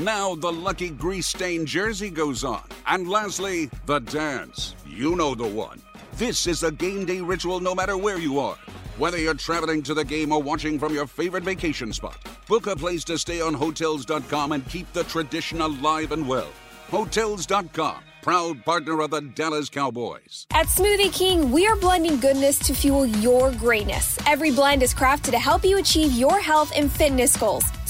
Now 0.00 0.34
the 0.34 0.50
lucky 0.50 0.88
grease 0.88 1.26
stained 1.26 1.66
jersey 1.66 2.08
goes 2.08 2.42
on. 2.42 2.62
And 2.86 3.06
lastly, 3.06 3.68
the 3.84 3.98
dance. 3.98 4.74
You 4.86 5.14
know 5.14 5.34
the 5.34 5.46
one. 5.46 5.78
This 6.14 6.46
is 6.46 6.62
a 6.62 6.72
game 6.72 7.04
day 7.04 7.20
ritual 7.20 7.60
no 7.60 7.74
matter 7.74 7.98
where 7.98 8.18
you 8.18 8.38
are. 8.38 8.56
Whether 8.96 9.18
you're 9.18 9.34
traveling 9.34 9.82
to 9.82 9.92
the 9.92 10.02
game 10.02 10.32
or 10.32 10.42
watching 10.42 10.78
from 10.78 10.94
your 10.94 11.06
favorite 11.06 11.44
vacation 11.44 11.92
spot, 11.92 12.16
book 12.48 12.66
a 12.66 12.74
place 12.74 13.04
to 13.04 13.18
stay 13.18 13.42
on 13.42 13.52
Hotels.com 13.52 14.52
and 14.52 14.66
keep 14.70 14.90
the 14.94 15.04
tradition 15.04 15.60
alive 15.60 16.12
and 16.12 16.26
well. 16.26 16.48
Hotels.com, 16.90 17.96
proud 18.22 18.64
partner 18.64 19.02
of 19.02 19.10
the 19.10 19.20
Dallas 19.20 19.68
Cowboys. 19.68 20.46
At 20.52 20.68
Smoothie 20.68 21.12
King, 21.12 21.50
we 21.50 21.66
are 21.66 21.76
blending 21.76 22.18
goodness 22.20 22.58
to 22.60 22.72
fuel 22.72 23.04
your 23.04 23.52
greatness. 23.52 24.18
Every 24.26 24.50
blend 24.50 24.82
is 24.82 24.94
crafted 24.94 25.32
to 25.32 25.38
help 25.38 25.62
you 25.62 25.76
achieve 25.76 26.12
your 26.12 26.40
health 26.40 26.72
and 26.74 26.90
fitness 26.90 27.36
goals. 27.36 27.64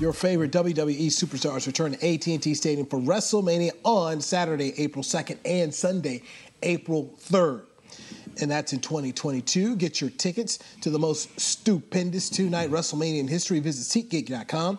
Your 0.00 0.12
favorite 0.12 0.52
WWE 0.52 1.08
superstars 1.08 1.66
return 1.66 1.90
to 1.90 2.14
AT&T 2.14 2.54
Stadium 2.54 2.86
for 2.86 3.00
WrestleMania 3.00 3.72
on 3.82 4.20
Saturday, 4.20 4.72
April 4.80 5.02
2nd 5.02 5.38
and 5.44 5.74
Sunday, 5.74 6.22
April 6.62 7.12
3rd. 7.18 7.62
And 8.40 8.48
that's 8.48 8.72
in 8.72 8.78
2022. 8.78 9.74
Get 9.74 10.00
your 10.00 10.10
tickets 10.10 10.60
to 10.82 10.90
the 10.90 11.00
most 11.00 11.40
stupendous 11.40 12.30
two-night 12.30 12.70
WrestleMania 12.70 13.18
in 13.18 13.26
history. 13.26 13.58
Visit 13.58 14.08
SeatGeek.com, 14.08 14.78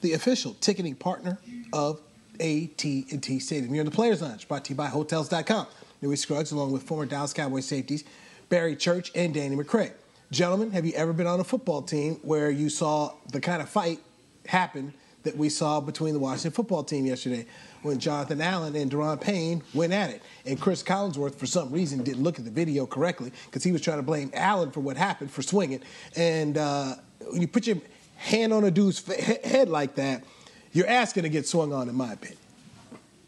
the 0.00 0.12
official 0.12 0.54
ticketing 0.60 0.94
partner 0.94 1.40
of 1.72 2.00
AT&T 2.38 3.40
Stadium. 3.40 3.74
You're 3.74 3.82
in 3.82 3.90
the 3.90 3.96
Players 3.96 4.22
Lounge, 4.22 4.46
brought 4.46 4.64
to 4.66 4.70
you 4.70 4.76
by 4.76 4.86
Hotels.com. 4.86 5.66
Newy 6.02 6.14
Scruggs, 6.14 6.52
along 6.52 6.70
with 6.70 6.84
former 6.84 7.06
Dallas 7.06 7.32
Cowboys 7.32 7.66
safeties 7.66 8.04
Barry 8.48 8.76
Church 8.76 9.10
and 9.16 9.34
Danny 9.34 9.56
McCray. 9.56 9.90
Gentlemen, 10.30 10.70
have 10.70 10.86
you 10.86 10.92
ever 10.92 11.12
been 11.12 11.26
on 11.26 11.40
a 11.40 11.44
football 11.44 11.82
team 11.82 12.20
where 12.22 12.48
you 12.48 12.70
saw 12.70 13.12
the 13.32 13.40
kind 13.40 13.60
of 13.60 13.68
fight 13.68 13.98
happen 14.46 14.94
that 15.22 15.36
we 15.36 15.48
saw 15.48 15.80
between 15.80 16.14
the 16.14 16.20
Washington 16.20 16.50
football 16.50 16.82
team 16.82 17.06
yesterday 17.06 17.46
when 17.82 17.98
Jonathan 17.98 18.40
Allen 18.40 18.74
and 18.74 18.90
Daron 18.90 19.20
Payne 19.20 19.62
went 19.74 19.92
at 19.92 20.10
it. 20.10 20.22
And 20.46 20.60
Chris 20.60 20.82
Collinsworth, 20.82 21.36
for 21.36 21.46
some 21.46 21.70
reason, 21.70 22.02
didn't 22.02 22.22
look 22.22 22.38
at 22.38 22.44
the 22.44 22.50
video 22.50 22.86
correctly 22.86 23.32
because 23.46 23.62
he 23.62 23.72
was 23.72 23.80
trying 23.80 23.98
to 23.98 24.02
blame 24.02 24.30
Allen 24.34 24.70
for 24.70 24.80
what 24.80 24.96
happened 24.96 25.30
for 25.30 25.42
swinging. 25.42 25.80
And 26.16 26.58
uh, 26.58 26.96
when 27.30 27.40
you 27.40 27.48
put 27.48 27.66
your 27.66 27.78
hand 28.16 28.52
on 28.52 28.64
a 28.64 28.70
dude's 28.70 29.04
head 29.44 29.68
like 29.68 29.94
that, 29.96 30.24
you're 30.72 30.88
asking 30.88 31.24
to 31.24 31.28
get 31.28 31.46
swung 31.46 31.72
on, 31.72 31.88
in 31.88 31.94
my 31.94 32.12
opinion. 32.12 32.38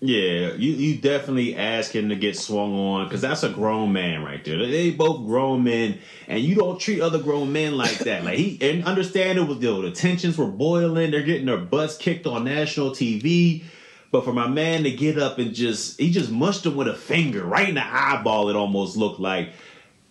Yeah, 0.07 0.53
you, 0.53 0.73
you 0.73 0.99
definitely 0.99 1.57
ask 1.57 1.93
him 1.93 2.11
to 2.11 2.15
get 2.15 2.37
swung 2.37 2.79
on 2.79 3.07
because 3.07 3.23
that's 3.23 3.43
a 3.43 3.49
grown 3.49 3.95
man 3.95 4.23
right 4.23 4.45
there. 4.45 4.59
They 4.59 4.91
both 4.91 5.25
grown 5.25 5.65
men, 5.65 5.99
and 6.29 6.41
you 6.41 6.55
don't 6.55 6.79
treat 6.79 7.01
other 7.01 7.19
grown 7.19 7.55
men 7.55 7.79
like 7.79 8.01
that. 8.01 8.23
Like 8.23 8.37
he 8.37 8.59
and 8.61 8.85
understand 8.85 9.39
it 9.39 9.49
was 9.49 9.61
the, 9.61 9.81
the 9.81 9.93
tensions 9.93 10.37
were 10.37 10.45
boiling. 10.45 11.11
They're 11.11 11.23
getting 11.23 11.47
their 11.47 11.57
butts 11.57 11.97
kicked 11.97 12.27
on 12.27 12.45
national 12.45 12.91
TV. 12.91 13.65
But 14.11 14.25
for 14.27 14.35
my 14.35 14.47
man 14.47 14.83
to 14.83 14.91
get 14.91 15.19
up 15.19 15.39
and 15.39 15.55
just 15.55 15.99
he 15.99 16.11
just 16.11 16.31
mushed 16.31 16.67
him 16.67 16.77
with 16.77 16.87
a 16.87 16.95
finger 16.95 17.43
right 17.43 17.71
in 17.71 17.77
the 17.77 17.87
eyeball, 17.87 18.51
it 18.51 18.57
almost 18.57 18.99
looked 18.99 19.21
like. 19.21 19.55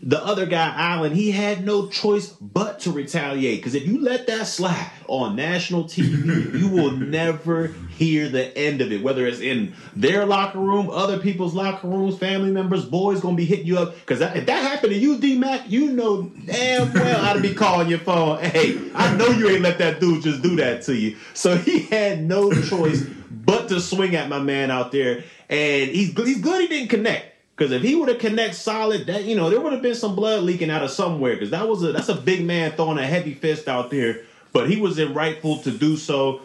The 0.06 0.22
other 0.22 0.46
guy, 0.46 0.74
Allen, 0.76 1.14
he 1.14 1.32
had 1.32 1.66
no 1.66 1.88
choice 1.88 2.28
but 2.28 2.82
to 2.82 2.92
retaliate. 2.92 3.60
Because 3.60 3.74
if 3.74 3.88
you 3.88 4.02
let 4.02 4.28
that 4.28 4.48
slide 4.48 4.92
on 5.08 5.38
national 5.38 5.86
TV, 5.86 6.54
you 6.60 6.68
will 6.68 6.92
never 6.92 7.68
hear 7.98 8.28
the 8.28 8.56
end 8.58 8.82
of 8.82 8.92
it. 8.92 9.02
Whether 9.02 9.26
it's 9.26 9.40
in 9.40 9.74
their 9.96 10.26
locker 10.26 10.60
room, 10.60 10.90
other 10.90 11.20
people's 11.20 11.54
locker 11.54 11.88
rooms, 11.88 12.18
family 12.18 12.52
members, 12.52 12.84
boys 12.84 13.22
gonna 13.22 13.38
be 13.38 13.46
hitting 13.46 13.66
you 13.66 13.80
up. 13.80 13.96
Because 13.96 14.20
if 14.20 14.46
that 14.46 14.62
happened 14.62 14.92
to 14.92 15.00
you, 15.00 15.18
D 15.20 15.38
Mac, 15.38 15.70
you 15.72 15.94
know 15.94 16.24
damn 16.46 16.92
well 16.92 17.26
I'd 17.26 17.42
be 17.42 17.54
calling 17.54 17.88
your 17.88 18.00
phone. 18.00 18.40
Hey, 18.40 18.78
I 18.94 19.16
know 19.16 19.28
you 19.28 19.48
ain't 19.50 19.62
let 19.62 19.78
that 19.78 20.02
dude 20.02 20.24
just 20.24 20.42
do 20.42 20.58
that 20.58 20.82
to 20.84 20.96
you. 20.96 21.16
So 21.34 21.56
he 21.56 21.84
had 21.84 22.24
no 22.24 22.52
choice 22.52 23.06
but 23.32 23.70
to 23.70 23.80
swing 23.80 24.18
at 24.18 24.28
my 24.28 24.40
man 24.40 24.70
out 24.70 24.92
there. 24.92 25.24
And 25.50 25.90
he's 25.92 26.14
he's 26.14 26.42
good 26.42 26.62
he 26.62 26.68
didn't 26.68 26.90
connect. 26.90 27.33
Because 27.56 27.72
if 27.72 27.84
he 27.84 27.96
would 27.96 28.10
have 28.10 28.20
connect 28.20 28.56
solid, 28.56 29.06
that 29.08 29.26
you 29.26 29.36
know, 29.36 29.50
there 29.50 29.62
would 29.62 29.74
have 29.74 29.82
been 29.82 29.96
some 29.96 30.16
blood 30.16 30.44
leaking 30.44 30.70
out 30.70 30.84
of 30.84 30.90
somewhere. 30.90 31.34
Because 31.34 31.52
that 31.52 31.68
was 31.68 31.84
a 31.84 31.92
that's 31.92 32.10
a 32.10 32.16
big 32.16 32.44
man 32.44 32.72
throwing 32.72 32.98
a 32.98 33.06
heavy 33.06 33.34
fist 33.34 33.68
out 33.68 33.92
there. 33.92 34.22
But 34.52 34.70
he 34.70 34.80
was 34.80 35.00
in 35.00 35.14
rightful 35.14 35.60
to 35.60 35.72
do 35.72 35.98
so. 35.98 36.42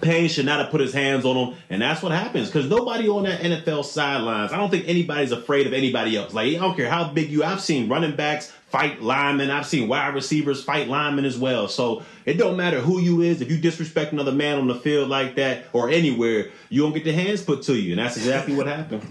Payne 0.00 0.28
should 0.28 0.46
not 0.46 0.60
have 0.60 0.70
put 0.70 0.80
his 0.80 0.92
hands 0.92 1.24
on 1.24 1.36
him, 1.36 1.58
and 1.68 1.82
that's 1.82 2.00
what 2.00 2.12
happens 2.12 2.46
because 2.46 2.70
nobody 2.70 3.08
on 3.08 3.24
that 3.24 3.40
NFL 3.40 3.84
sidelines. 3.84 4.52
I 4.52 4.56
don't 4.56 4.70
think 4.70 4.86
anybody's 4.86 5.32
afraid 5.32 5.66
of 5.66 5.72
anybody 5.72 6.16
else. 6.16 6.32
Like 6.32 6.54
I 6.54 6.58
don't 6.58 6.76
care 6.76 6.88
how 6.88 7.08
big 7.08 7.28
you. 7.28 7.42
I've 7.42 7.60
seen 7.60 7.88
running 7.88 8.14
backs 8.14 8.52
fight 8.68 9.02
linemen. 9.02 9.50
I've 9.50 9.66
seen 9.66 9.88
wide 9.88 10.14
receivers 10.14 10.62
fight 10.62 10.86
linemen 10.86 11.24
as 11.24 11.36
well. 11.36 11.66
So 11.66 12.04
it 12.24 12.34
don't 12.34 12.56
matter 12.56 12.78
who 12.80 13.00
you 13.00 13.20
is. 13.20 13.40
If 13.40 13.50
you 13.50 13.58
disrespect 13.58 14.12
another 14.12 14.30
man 14.30 14.58
on 14.58 14.68
the 14.68 14.76
field 14.76 15.08
like 15.08 15.34
that 15.34 15.64
or 15.72 15.90
anywhere, 15.90 16.50
you 16.68 16.82
don't 16.82 16.92
get 16.92 17.02
the 17.02 17.12
hands 17.12 17.42
put 17.42 17.62
to 17.64 17.74
you, 17.74 17.92
and 17.92 17.98
that's 17.98 18.16
exactly 18.16 18.54
what 18.54 18.68
happened. 18.68 19.02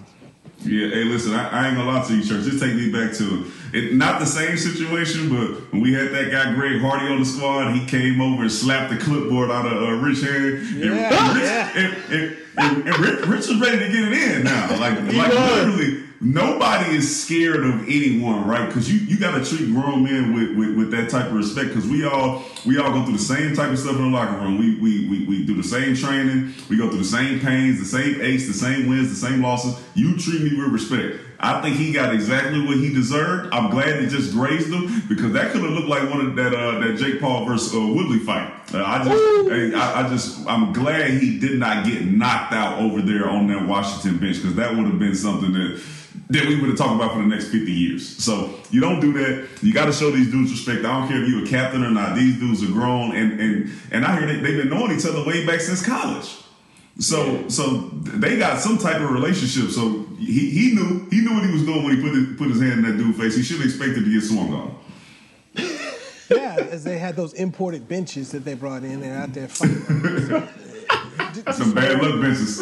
Yeah, 0.61 0.89
hey, 0.89 1.05
listen, 1.05 1.33
I, 1.33 1.49
I, 1.49 1.67
ain't 1.67 1.77
gonna 1.77 1.89
lie 1.89 2.05
to 2.05 2.15
you, 2.15 2.23
church. 2.23 2.43
Just 2.43 2.61
take 2.61 2.75
me 2.75 2.91
back 2.91 3.13
to 3.13 3.49
it. 3.71 3.93
Not 3.93 4.19
the 4.19 4.25
same 4.25 4.57
situation, 4.57 5.29
but 5.29 5.71
when 5.71 5.81
we 5.81 5.93
had 5.93 6.11
that 6.11 6.31
guy 6.31 6.53
Greg 6.53 6.81
Hardy 6.81 7.07
on 7.07 7.19
the 7.19 7.25
squad, 7.25 7.71
he 7.71 7.85
came 7.85 8.19
over 8.19 8.41
and 8.41 8.51
slapped 8.51 8.91
the 8.91 8.97
clipboard 8.97 9.51
out 9.51 9.65
of 9.65 9.81
uh, 9.81 9.91
Rich 9.93 10.21
hand. 10.21 10.75
Yeah, 10.75 10.91
and, 10.91 11.35
Rich, 11.37 11.43
yeah. 11.43 11.71
and, 11.75 12.37
and, 12.57 12.87
and, 12.87 12.99
Rich, 12.99 13.25
Rich 13.27 13.47
was 13.47 13.61
ready 13.61 13.79
to 13.79 13.87
get 13.87 14.11
it 14.11 14.13
in 14.13 14.43
now. 14.43 14.77
Like, 14.79 14.99
like 15.13 15.33
literally, 15.33 16.03
nobody 16.21 16.95
is 16.95 17.23
scared 17.23 17.63
of 17.63 17.83
anyone, 17.87 18.45
right? 18.47 18.67
Because 18.67 18.91
you, 18.91 18.99
you 18.99 19.19
got 19.19 19.37
to 19.37 19.45
treat 19.45 19.71
grown 19.71 20.03
men 20.03 20.33
with, 20.33 20.57
with, 20.57 20.77
with 20.77 20.91
that 20.91 21.09
type 21.09 21.27
of 21.27 21.33
respect. 21.33 21.69
Because 21.69 21.87
we 21.87 22.05
all 22.05 22.43
we 22.65 22.77
all 22.77 22.91
go 22.91 23.03
through 23.03 23.17
the 23.17 23.23
same 23.23 23.55
type 23.55 23.71
of 23.71 23.79
stuff 23.79 23.95
in 23.95 24.11
the 24.11 24.17
locker 24.17 24.37
room. 24.37 24.57
We, 24.57 24.75
we 24.79 25.07
we 25.07 25.25
we 25.25 25.45
do 25.45 25.55
the 25.55 25.63
same 25.63 25.95
training. 25.95 26.53
We 26.69 26.77
go 26.77 26.89
through 26.89 26.99
the 26.99 27.05
same 27.05 27.39
pains, 27.39 27.79
the 27.79 27.85
same 27.85 28.21
aches, 28.21 28.47
the 28.47 28.53
same 28.53 28.87
wins, 28.87 29.09
the 29.09 29.27
same 29.27 29.41
losses. 29.41 29.81
You 29.95 30.17
treat 30.17 30.41
me 30.41 30.57
with 30.57 30.71
respect. 30.71 31.25
I 31.41 31.61
think 31.61 31.77
he 31.77 31.93
got 31.93 32.13
exactly 32.13 32.65
what 32.65 32.75
he 32.77 32.93
deserved. 32.93 33.53
I'm 33.53 33.69
glad 33.69 34.03
it 34.03 34.09
just 34.09 34.33
grazed 34.33 34.73
him 34.73 35.03
because 35.07 35.31
that 35.31 35.53
could 35.53 35.61
have 35.61 35.71
looked 35.71 35.87
like 35.87 36.09
one 36.09 36.25
of 36.25 36.35
that 36.35 36.53
uh, 36.53 36.79
that 36.79 36.97
Jake 36.97 37.21
Paul 37.21 37.45
versus 37.45 37.73
uh, 37.73 37.79
Woodley 37.79 38.19
fight. 38.19 38.51
Uh, 38.73 38.83
I 38.83 39.03
just 39.05 39.75
I, 39.75 40.05
I 40.05 40.09
just 40.09 40.47
I'm 40.47 40.73
glad 40.73 41.11
he 41.11 41.39
did 41.39 41.57
not 41.57 41.85
get 41.85 42.05
knocked 42.05 42.51
out 42.51 42.79
over 42.79 43.01
there 43.01 43.29
on 43.29 43.47
that 43.47 43.65
Washington 43.65 44.19
bench 44.19 44.37
because 44.37 44.55
that 44.55 44.75
would 44.75 44.85
have 44.85 44.99
been 44.99 45.15
something 45.15 45.53
that 45.53 45.81
that 46.29 46.45
we 46.45 46.59
would 46.59 46.69
have 46.69 46.77
talked 46.77 46.93
about 46.93 47.13
for 47.13 47.19
the 47.19 47.27
next 47.27 47.47
50 47.47 47.71
years. 47.71 48.07
So 48.23 48.53
you 48.69 48.79
don't 48.79 48.99
do 48.99 49.13
that. 49.13 49.47
You 49.63 49.73
got 49.73 49.85
to 49.85 49.93
show 49.93 50.11
these 50.11 50.29
dudes 50.29 50.51
respect. 50.51 50.85
I 50.85 50.99
don't 50.99 51.07
care 51.07 51.23
if 51.23 51.27
you're 51.27 51.43
a 51.43 51.47
captain 51.47 51.83
or 51.83 51.89
not. 51.89 52.15
These 52.15 52.39
dudes 52.39 52.63
are 52.63 52.71
grown, 52.71 53.15
and 53.15 53.39
and 53.39 53.71
and 53.91 54.05
I 54.05 54.19
hear 54.19 54.27
they, 54.27 54.39
they've 54.39 54.57
been 54.57 54.69
knowing 54.69 54.97
each 54.97 55.05
other 55.05 55.25
way 55.25 55.45
back 55.45 55.59
since 55.59 55.83
college. 55.83 56.37
So 56.99 57.47
so 57.49 57.89
they 58.03 58.37
got 58.37 58.59
some 58.59 58.77
type 58.77 59.01
of 59.01 59.09
relationship. 59.09 59.71
So 59.71 60.05
he, 60.19 60.51
he 60.51 60.75
knew 60.75 61.07
he 61.09 61.21
knew 61.21 61.33
what 61.33 61.45
he 61.45 61.51
was 61.51 61.63
doing 61.65 61.83
when 61.83 61.95
he 61.95 62.01
put 62.01 62.13
his, 62.13 62.37
put 62.37 62.49
his 62.49 62.61
hand 62.61 62.85
in 62.85 62.91
that 62.91 62.97
dude's 62.97 63.17
face. 63.17 63.35
He 63.35 63.41
should 63.41 63.57
have 63.57 63.65
expected 63.65 64.05
to 64.05 64.13
get 64.13 64.21
swung 64.21 64.53
on. 64.53 64.79
yeah, 66.29 66.57
as 66.69 66.83
they 66.83 66.99
had 66.99 67.15
those 67.15 67.33
imported 67.33 67.87
benches 67.87 68.31
that 68.33 68.45
they 68.45 68.53
brought 68.53 68.83
in 68.83 69.01
and 69.01 69.13
out 69.13 69.33
there 69.33 69.47
fighting. 69.47 70.47
Some 71.53 71.73
bad 71.73 72.01
luck 72.01 72.21
benches. 72.21 72.59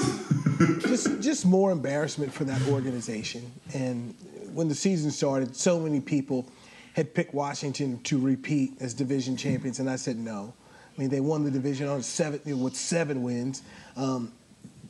Just 0.79 1.21
just 1.21 1.45
more 1.45 1.71
embarrassment 1.71 2.33
for 2.33 2.43
that 2.45 2.61
organization. 2.67 3.51
And 3.73 4.15
when 4.53 4.67
the 4.67 4.75
season 4.75 5.11
started, 5.11 5.55
so 5.55 5.79
many 5.79 5.99
people 5.99 6.47
had 6.93 7.13
picked 7.13 7.33
Washington 7.33 8.01
to 8.03 8.19
repeat 8.19 8.71
as 8.79 8.93
division 8.93 9.37
champions, 9.37 9.79
and 9.79 9.89
I 9.89 9.97
said 9.97 10.17
no. 10.17 10.53
I 10.97 11.01
mean, 11.01 11.09
they 11.09 11.19
won 11.19 11.43
the 11.43 11.51
division 11.51 11.87
on 11.87 12.01
seven 12.01 12.59
with 12.59 12.75
seven 12.75 13.21
wins. 13.21 13.61
Um, 13.95 14.31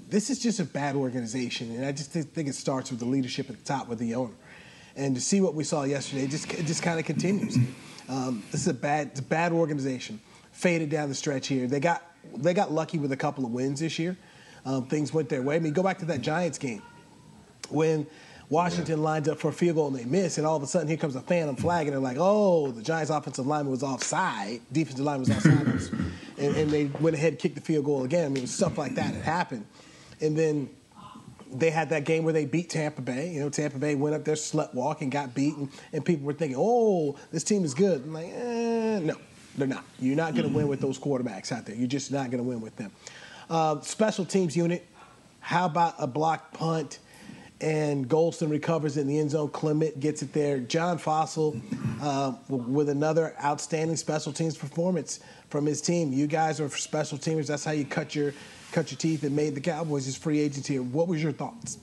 this 0.09 0.29
is 0.29 0.39
just 0.39 0.61
a 0.61 0.63
bad 0.63 0.95
organization, 0.95 1.75
and 1.75 1.85
I 1.85 1.91
just 1.91 2.11
think 2.11 2.47
it 2.47 2.55
starts 2.55 2.91
with 2.91 2.99
the 2.99 3.05
leadership 3.05 3.49
at 3.49 3.57
the 3.57 3.65
top 3.65 3.89
with 3.89 3.99
the 3.99 4.15
owner. 4.15 4.33
And 4.95 5.15
to 5.15 5.21
see 5.21 5.41
what 5.41 5.53
we 5.53 5.63
saw 5.63 5.83
yesterday, 5.83 6.27
just 6.27 6.49
just 6.49 6.81
kind 6.81 6.99
of 6.99 7.05
continues. 7.05 7.57
Um, 8.09 8.41
this 8.51 8.61
is 8.61 8.67
a 8.67 8.73
bad, 8.73 9.11
a 9.17 9.21
bad 9.21 9.51
organization. 9.51 10.21
Faded 10.53 10.89
down 10.89 11.09
the 11.09 11.15
stretch 11.15 11.47
here. 11.47 11.67
They 11.67 11.79
got 11.79 12.03
they 12.35 12.53
got 12.53 12.71
lucky 12.71 12.97
with 12.97 13.11
a 13.11 13.17
couple 13.17 13.45
of 13.45 13.51
wins 13.51 13.81
this 13.81 13.99
year. 13.99 14.17
Um, 14.67 14.85
things 14.85 15.13
went 15.13 15.29
their 15.29 15.41
way. 15.41 15.55
I 15.55 15.59
mean, 15.59 15.71
go 15.71 15.81
back 15.81 15.97
to 15.99 16.05
that 16.07 16.19
Giants 16.19 16.57
game 16.57 16.81
when 17.69 18.05
Washington 18.49 19.01
lines 19.01 19.29
up 19.29 19.39
for 19.39 19.47
a 19.47 19.53
field 19.53 19.77
goal 19.77 19.87
and 19.87 19.95
they 19.95 20.03
miss, 20.03 20.37
and 20.37 20.45
all 20.45 20.57
of 20.57 20.63
a 20.63 20.67
sudden 20.67 20.89
here 20.89 20.97
comes 20.97 21.15
a 21.15 21.21
phantom 21.21 21.55
flag, 21.55 21.87
and 21.87 21.93
they're 21.93 22.01
like, 22.01 22.17
"Oh, 22.19 22.71
the 22.71 22.81
Giants' 22.81 23.09
offensive 23.09 23.47
lineman 23.47 23.71
was 23.71 23.81
offside. 23.81 24.59
Defensive 24.69 25.05
line 25.05 25.21
was 25.21 25.29
offside," 25.29 25.67
and, 26.37 26.55
and 26.57 26.69
they 26.69 26.85
went 26.99 27.15
ahead 27.15 27.29
and 27.29 27.39
kicked 27.39 27.55
the 27.55 27.61
field 27.61 27.85
goal 27.85 28.03
again. 28.03 28.25
I 28.25 28.27
mean, 28.27 28.45
stuff 28.45 28.77
like 28.77 28.95
that 28.95 29.13
had 29.13 29.23
happened, 29.23 29.65
and 30.19 30.37
then 30.37 30.69
they 31.49 31.69
had 31.69 31.89
that 31.91 32.03
game 32.03 32.25
where 32.25 32.33
they 32.33 32.43
beat 32.43 32.69
Tampa 32.69 33.01
Bay. 33.01 33.31
You 33.31 33.39
know, 33.39 33.49
Tampa 33.49 33.77
Bay 33.77 33.95
went 33.95 34.15
up 34.15 34.25
there, 34.25 34.35
slept 34.35 34.75
walk, 34.75 35.01
and 35.01 35.09
got 35.09 35.33
beaten, 35.33 35.69
and 35.93 36.03
people 36.03 36.25
were 36.25 36.33
thinking, 36.33 36.57
"Oh, 36.59 37.15
this 37.31 37.45
team 37.45 37.63
is 37.63 37.73
good." 37.73 38.03
I'm 38.03 38.11
like, 38.11 38.33
eh, 38.33 38.99
no, 38.99 39.15
they're 39.57 39.65
not. 39.65 39.85
You're 39.97 40.17
not 40.17 40.35
going 40.35 40.49
to 40.49 40.53
win 40.53 40.67
with 40.67 40.81
those 40.81 40.99
quarterbacks 40.99 41.53
out 41.53 41.65
there. 41.65 41.75
You're 41.75 41.87
just 41.87 42.11
not 42.11 42.31
going 42.31 42.43
to 42.43 42.49
win 42.49 42.59
with 42.59 42.75
them. 42.75 42.91
Uh, 43.49 43.79
special 43.81 44.25
teams 44.25 44.55
unit. 44.55 44.85
How 45.39 45.65
about 45.65 45.95
a 45.99 46.07
block 46.07 46.53
punt? 46.53 46.99
And 47.59 48.07
Golston 48.07 48.51
recovers 48.51 48.97
in 48.97 49.07
the 49.07 49.17
end 49.17 49.31
zone. 49.31 49.49
Clement 49.49 49.99
gets 49.99 50.21
it 50.21 50.31
there. 50.33 50.59
John 50.59 50.99
Fassel 50.99 51.59
uh, 52.01 52.33
with 52.49 52.89
another 52.89 53.35
outstanding 53.43 53.95
special 53.95 54.31
teams 54.31 54.55
performance 54.55 55.21
from 55.49 55.65
his 55.65 55.81
team. 55.81 56.13
You 56.13 56.27
guys 56.27 56.59
are 56.59 56.69
special 56.69 57.17
teamers. 57.17 57.47
That's 57.47 57.63
how 57.63 57.71
you 57.71 57.85
cut 57.85 58.13
your 58.13 58.33
cut 58.73 58.91
your 58.91 58.97
teeth 58.97 59.23
and 59.23 59.35
made 59.35 59.55
the 59.55 59.61
Cowboys 59.61 60.05
his 60.05 60.17
free 60.17 60.39
agents 60.39 60.67
here. 60.67 60.83
What 60.83 61.07
was 61.07 61.23
your 61.23 61.31
thoughts? 61.31 61.79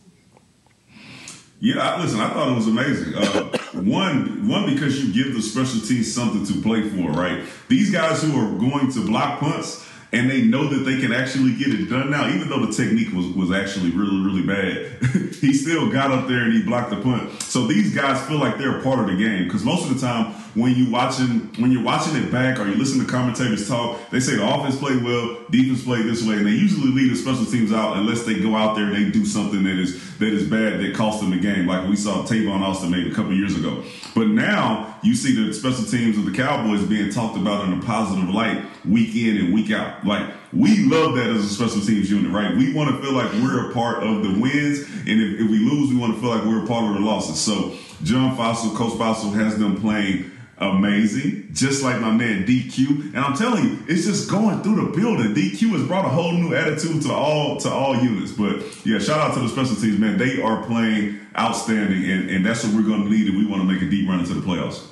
Yeah, 1.60 2.00
listen, 2.00 2.20
I 2.20 2.28
thought 2.28 2.50
it 2.50 2.54
was 2.54 2.68
amazing. 2.68 3.14
Uh, 3.14 3.58
one, 3.72 4.46
one 4.46 4.72
because 4.74 5.02
you 5.02 5.12
give 5.12 5.34
the 5.34 5.40
special 5.40 5.80
teams 5.80 6.12
something 6.12 6.44
to 6.44 6.60
play 6.60 6.82
for, 6.82 7.10
right? 7.10 7.42
These 7.68 7.90
guys 7.90 8.22
who 8.22 8.38
are 8.38 8.58
going 8.58 8.92
to 8.92 9.06
block 9.06 9.40
punts 9.40 9.88
and 10.14 10.30
they 10.30 10.42
know 10.42 10.68
that 10.68 10.84
they 10.84 11.00
can 11.00 11.12
actually 11.12 11.54
get 11.54 11.68
it 11.68 11.90
done 11.90 12.10
now, 12.10 12.28
even 12.28 12.48
though 12.48 12.64
the 12.64 12.72
technique 12.72 13.12
was, 13.12 13.26
was 13.26 13.50
actually 13.50 13.90
really, 13.90 14.20
really 14.24 14.46
bad. 14.46 14.92
he 15.34 15.52
still 15.52 15.90
got 15.90 16.12
up 16.12 16.28
there 16.28 16.44
and 16.44 16.52
he 16.52 16.62
blocked 16.62 16.90
the 16.90 17.00
punt. 17.00 17.42
So 17.42 17.66
these 17.66 17.92
guys 17.92 18.24
feel 18.28 18.38
like 18.38 18.56
they're 18.56 18.78
a 18.78 18.82
part 18.82 19.00
of 19.00 19.06
the 19.08 19.16
game 19.16 19.44
because 19.44 19.64
most 19.64 19.90
of 19.90 19.94
the 19.94 20.00
time 20.00 20.34
when 20.54 20.76
you 20.76 20.88
watching 20.90 21.52
when 21.58 21.72
you're 21.72 21.82
watching 21.82 22.14
it 22.16 22.30
back 22.30 22.60
or 22.60 22.66
you 22.68 22.76
listen 22.76 23.04
to 23.04 23.10
commentators 23.10 23.68
talk, 23.68 23.98
they 24.10 24.20
say 24.20 24.36
the 24.36 24.46
offense 24.46 24.78
played 24.78 25.02
well, 25.02 25.38
defense 25.50 25.82
played 25.82 26.06
this 26.06 26.24
way, 26.24 26.36
and 26.36 26.46
they 26.46 26.52
usually 26.52 26.92
leave 26.92 27.10
the 27.10 27.16
special 27.16 27.44
teams 27.44 27.72
out 27.72 27.96
unless 27.96 28.22
they 28.22 28.38
go 28.38 28.54
out 28.54 28.76
there 28.76 28.86
and 28.86 28.94
they 28.94 29.10
do 29.10 29.24
something 29.24 29.64
that 29.64 29.78
is 29.78 30.16
that 30.18 30.32
is 30.32 30.48
bad 30.48 30.80
that 30.80 30.94
cost 30.94 31.20
them 31.20 31.30
the 31.30 31.38
game, 31.38 31.66
like 31.66 31.88
we 31.88 31.96
saw 31.96 32.22
Tavon 32.24 32.60
Austin 32.60 32.90
make 32.90 33.10
a 33.10 33.14
couple 33.14 33.32
years 33.34 33.56
ago. 33.56 33.82
But 34.14 34.28
now 34.28 34.96
you 35.02 35.16
see 35.16 35.34
the 35.34 35.52
special 35.52 35.84
teams 35.84 36.16
of 36.16 36.24
the 36.24 36.32
Cowboys 36.32 36.84
being 36.84 37.10
talked 37.10 37.36
about 37.36 37.64
in 37.64 37.76
a 37.76 37.82
positive 37.82 38.28
light 38.28 38.64
week 38.88 39.14
in 39.16 39.38
and 39.38 39.52
week 39.52 39.72
out. 39.72 40.03
Like 40.04 40.32
we 40.52 40.84
love 40.84 41.16
that 41.16 41.26
as 41.26 41.44
a 41.44 41.48
special 41.48 41.80
teams 41.80 42.10
unit, 42.10 42.30
right? 42.30 42.56
We 42.56 42.72
want 42.72 42.90
to 42.90 43.02
feel 43.02 43.12
like 43.12 43.32
we're 43.34 43.70
a 43.70 43.72
part 43.72 44.02
of 44.02 44.22
the 44.22 44.40
wins, 44.40 44.80
and 44.80 45.20
if, 45.20 45.40
if 45.40 45.50
we 45.50 45.58
lose, 45.58 45.90
we 45.90 45.96
want 45.96 46.14
to 46.14 46.20
feel 46.20 46.30
like 46.30 46.44
we're 46.44 46.64
a 46.64 46.66
part 46.66 46.84
of 46.84 46.94
the 46.94 47.00
losses. 47.00 47.40
So 47.40 47.76
John 48.02 48.36
Fassel, 48.36 48.76
Coach 48.76 48.92
Fassel 48.94 49.32
has 49.34 49.58
them 49.58 49.80
playing 49.80 50.30
amazing, 50.58 51.48
just 51.52 51.82
like 51.82 52.00
my 52.00 52.10
man 52.10 52.46
DQ. 52.46 53.14
And 53.14 53.18
I'm 53.18 53.36
telling 53.36 53.64
you, 53.64 53.78
it's 53.88 54.04
just 54.04 54.30
going 54.30 54.62
through 54.62 54.86
the 54.86 54.96
building. 54.96 55.34
DQ 55.34 55.70
has 55.70 55.86
brought 55.86 56.04
a 56.04 56.08
whole 56.08 56.32
new 56.32 56.54
attitude 56.54 57.02
to 57.02 57.12
all 57.12 57.56
to 57.58 57.70
all 57.70 57.96
units. 57.96 58.32
But 58.32 58.62
yeah, 58.86 58.98
shout 58.98 59.18
out 59.18 59.34
to 59.34 59.40
the 59.40 59.48
special 59.48 59.76
teams, 59.76 59.98
man. 59.98 60.18
They 60.18 60.40
are 60.40 60.62
playing 60.64 61.20
outstanding, 61.36 62.08
and, 62.10 62.30
and 62.30 62.46
that's 62.46 62.64
what 62.64 62.74
we're 62.74 62.88
going 62.88 63.04
to 63.04 63.10
need 63.10 63.28
if 63.28 63.34
we 63.34 63.46
want 63.46 63.62
to 63.62 63.68
make 63.68 63.82
a 63.82 63.88
deep 63.88 64.08
run 64.08 64.20
into 64.20 64.34
the 64.34 64.40
playoffs. 64.40 64.86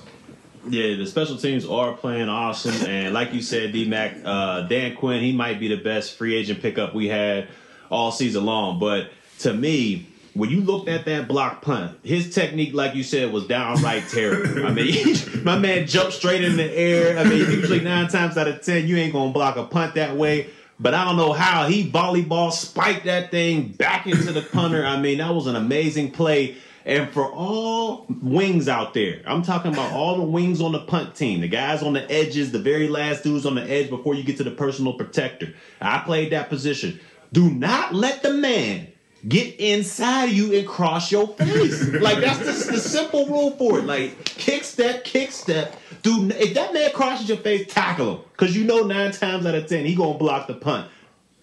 Yeah, 0.68 0.96
the 0.96 1.06
special 1.06 1.36
teams 1.36 1.66
are 1.66 1.92
playing 1.92 2.28
awesome, 2.28 2.86
and 2.88 3.12
like 3.12 3.32
you 3.32 3.42
said, 3.42 3.72
D 3.72 3.88
Mac, 3.88 4.16
uh, 4.24 4.62
Dan 4.62 4.94
Quinn, 4.94 5.20
he 5.20 5.32
might 5.32 5.58
be 5.58 5.68
the 5.68 5.76
best 5.76 6.16
free 6.16 6.36
agent 6.36 6.62
pickup 6.62 6.94
we 6.94 7.08
had 7.08 7.48
all 7.90 8.12
season 8.12 8.44
long. 8.44 8.78
But 8.78 9.10
to 9.40 9.52
me, 9.52 10.06
when 10.34 10.50
you 10.50 10.60
looked 10.60 10.88
at 10.88 11.04
that 11.06 11.28
block 11.28 11.62
punt, 11.62 11.98
his 12.02 12.32
technique, 12.34 12.74
like 12.74 12.94
you 12.94 13.02
said, 13.02 13.32
was 13.32 13.46
downright 13.46 14.08
terrible. 14.08 14.66
I 14.66 14.70
mean, 14.70 15.16
my 15.44 15.58
man 15.58 15.86
jumped 15.86 16.14
straight 16.14 16.44
in 16.44 16.56
the 16.56 16.70
air. 16.72 17.18
I 17.18 17.24
mean, 17.24 17.38
usually 17.38 17.80
nine 17.80 18.08
times 18.08 18.36
out 18.38 18.48
of 18.48 18.62
ten, 18.62 18.86
you 18.86 18.96
ain't 18.96 19.12
gonna 19.12 19.32
block 19.32 19.56
a 19.56 19.64
punt 19.64 19.94
that 19.96 20.16
way. 20.16 20.48
But 20.80 20.94
I 20.94 21.04
don't 21.04 21.16
know 21.16 21.32
how 21.32 21.68
he 21.68 21.88
volleyball 21.88 22.52
spiked 22.52 23.04
that 23.04 23.30
thing 23.30 23.68
back 23.68 24.06
into 24.06 24.32
the 24.32 24.42
punter. 24.42 24.84
I 24.84 24.98
mean, 24.98 25.18
that 25.18 25.32
was 25.32 25.46
an 25.46 25.54
amazing 25.54 26.10
play. 26.10 26.56
And 26.84 27.10
for 27.10 27.30
all 27.30 28.06
wings 28.20 28.68
out 28.68 28.94
there, 28.94 29.22
I'm 29.26 29.42
talking 29.42 29.72
about 29.72 29.92
all 29.92 30.16
the 30.16 30.22
wings 30.22 30.60
on 30.60 30.72
the 30.72 30.80
punt 30.80 31.14
team, 31.14 31.40
the 31.40 31.48
guys 31.48 31.82
on 31.82 31.92
the 31.92 32.10
edges, 32.10 32.50
the 32.50 32.58
very 32.58 32.88
last 32.88 33.22
dudes 33.22 33.46
on 33.46 33.54
the 33.54 33.62
edge 33.62 33.88
before 33.88 34.14
you 34.14 34.24
get 34.24 34.36
to 34.38 34.44
the 34.44 34.50
personal 34.50 34.94
protector. 34.94 35.54
I 35.80 35.98
played 35.98 36.32
that 36.32 36.48
position. 36.48 37.00
Do 37.32 37.48
not 37.50 37.94
let 37.94 38.22
the 38.22 38.32
man 38.32 38.88
get 39.26 39.54
inside 39.60 40.24
of 40.24 40.32
you 40.32 40.56
and 40.58 40.66
cross 40.66 41.12
your 41.12 41.28
face. 41.28 41.88
like 41.88 42.20
that's 42.20 42.38
the, 42.38 42.72
the 42.72 42.78
simple 42.78 43.26
rule 43.26 43.52
for 43.52 43.78
it. 43.78 43.84
Like 43.84 44.24
kick 44.24 44.64
step, 44.64 45.04
kick 45.04 45.30
step. 45.30 45.76
Do 46.02 46.30
if 46.34 46.54
that 46.54 46.74
man 46.74 46.90
crosses 46.92 47.28
your 47.28 47.38
face, 47.38 47.72
tackle 47.72 48.16
him 48.16 48.24
because 48.32 48.56
you 48.56 48.64
know 48.64 48.82
nine 48.82 49.12
times 49.12 49.46
out 49.46 49.54
of 49.54 49.66
ten 49.68 49.84
he 49.84 49.94
gonna 49.94 50.18
block 50.18 50.48
the 50.48 50.54
punt. 50.54 50.90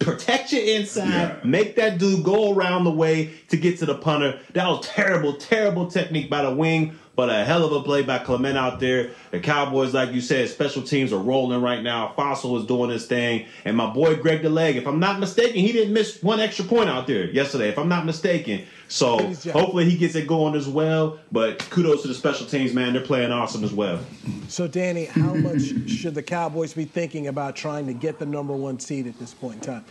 Protect 0.00 0.52
your 0.52 0.62
inside. 0.62 1.08
Yeah. 1.08 1.40
Make 1.44 1.76
that 1.76 1.98
dude 1.98 2.24
go 2.24 2.54
around 2.54 2.84
the 2.84 2.90
way 2.90 3.32
to 3.48 3.56
get 3.58 3.78
to 3.80 3.86
the 3.86 3.94
punter. 3.94 4.40
That 4.54 4.66
was 4.66 4.86
terrible, 4.86 5.34
terrible 5.34 5.88
technique 5.90 6.30
by 6.30 6.42
the 6.42 6.54
wing 6.54 6.98
But 7.16 7.28
a 7.28 7.44
hell 7.44 7.66
of 7.66 7.72
a 7.72 7.82
play 7.82 8.02
by 8.02 8.18
Clement 8.20 8.56
out 8.56 8.80
there. 8.80 9.10
The 9.30 9.40
Cowboys, 9.40 9.92
like 9.92 10.12
you 10.12 10.22
said, 10.22 10.48
special 10.48 10.82
teams 10.82 11.12
are 11.12 11.18
rolling 11.18 11.60
right 11.60 11.82
now. 11.82 12.14
Fassel 12.16 12.58
is 12.58 12.64
doing 12.64 12.88
his 12.88 13.06
thing. 13.06 13.46
And 13.66 13.76
my 13.76 13.92
boy 13.92 14.16
Greg 14.16 14.40
the 14.40 14.48
Leg, 14.48 14.76
if 14.76 14.86
I'm 14.86 15.00
not 15.00 15.20
mistaken, 15.20 15.56
he 15.56 15.70
didn't 15.70 15.92
miss 15.92 16.22
one 16.22 16.40
extra 16.40 16.64
point 16.64 16.88
out 16.88 17.06
there 17.06 17.26
yesterday, 17.26 17.68
if 17.68 17.78
I'm 17.78 17.90
not 17.90 18.06
mistaken. 18.06 18.64
So 18.90 19.32
hopefully 19.52 19.88
he 19.88 19.96
gets 19.96 20.16
it 20.16 20.26
going 20.26 20.56
as 20.56 20.68
well. 20.68 21.20
But 21.30 21.60
kudos 21.70 22.02
to 22.02 22.08
the 22.08 22.14
special 22.14 22.44
teams, 22.44 22.74
man. 22.74 22.92
They're 22.92 23.02
playing 23.02 23.30
awesome 23.30 23.62
as 23.62 23.72
well. 23.72 24.00
So, 24.48 24.66
Danny, 24.66 25.04
how 25.04 25.32
much 25.34 25.62
should 25.88 26.16
the 26.16 26.22
Cowboys 26.22 26.74
be 26.74 26.84
thinking 26.84 27.28
about 27.28 27.54
trying 27.54 27.86
to 27.86 27.92
get 27.92 28.18
the 28.18 28.26
number 28.26 28.52
one 28.52 28.80
seed 28.80 29.06
at 29.06 29.16
this 29.18 29.32
point 29.32 29.54
in 29.54 29.60
time? 29.60 29.84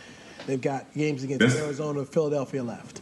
They've 0.46 0.60
got 0.60 0.92
games 0.94 1.24
against 1.24 1.40
That's- 1.40 1.58
Arizona, 1.58 2.04
Philadelphia 2.04 2.62
left. 2.62 3.00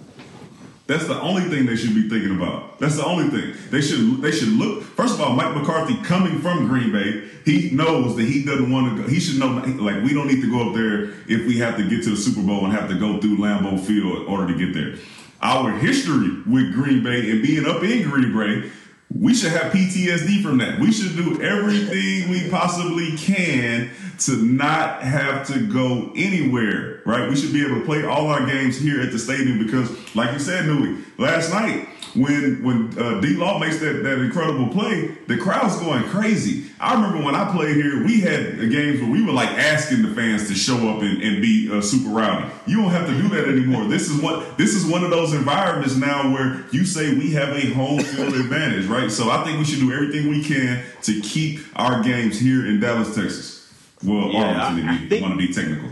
That's 0.86 1.07
the 1.07 1.20
only 1.20 1.42
thing 1.42 1.66
they 1.66 1.76
should 1.76 1.94
be 1.94 2.09
thinking 2.09 2.34
about. 2.34 2.78
That's 2.78 2.96
the 2.96 3.05
only 3.05 3.28
thing 3.28 3.55
they 3.70 3.82
should. 3.82 4.22
They 4.22 4.30
should 4.30 4.49
look. 4.49 4.82
First 4.82 5.14
of 5.14 5.20
all, 5.20 5.34
Mike 5.34 5.55
McCarthy 5.55 5.96
coming 6.03 6.38
from 6.38 6.66
Green 6.66 6.90
Bay, 6.90 7.28
he 7.44 7.70
knows 7.72 8.16
that 8.16 8.24
he 8.24 8.42
doesn't 8.42 8.70
want 8.72 8.96
to 8.96 9.03
go. 9.03 9.07
He 9.07 9.20
should 9.20 9.38
know 9.38 9.49
like 9.49 10.03
we 10.03 10.14
don't 10.14 10.28
need 10.28 10.40
to 10.40 10.51
go 10.51 10.70
up 10.70 10.74
there 10.74 11.11
if 11.28 11.46
we 11.46 11.59
have 11.59 11.76
to 11.76 11.86
get 11.86 12.05
to 12.05 12.11
the 12.11 12.16
Super 12.16 12.40
Bowl 12.40 12.64
and 12.64 12.72
have 12.72 12.88
to 12.88 12.94
go 12.94 13.20
through 13.20 13.36
Lambeau 13.36 13.78
Field 13.78 14.22
in 14.22 14.26
order 14.28 14.51
to 14.51 14.59
get 14.59 14.72
there. 14.72 14.94
Our 15.41 15.70
history 15.72 16.43
with 16.47 16.72
Green 16.72 17.03
Bay 17.03 17.30
and 17.30 17.43
being 17.43 17.64
up 17.66 17.82
in 17.82 18.09
Green 18.09 18.36
Bay, 18.36 18.70
we 19.16 19.34
should 19.34 19.53
have 19.53 19.72
PTSD 19.72 20.43
from 20.43 20.59
that. 20.59 20.78
We 20.80 20.93
should 20.93 21.16
do 21.16 21.41
everything 21.41 22.28
we 22.28 22.51
possibly 22.51 23.16
can 23.16 23.91
to 24.19 24.37
not 24.37 25.03
have 25.03 25.47
to 25.47 25.66
go 25.66 26.12
anywhere, 26.16 27.01
right? 27.05 27.29
We 27.29 27.37
should 27.37 27.53
be 27.53 27.64
able 27.64 27.81
to 27.81 27.85
play 27.85 28.05
all 28.05 28.27
our 28.29 28.45
games 28.47 28.79
here 28.79 29.01
at 29.01 29.12
the 29.12 29.19
stadium 29.19 29.64
because, 29.64 29.91
like 30.14 30.33
you 30.33 30.39
said, 30.39 30.66
Newy, 30.66 31.05
last 31.19 31.53
night 31.53 31.89
when 32.14 32.62
when 32.62 32.99
uh, 32.99 33.21
D 33.21 33.37
Law 33.37 33.59
makes 33.59 33.79
that, 33.79 34.03
that 34.03 34.19
incredible 34.19 34.69
play, 34.69 35.16
the 35.27 35.37
crowd's 35.37 35.79
going 35.79 36.03
crazy. 36.05 36.64
I 36.81 36.95
remember 36.95 37.25
when 37.25 37.35
I 37.35 37.51
played 37.53 37.77
here, 37.77 38.05
we 38.05 38.21
had 38.21 38.59
games 38.71 39.01
where 39.01 39.11
we 39.11 39.25
were 39.25 39.33
like 39.33 39.51
asking 39.51 40.03
the 40.03 40.14
fans 40.14 40.49
to 40.49 40.55
show 40.55 40.89
up 40.89 41.03
and, 41.03 41.23
and 41.23 41.43
be 41.43 41.71
uh, 41.71 41.81
super 41.81 42.11
rowdy. 42.11 42.49
You 42.66 42.83
don't 42.83 42.91
have 42.91 43.07
to 43.09 43.14
do 43.14 43.29
that 43.31 43.49
anymore. 43.49 43.85
This 43.85 44.09
is 44.09 44.21
what 44.21 44.57
this 44.57 44.75
is 44.75 44.87
one 44.87 45.05
of 45.05 45.11
those 45.11 45.33
environments 45.33 45.97
now 45.97 46.33
where 46.33 46.64
you 46.73 46.85
say 46.85 47.14
we 47.14 47.33
have 47.33 47.51
a 47.51 47.71
home 47.75 48.01
field 48.01 48.35
advantage, 48.35 48.87
right? 48.87 49.11
So 49.11 49.31
I 49.31 49.45
think 49.45 49.59
we 49.59 49.64
should 49.64 49.81
do 49.81 49.93
everything 49.93 50.29
we 50.29 50.43
can 50.43 50.85
to 51.03 51.21
keep 51.21 51.61
our 51.77 52.03
games 52.03 52.39
here 52.39 52.66
in 52.66 52.81
Dallas, 52.81 53.14
Texas. 53.14 53.57
Well, 54.03 54.30
Yeah, 54.30 54.66
Arlington, 54.66 55.05
if 55.05 55.12
you 55.12 55.22
want 55.22 55.38
to 55.40 55.46
be 55.46 55.53
technical. 55.53 55.90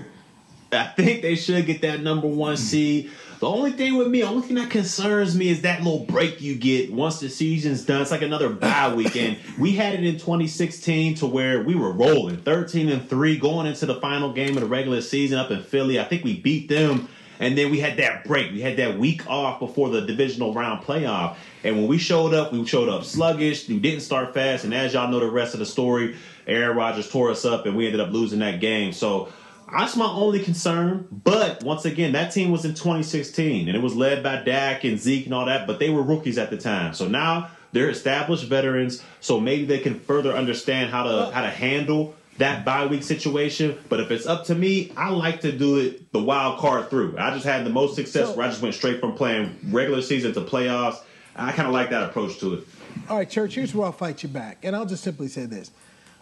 I 0.72 0.84
think 0.84 1.22
they 1.22 1.36
should 1.36 1.64
get 1.66 1.82
that 1.82 2.02
number 2.02 2.26
one 2.26 2.54
hmm. 2.54 2.60
seed. 2.60 3.10
The 3.38 3.46
only 3.46 3.72
thing 3.72 3.96
with 3.96 4.08
me, 4.08 4.22
the 4.22 4.28
only 4.28 4.46
thing 4.46 4.56
that 4.56 4.70
concerns 4.70 5.36
me 5.36 5.48
is 5.48 5.60
that 5.62 5.82
little 5.82 6.06
break 6.06 6.40
you 6.40 6.54
get 6.56 6.90
once 6.90 7.20
the 7.20 7.28
season's 7.28 7.84
done. 7.84 8.00
It's 8.00 8.10
like 8.10 8.22
another 8.22 8.48
bye 8.48 8.94
weekend. 8.94 9.36
we 9.58 9.72
had 9.72 9.92
it 9.92 10.04
in 10.04 10.14
2016 10.14 11.16
to 11.16 11.26
where 11.26 11.62
we 11.62 11.74
were 11.74 11.92
rolling 11.92 12.38
13 12.38 12.88
and 12.88 13.06
3 13.06 13.36
going 13.36 13.66
into 13.66 13.84
the 13.84 13.96
final 13.96 14.32
game 14.32 14.56
of 14.56 14.62
the 14.62 14.66
regular 14.66 15.02
season 15.02 15.38
up 15.38 15.50
in 15.50 15.62
Philly. 15.62 16.00
I 16.00 16.04
think 16.04 16.24
we 16.24 16.40
beat 16.40 16.68
them. 16.68 17.08
And 17.38 17.58
then 17.58 17.70
we 17.70 17.80
had 17.80 17.98
that 17.98 18.24
break. 18.24 18.50
We 18.52 18.62
had 18.62 18.78
that 18.78 18.98
week 18.98 19.28
off 19.28 19.60
before 19.60 19.90
the 19.90 20.00
divisional 20.00 20.54
round 20.54 20.82
playoff. 20.82 21.36
And 21.64 21.76
when 21.76 21.86
we 21.86 21.98
showed 21.98 22.32
up, 22.32 22.50
we 22.50 22.64
showed 22.66 22.88
up 22.88 23.04
sluggish. 23.04 23.68
We 23.68 23.78
didn't 23.78 24.00
start 24.00 24.32
fast. 24.32 24.64
And 24.64 24.72
as 24.72 24.94
y'all 24.94 25.10
know 25.10 25.20
the 25.20 25.30
rest 25.30 25.52
of 25.52 25.60
the 25.60 25.66
story, 25.66 26.16
Aaron 26.46 26.76
Rodgers 26.76 27.10
tore 27.10 27.30
us 27.30 27.44
up 27.44 27.66
and 27.66 27.76
we 27.76 27.86
ended 27.86 28.00
up 28.00 28.12
losing 28.12 28.38
that 28.40 28.60
game. 28.60 28.92
So 28.92 29.32
that's 29.70 29.96
my 29.96 30.06
only 30.06 30.40
concern. 30.40 31.08
But 31.10 31.62
once 31.64 31.84
again, 31.84 32.12
that 32.12 32.32
team 32.32 32.50
was 32.50 32.64
in 32.64 32.72
2016 32.72 33.68
and 33.68 33.76
it 33.76 33.80
was 33.80 33.94
led 33.94 34.22
by 34.22 34.42
Dak 34.42 34.84
and 34.84 34.98
Zeke 34.98 35.26
and 35.26 35.34
all 35.34 35.46
that, 35.46 35.66
but 35.66 35.78
they 35.78 35.90
were 35.90 36.02
rookies 36.02 36.38
at 36.38 36.50
the 36.50 36.56
time. 36.56 36.94
So 36.94 37.08
now 37.08 37.50
they're 37.72 37.90
established 37.90 38.44
veterans, 38.44 39.02
so 39.20 39.40
maybe 39.40 39.64
they 39.64 39.78
can 39.78 39.98
further 39.98 40.32
understand 40.32 40.90
how 40.90 41.02
to 41.04 41.30
how 41.32 41.42
to 41.42 41.50
handle 41.50 42.14
that 42.38 42.64
bye 42.64 42.86
week 42.86 43.02
situation. 43.02 43.78
But 43.88 44.00
if 44.00 44.10
it's 44.10 44.26
up 44.26 44.44
to 44.44 44.54
me, 44.54 44.92
I 44.96 45.10
like 45.10 45.40
to 45.42 45.52
do 45.52 45.78
it 45.78 46.12
the 46.12 46.22
wild 46.22 46.58
card 46.58 46.90
through. 46.90 47.16
I 47.18 47.30
just 47.30 47.44
had 47.44 47.66
the 47.66 47.70
most 47.70 47.94
success 47.94 48.34
where 48.36 48.46
I 48.46 48.50
just 48.50 48.62
went 48.62 48.74
straight 48.74 49.00
from 49.00 49.14
playing 49.14 49.58
regular 49.70 50.02
season 50.02 50.32
to 50.34 50.40
playoffs. 50.40 50.96
I 51.34 51.52
kind 51.52 51.68
of 51.68 51.74
like 51.74 51.90
that 51.90 52.04
approach 52.04 52.38
to 52.40 52.54
it. 52.54 52.68
All 53.10 53.18
right, 53.18 53.28
Church, 53.28 53.54
here's 53.54 53.74
where 53.74 53.86
I'll 53.86 53.92
fight 53.92 54.22
you 54.22 54.28
back. 54.28 54.58
And 54.62 54.74
I'll 54.74 54.86
just 54.86 55.04
simply 55.04 55.28
say 55.28 55.44
this 55.44 55.70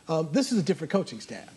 um, 0.09 0.29
this 0.33 0.53
is 0.53 0.59
a 0.59 0.63
different 0.63 0.91
coaching 0.91 1.21
staff. 1.21 1.49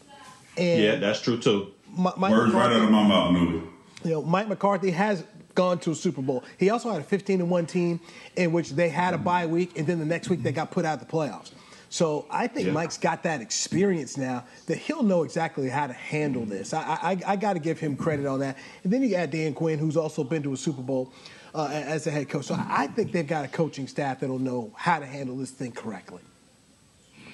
And 0.57 0.81
yeah, 0.81 0.95
that's 0.95 1.21
true 1.21 1.37
too. 1.39 1.71
Mi- 1.97 2.11
Mike 2.17 2.31
Words 2.31 2.53
right 2.53 2.69
McCarthy- 2.69 2.75
out 2.75 2.83
of 2.83 2.91
my 2.91 3.03
mouth, 3.07 3.31
Newy. 3.33 3.61
you 4.03 4.11
know, 4.11 4.21
Mike 4.23 4.47
McCarthy 4.47 4.91
has 4.91 5.23
gone 5.55 5.79
to 5.79 5.91
a 5.91 5.95
Super 5.95 6.21
Bowl. 6.21 6.43
He 6.57 6.69
also 6.69 6.91
had 6.91 7.01
a 7.01 7.03
15 7.03 7.47
1 7.49 7.65
team 7.65 7.99
in 8.35 8.51
which 8.51 8.71
they 8.71 8.89
had 8.89 9.13
a 9.13 9.17
bye 9.17 9.45
week, 9.45 9.77
and 9.77 9.87
then 9.87 9.99
the 9.99 10.05
next 10.05 10.29
week 10.29 10.43
they 10.43 10.51
got 10.51 10.71
put 10.71 10.85
out 10.85 11.01
of 11.01 11.07
the 11.07 11.11
playoffs. 11.11 11.51
So 11.89 12.25
I 12.29 12.47
think 12.47 12.67
Yeah. 12.67 12.73
Mike's 12.73 12.97
got 12.97 13.23
that 13.23 13.39
experience 13.41 14.17
now 14.17 14.43
that 14.65 14.77
he'll 14.77 15.03
know 15.03 15.23
exactly 15.23 15.69
how 15.69 15.87
to 15.87 15.93
handle 15.93 16.43
this. 16.45 16.73
I, 16.73 16.81
I, 16.81 17.17
I 17.25 17.35
got 17.37 17.53
to 17.53 17.59
give 17.59 17.79
him 17.79 17.95
credit 17.95 18.25
on 18.25 18.39
that. 18.41 18.57
And 18.83 18.91
then 18.91 19.01
you 19.01 19.09
got 19.09 19.29
Dan 19.31 19.53
Quinn, 19.53 19.79
who's 19.79 19.95
also 19.95 20.23
been 20.25 20.43
to 20.43 20.53
a 20.53 20.57
Super 20.57 20.81
Bowl 20.81 21.13
uh, 21.55 21.69
as 21.71 22.05
a 22.05 22.11
head 22.11 22.27
coach. 22.27 22.45
So 22.45 22.55
I 22.59 22.87
think 22.87 23.13
they've 23.13 23.25
got 23.25 23.45
a 23.45 23.47
coaching 23.47 23.87
staff 23.87 24.19
that'll 24.19 24.37
know 24.37 24.73
how 24.75 24.99
to 24.99 25.05
handle 25.05 25.37
this 25.37 25.49
thing 25.51 25.71
correctly. 25.71 26.21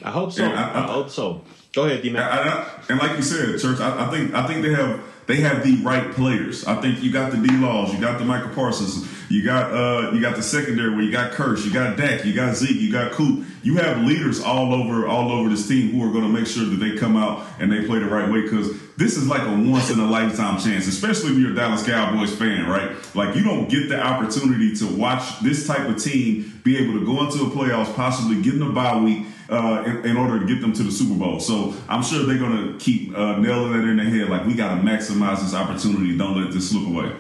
I 0.04 0.12
hope 0.12 0.32
so. 0.32 0.44
Yeah, 0.44 0.54
I- 0.54 0.84
I, 0.84 0.88
hope 0.88 1.10
so. 1.10 1.42
Go 1.74 1.86
ahead, 1.86 2.04
D 2.04 2.10
And, 2.10 3.00
like 3.00 3.18
you 3.18 3.24
said, 3.24 3.60
Church, 3.60 3.80
I, 3.80 4.06
I 4.06 4.12
think 4.12 4.34
I 4.34 4.46
think 4.46 4.62
they 4.62 4.74
have 4.74 5.02
they 5.26 5.38
have 5.38 5.64
the 5.64 5.78
right 5.78 6.12
players. 6.12 6.66
I 6.66 6.80
think 6.82 7.02
you 7.02 7.12
got 7.12 7.32
the 7.32 7.38
D 7.38 7.56
Laws, 7.58 7.94
you 7.94 8.00
got 8.00 8.20
the 8.20 8.26
Micah 8.26 8.54
Parsons, 8.54 9.08
you 9.32 9.44
got 9.44 9.72
uh 9.72 10.12
you 10.12 10.22
got 10.22 10.36
the 10.36 10.44
secondary 10.44 10.92
where 10.92 11.02
you 11.02 11.12
got 11.12 11.32
Kearse, 11.32 11.66
you 11.66 11.74
got 11.74 11.98
Dak, 11.98 12.26
you 12.26 12.34
got 12.34 12.56
Zeke, 12.56 12.80
you 12.80 12.92
got 12.92 13.14
Coop. 13.14 13.46
You 13.64 13.78
have 13.78 14.04
leaders 14.06 14.40
all 14.42 14.74
over 14.74 15.08
all 15.08 15.32
over 15.32 15.50
this 15.50 15.68
team 15.68 15.92
who 15.92 16.08
are 16.08 16.12
going 16.12 16.26
to 16.26 16.30
make 16.30 16.46
sure 16.46 16.66
that 16.66 16.76
they 16.76 16.96
come 16.96 17.16
out 17.18 17.44
and 17.60 17.72
they 17.72 17.86
play 17.86 18.00
the 18.00 18.06
right 18.06 18.30
way 18.30 18.42
because 18.42 18.70
this 18.98 19.18
is 19.18 19.28
like 19.28 19.42
a 19.42 19.52
once 19.72 19.90
in 19.90 20.00
a 20.00 20.06
lifetime 20.06 20.60
chance, 20.60 20.86
especially 20.86 21.32
if 21.32 21.38
you're 21.40 21.54
a 21.54 21.56
Dallas 21.56 21.84
Cowboys 21.84 22.36
fan, 22.36 22.70
right? 22.70 22.92
Like 23.16 23.36
you 23.36 23.44
don't 23.44 23.68
get 23.68 23.90
the 23.90 24.00
opportunity 24.00 24.76
to 24.76 24.86
watch 24.86 25.40
this 25.40 25.66
type 25.66 25.90
of 25.90 25.98
team 25.98 26.62
be 26.64 26.78
able 26.78 27.00
to 27.00 27.06
go 27.06 27.24
into 27.24 27.40
the 27.40 27.46
playoffs, 27.46 27.96
possibly 27.96 28.42
get 28.44 28.54
in 28.54 28.62
a 28.62 28.70
bye 28.70 29.00
week 29.00 29.26
uh, 29.50 29.84
in, 29.86 30.06
in 30.06 30.18
order 30.18 30.40
to 30.40 30.46
get 30.46 30.62
them 30.62 30.74
to 30.74 30.84
the 30.84 30.92
Super 30.92 31.16
Bowl. 31.16 31.40
So 31.40 31.74
I'm 31.90 32.04
sure 32.04 32.26
they're 32.26 32.38
going 32.38 32.74
to 32.74 32.80
keep 32.80 33.16
uh, 33.18 33.38
nailing 33.38 33.74
that 33.74 33.88
in 33.88 33.98
their 33.98 34.06
head. 34.06 34.30
Like 34.30 34.46
we 34.46 34.54
got 34.54 34.76
to 34.76 34.82
maximize 34.82 35.42
this 35.42 35.54
opportunity. 35.54 36.18
Don't 36.18 36.42
let 36.42 36.52
this 36.52 36.70
slip 36.70 36.88
away. 36.88 37.14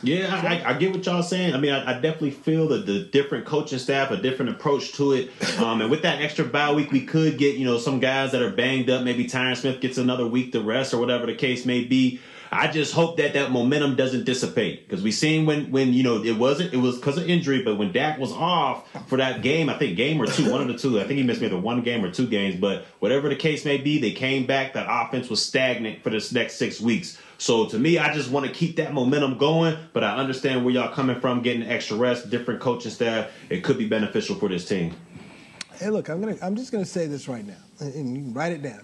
Yeah, 0.00 0.32
I, 0.32 0.58
I, 0.58 0.70
I 0.70 0.78
get 0.78 0.92
what 0.92 1.04
y'all 1.04 1.24
saying. 1.24 1.54
I 1.54 1.58
mean, 1.58 1.72
I, 1.72 1.90
I 1.90 1.92
definitely 1.94 2.30
feel 2.30 2.68
that 2.68 2.86
the 2.86 3.00
different 3.00 3.46
coaching 3.46 3.80
staff, 3.80 4.12
a 4.12 4.16
different 4.16 4.52
approach 4.52 4.92
to 4.92 5.12
it, 5.12 5.30
um, 5.58 5.80
and 5.80 5.90
with 5.90 6.02
that 6.02 6.22
extra 6.22 6.44
bye 6.44 6.72
week, 6.72 6.92
we 6.92 7.04
could 7.04 7.36
get 7.36 7.56
you 7.56 7.64
know 7.64 7.78
some 7.78 7.98
guys 7.98 8.30
that 8.32 8.40
are 8.40 8.50
banged 8.50 8.90
up. 8.90 9.02
Maybe 9.02 9.26
Tyron 9.26 9.56
Smith 9.56 9.80
gets 9.80 9.98
another 9.98 10.26
week 10.26 10.52
to 10.52 10.60
rest, 10.60 10.94
or 10.94 10.98
whatever 10.98 11.26
the 11.26 11.34
case 11.34 11.66
may 11.66 11.82
be. 11.82 12.20
I 12.50 12.68
just 12.68 12.94
hope 12.94 13.16
that 13.18 13.34
that 13.34 13.50
momentum 13.50 13.94
doesn't 13.94 14.24
dissipate 14.24 14.88
because 14.88 15.02
we 15.02 15.12
seen 15.12 15.44
when 15.46 15.70
when 15.70 15.92
you 15.92 16.02
know 16.02 16.22
it 16.22 16.36
wasn't 16.36 16.72
it 16.72 16.78
was 16.78 16.96
because 16.96 17.18
of 17.18 17.28
injury, 17.28 17.62
but 17.62 17.76
when 17.76 17.92
Dak 17.92 18.18
was 18.18 18.32
off 18.32 18.90
for 19.08 19.18
that 19.18 19.42
game, 19.42 19.68
I 19.68 19.78
think 19.78 19.96
game 19.96 20.20
or 20.20 20.26
two, 20.26 20.50
one 20.50 20.60
of 20.60 20.68
the 20.68 20.78
two, 20.78 20.98
I 20.98 21.04
think 21.04 21.18
he 21.18 21.22
missed 21.22 21.40
maybe 21.40 21.56
one 21.56 21.82
game 21.82 22.04
or 22.04 22.10
two 22.10 22.26
games, 22.26 22.56
but 22.56 22.86
whatever 23.00 23.28
the 23.28 23.36
case 23.36 23.64
may 23.64 23.76
be, 23.76 24.00
they 24.00 24.12
came 24.12 24.46
back. 24.46 24.72
That 24.72 24.86
offense 24.88 25.28
was 25.28 25.44
stagnant 25.44 26.02
for 26.02 26.10
this 26.10 26.32
next 26.32 26.54
six 26.54 26.80
weeks. 26.80 27.18
So 27.38 27.66
to 27.66 27.78
me, 27.78 27.98
I 27.98 28.12
just 28.12 28.30
want 28.30 28.46
to 28.46 28.52
keep 28.52 28.76
that 28.76 28.92
momentum 28.92 29.38
going, 29.38 29.76
but 29.92 30.02
I 30.02 30.16
understand 30.16 30.64
where 30.64 30.74
y'all 30.74 30.92
coming 30.92 31.20
from, 31.20 31.42
getting 31.42 31.62
extra 31.62 31.96
rest, 31.96 32.30
different 32.30 32.60
coaching 32.60 32.90
staff. 32.90 33.30
It 33.48 33.62
could 33.62 33.78
be 33.78 33.86
beneficial 33.86 34.34
for 34.36 34.48
this 34.48 34.66
team. 34.66 34.94
Hey, 35.74 35.90
look, 35.90 36.08
I'm 36.08 36.20
gonna. 36.20 36.36
I'm 36.42 36.56
just 36.56 36.72
gonna 36.72 36.84
say 36.84 37.06
this 37.06 37.28
right 37.28 37.46
now, 37.46 37.54
and, 37.78 38.16
you 38.16 38.32
write 38.32 38.52
it 38.52 38.62
down. 38.62 38.80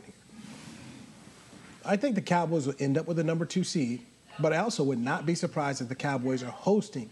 I 1.85 1.97
think 1.97 2.15
the 2.15 2.23
Cowboys 2.23 2.67
will 2.67 2.75
end 2.79 2.97
up 2.97 3.07
with 3.07 3.17
the 3.17 3.25
number 3.25 3.45
two 3.45 3.65
seed, 3.65 4.01
but 4.39 4.53
I 4.53 4.59
also 4.59 4.83
would 4.85 4.99
not 4.99 5.27
be 5.27 5.35
surprised 5.35 5.81
if 5.81 5.89
the 5.89 5.95
Cowboys 5.95 6.43
are 6.43 6.51
hosting 6.51 7.11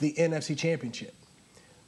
the 0.00 0.14
NFC 0.14 0.56
Championship. 0.56 1.14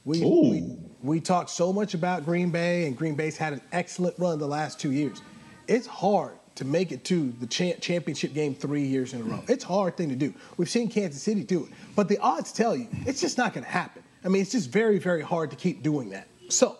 We, 0.05 0.21
we 0.21 0.77
we 1.01 1.19
talked 1.19 1.49
so 1.49 1.73
much 1.73 1.93
about 1.93 2.25
Green 2.25 2.51
Bay, 2.51 2.87
and 2.87 2.97
Green 2.97 3.15
Bay's 3.15 3.37
had 3.37 3.53
an 3.53 3.61
excellent 3.71 4.17
run 4.17 4.39
the 4.39 4.47
last 4.47 4.79
two 4.79 4.91
years. 4.91 5.21
It's 5.67 5.87
hard 5.87 6.33
to 6.55 6.65
make 6.65 6.91
it 6.91 7.03
to 7.05 7.31
the 7.39 7.47
cha- 7.47 7.77
championship 7.79 8.33
game 8.33 8.55
three 8.55 8.85
years 8.85 9.13
in 9.13 9.21
a 9.21 9.23
row. 9.23 9.43
It's 9.47 9.63
a 9.63 9.67
hard 9.67 9.97
thing 9.97 10.09
to 10.09 10.15
do. 10.15 10.33
We've 10.57 10.69
seen 10.69 10.89
Kansas 10.89 11.21
City 11.21 11.43
do 11.43 11.65
it, 11.65 11.71
but 11.95 12.07
the 12.09 12.17
odds 12.19 12.51
tell 12.51 12.75
you 12.75 12.87
it's 13.05 13.21
just 13.21 13.37
not 13.37 13.53
going 13.53 13.63
to 13.63 13.69
happen. 13.69 14.03
I 14.23 14.29
mean, 14.29 14.41
it's 14.41 14.51
just 14.51 14.69
very, 14.69 14.99
very 14.99 15.21
hard 15.21 15.51
to 15.51 15.55
keep 15.55 15.83
doing 15.83 16.09
that. 16.09 16.27
So, 16.49 16.77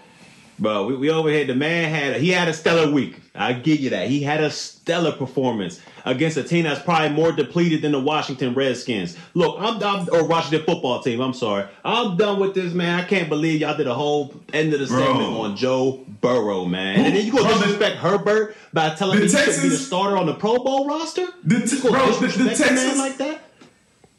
Bro, 0.58 0.86
we, 0.86 0.96
we 0.96 1.10
over 1.10 1.28
here. 1.30 1.44
The 1.44 1.54
man 1.54 1.90
had 1.92 2.20
he 2.20 2.30
had 2.30 2.48
a 2.48 2.52
stellar 2.52 2.90
week. 2.90 3.20
I 3.34 3.52
give 3.54 3.80
you 3.80 3.90
that. 3.90 4.06
He 4.08 4.22
had 4.22 4.40
a 4.40 4.50
stellar 4.50 5.10
performance 5.10 5.80
against 6.04 6.36
a 6.36 6.44
team 6.44 6.62
that's 6.64 6.80
probably 6.80 7.08
more 7.08 7.32
depleted 7.32 7.82
than 7.82 7.90
the 7.90 7.98
Washington 7.98 8.54
Redskins. 8.54 9.16
Look, 9.34 9.56
I'm, 9.58 9.82
I'm 9.82 10.08
or 10.12 10.24
Washington 10.28 10.64
football 10.64 11.02
team. 11.02 11.20
I'm 11.20 11.34
sorry. 11.34 11.66
I'm 11.84 12.16
done 12.16 12.38
with 12.38 12.54
this, 12.54 12.72
man. 12.72 13.00
I 13.00 13.04
can't 13.04 13.28
believe 13.28 13.60
y'all 13.62 13.76
did 13.76 13.88
a 13.88 13.94
whole 13.94 14.32
end 14.52 14.72
of 14.74 14.80
the 14.80 14.86
Bro. 14.86 14.98
segment 14.98 15.28
on 15.36 15.56
Joe 15.56 16.04
Burrow, 16.20 16.64
man. 16.66 17.04
And 17.06 17.16
then 17.16 17.26
you 17.26 17.32
go 17.32 17.42
Bro, 17.42 17.48
the- 17.54 17.58
disrespect 17.60 17.96
Herbert 17.96 18.56
by 18.72 18.94
telling 18.94 19.18
the 19.18 19.24
me 19.26 19.30
he 19.32 19.36
should 19.36 19.62
be 19.62 19.68
the 19.70 19.76
starter 19.76 20.16
on 20.16 20.26
the 20.26 20.34
Pro 20.34 20.58
Bowl 20.58 20.86
roster. 20.86 21.26
The 21.42 21.60
t- 21.66 21.80
bro, 21.80 21.90
the- 22.12 22.20
the 22.20 22.26
disrespect 22.28 22.36
a 22.38 22.38
man 22.46 22.56
Texans- 22.76 22.98
like 22.98 23.16
that. 23.18 23.43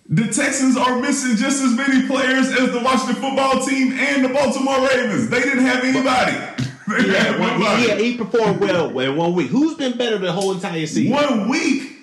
The 0.08 0.26
Texans 0.28 0.78
are 0.78 1.00
missing 1.00 1.36
just 1.36 1.64
as 1.64 1.74
many 1.74 2.06
players 2.06 2.48
as 2.52 2.72
the 2.72 2.80
Washington 2.80 3.16
football 3.16 3.66
team 3.66 3.94
and 3.94 4.24
the 4.24 4.30
Baltimore 4.30 4.88
Ravens. 4.88 5.30
They 5.30 5.42
didn't 5.42 5.66
have 5.66 5.84
anybody. 5.84 6.62
They 6.88 6.98
didn't 6.98 7.12
Yeah, 7.14 7.24
have 7.24 7.40
one, 7.40 7.60
nobody. 7.60 7.82
he, 7.82 7.96
he, 7.96 8.12
he 8.12 8.18
performed 8.18 8.60
well 8.60 9.00
in 9.00 9.16
one 9.16 9.34
week. 9.34 9.48
Who's 9.50 9.74
been 9.76 9.98
better 9.98 10.20
the 10.20 10.32
whole 10.32 10.52
entire 10.52 10.86
season? 10.86 11.12
One 11.12 11.50
week. 11.50 11.94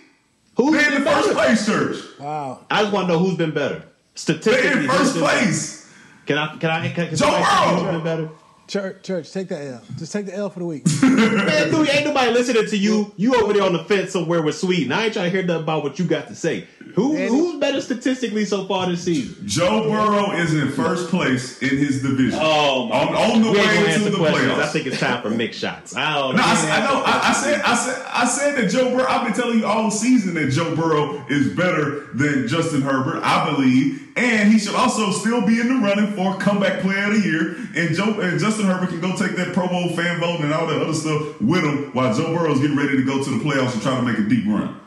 Who's 0.56 0.72
They're 0.72 0.86
in 0.88 0.94
been 0.94 1.04
the 1.04 1.10
first 1.10 1.32
place, 1.34 1.64
church. 1.66 1.96
Wow. 2.18 2.66
I 2.68 2.82
just 2.82 2.92
want 2.92 3.06
to 3.06 3.12
know 3.12 3.20
who's 3.20 3.36
been 3.36 3.52
better. 3.52 3.84
Statistically, 4.16 4.60
They're 4.70 4.80
in 4.80 4.88
first 4.88 5.14
been 5.14 5.22
better? 5.22 5.38
place. 5.38 5.88
Can 6.26 6.36
I? 6.38 6.56
Can 6.56 6.68
I? 6.70 6.88
Can, 6.88 6.94
can 6.94 7.16
Joe 7.16 7.26
somebody 7.26 7.44
tell 7.44 7.76
me 7.76 7.82
Burrow. 7.82 7.84
who's 7.84 7.92
been 7.92 8.04
better? 8.04 8.28
Church, 8.72 9.02
church, 9.02 9.30
take 9.30 9.48
that 9.48 9.60
L. 9.66 9.82
Just 9.98 10.14
take 10.14 10.24
the 10.24 10.34
L 10.34 10.48
for 10.48 10.60
the 10.60 10.64
week. 10.64 10.86
Man, 11.02 11.70
dude, 11.70 11.90
ain't 11.90 12.06
nobody 12.06 12.30
listening 12.32 12.64
to 12.66 12.76
you. 12.78 13.12
You 13.18 13.34
over 13.34 13.52
there 13.52 13.64
on 13.64 13.74
the 13.74 13.84
fence 13.84 14.12
somewhere 14.12 14.40
with 14.40 14.54
Sweden. 14.54 14.92
I 14.92 15.04
ain't 15.04 15.12
trying 15.12 15.30
to 15.30 15.30
hear 15.30 15.42
nothing 15.46 15.64
about 15.64 15.82
what 15.82 15.98
you 15.98 16.06
got 16.06 16.28
to 16.28 16.34
say. 16.34 16.66
Who, 16.94 17.12
Danny. 17.14 17.28
who's 17.28 17.60
better 17.60 17.82
statistically 17.82 18.46
so 18.46 18.66
far 18.66 18.86
this 18.88 19.04
season? 19.04 19.46
Joe 19.46 19.90
Burrow 19.90 20.30
is 20.32 20.54
in 20.54 20.70
first 20.70 21.10
place 21.10 21.60
in 21.60 21.68
his 21.76 22.00
division. 22.00 22.38
Oh 22.42 22.86
my! 22.86 22.96
On, 22.96 23.14
on 23.14 23.42
the 23.42 23.50
we 23.50 23.58
way 23.58 23.92
to 23.92 24.08
the 24.10 24.16
questions. 24.16 24.52
playoffs. 24.52 24.58
I 24.62 24.66
think 24.68 24.86
it's 24.86 25.00
time 25.00 25.20
for 25.22 25.28
mix 25.28 25.58
shots. 25.58 25.94
I 25.94 26.14
don't 26.14 26.36
No, 26.36 26.40
know. 26.42 26.54
said- 26.54 26.70
I 26.70 26.80
know. 26.86 27.02
I, 27.04 27.20
I 27.28 27.32
said, 27.34 27.60
I 27.60 27.74
said, 27.74 28.06
I 28.10 28.26
said 28.26 28.56
that 28.56 28.70
Joe 28.70 28.90
Burrow. 28.96 29.06
I've 29.06 29.24
been 29.26 29.34
telling 29.34 29.58
you 29.58 29.66
all 29.66 29.90
season 29.90 30.32
that 30.34 30.48
Joe 30.50 30.74
Burrow 30.74 31.26
is 31.28 31.54
better 31.54 32.06
than 32.14 32.48
Justin 32.48 32.80
Herbert. 32.80 33.20
I 33.22 33.50
believe, 33.54 34.01
and 34.16 34.52
he 34.52 34.58
should 34.58 34.74
also 34.74 35.10
still 35.10 35.40
be 35.46 35.60
in 35.60 35.68
the 35.68 35.74
running 35.86 36.12
for 36.14 36.36
comeback 36.38 36.80
player 36.80 37.06
of 37.06 37.14
the 37.14 37.28
year. 37.28 37.56
And 37.74 37.94
Joe 37.94 38.20
and 38.20 38.38
Justin 38.38 38.66
Herbert 38.66 38.90
can 38.90 39.00
go 39.00 39.16
take 39.16 39.36
that 39.36 39.52
Pro 39.54 39.68
Bowl 39.68 39.88
fan 39.90 40.20
vote 40.20 40.40
and 40.40 40.52
all 40.52 40.66
that 40.66 40.82
other 40.82 40.94
stuff 40.94 41.40
with 41.40 41.64
him 41.64 41.92
while 41.92 42.14
Joe 42.14 42.34
Burrow's 42.36 42.60
getting 42.60 42.76
ready 42.76 42.96
to 42.96 43.04
go 43.04 43.22
to 43.22 43.30
the 43.30 43.44
playoffs 43.44 43.72
and 43.72 43.82
try 43.82 43.96
to 43.96 44.02
make 44.02 44.18
a 44.18 44.28
deep 44.28 44.44
run. 44.46 44.78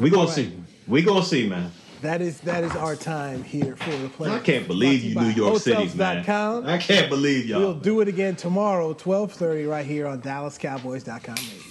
We 0.00 0.10
gonna 0.10 0.30
see. 0.30 0.52
We 0.86 1.02
gonna 1.02 1.24
see, 1.24 1.48
man. 1.48 1.72
That 2.02 2.22
is 2.22 2.40
that 2.40 2.64
is 2.64 2.74
our 2.76 2.96
time 2.96 3.44
here 3.44 3.76
for 3.76 3.94
the 3.96 4.08
play. 4.08 4.30
I 4.30 4.38
can't 4.38 4.66
believe 4.66 5.04
you, 5.04 5.14
New 5.14 5.28
York 5.28 5.58
Cities, 5.58 5.94
man. 5.94 6.24
Hotels.com. 6.24 6.66
I 6.66 6.78
can't 6.78 7.10
believe 7.10 7.46
y'all. 7.46 7.60
We'll 7.60 7.74
do 7.74 8.00
it 8.00 8.08
again 8.08 8.36
tomorrow, 8.36 8.94
12:30, 8.94 9.68
right 9.68 9.84
here 9.84 10.06
on 10.06 10.22
DallasCowboys.com 10.22 11.34
radio. 11.34 11.70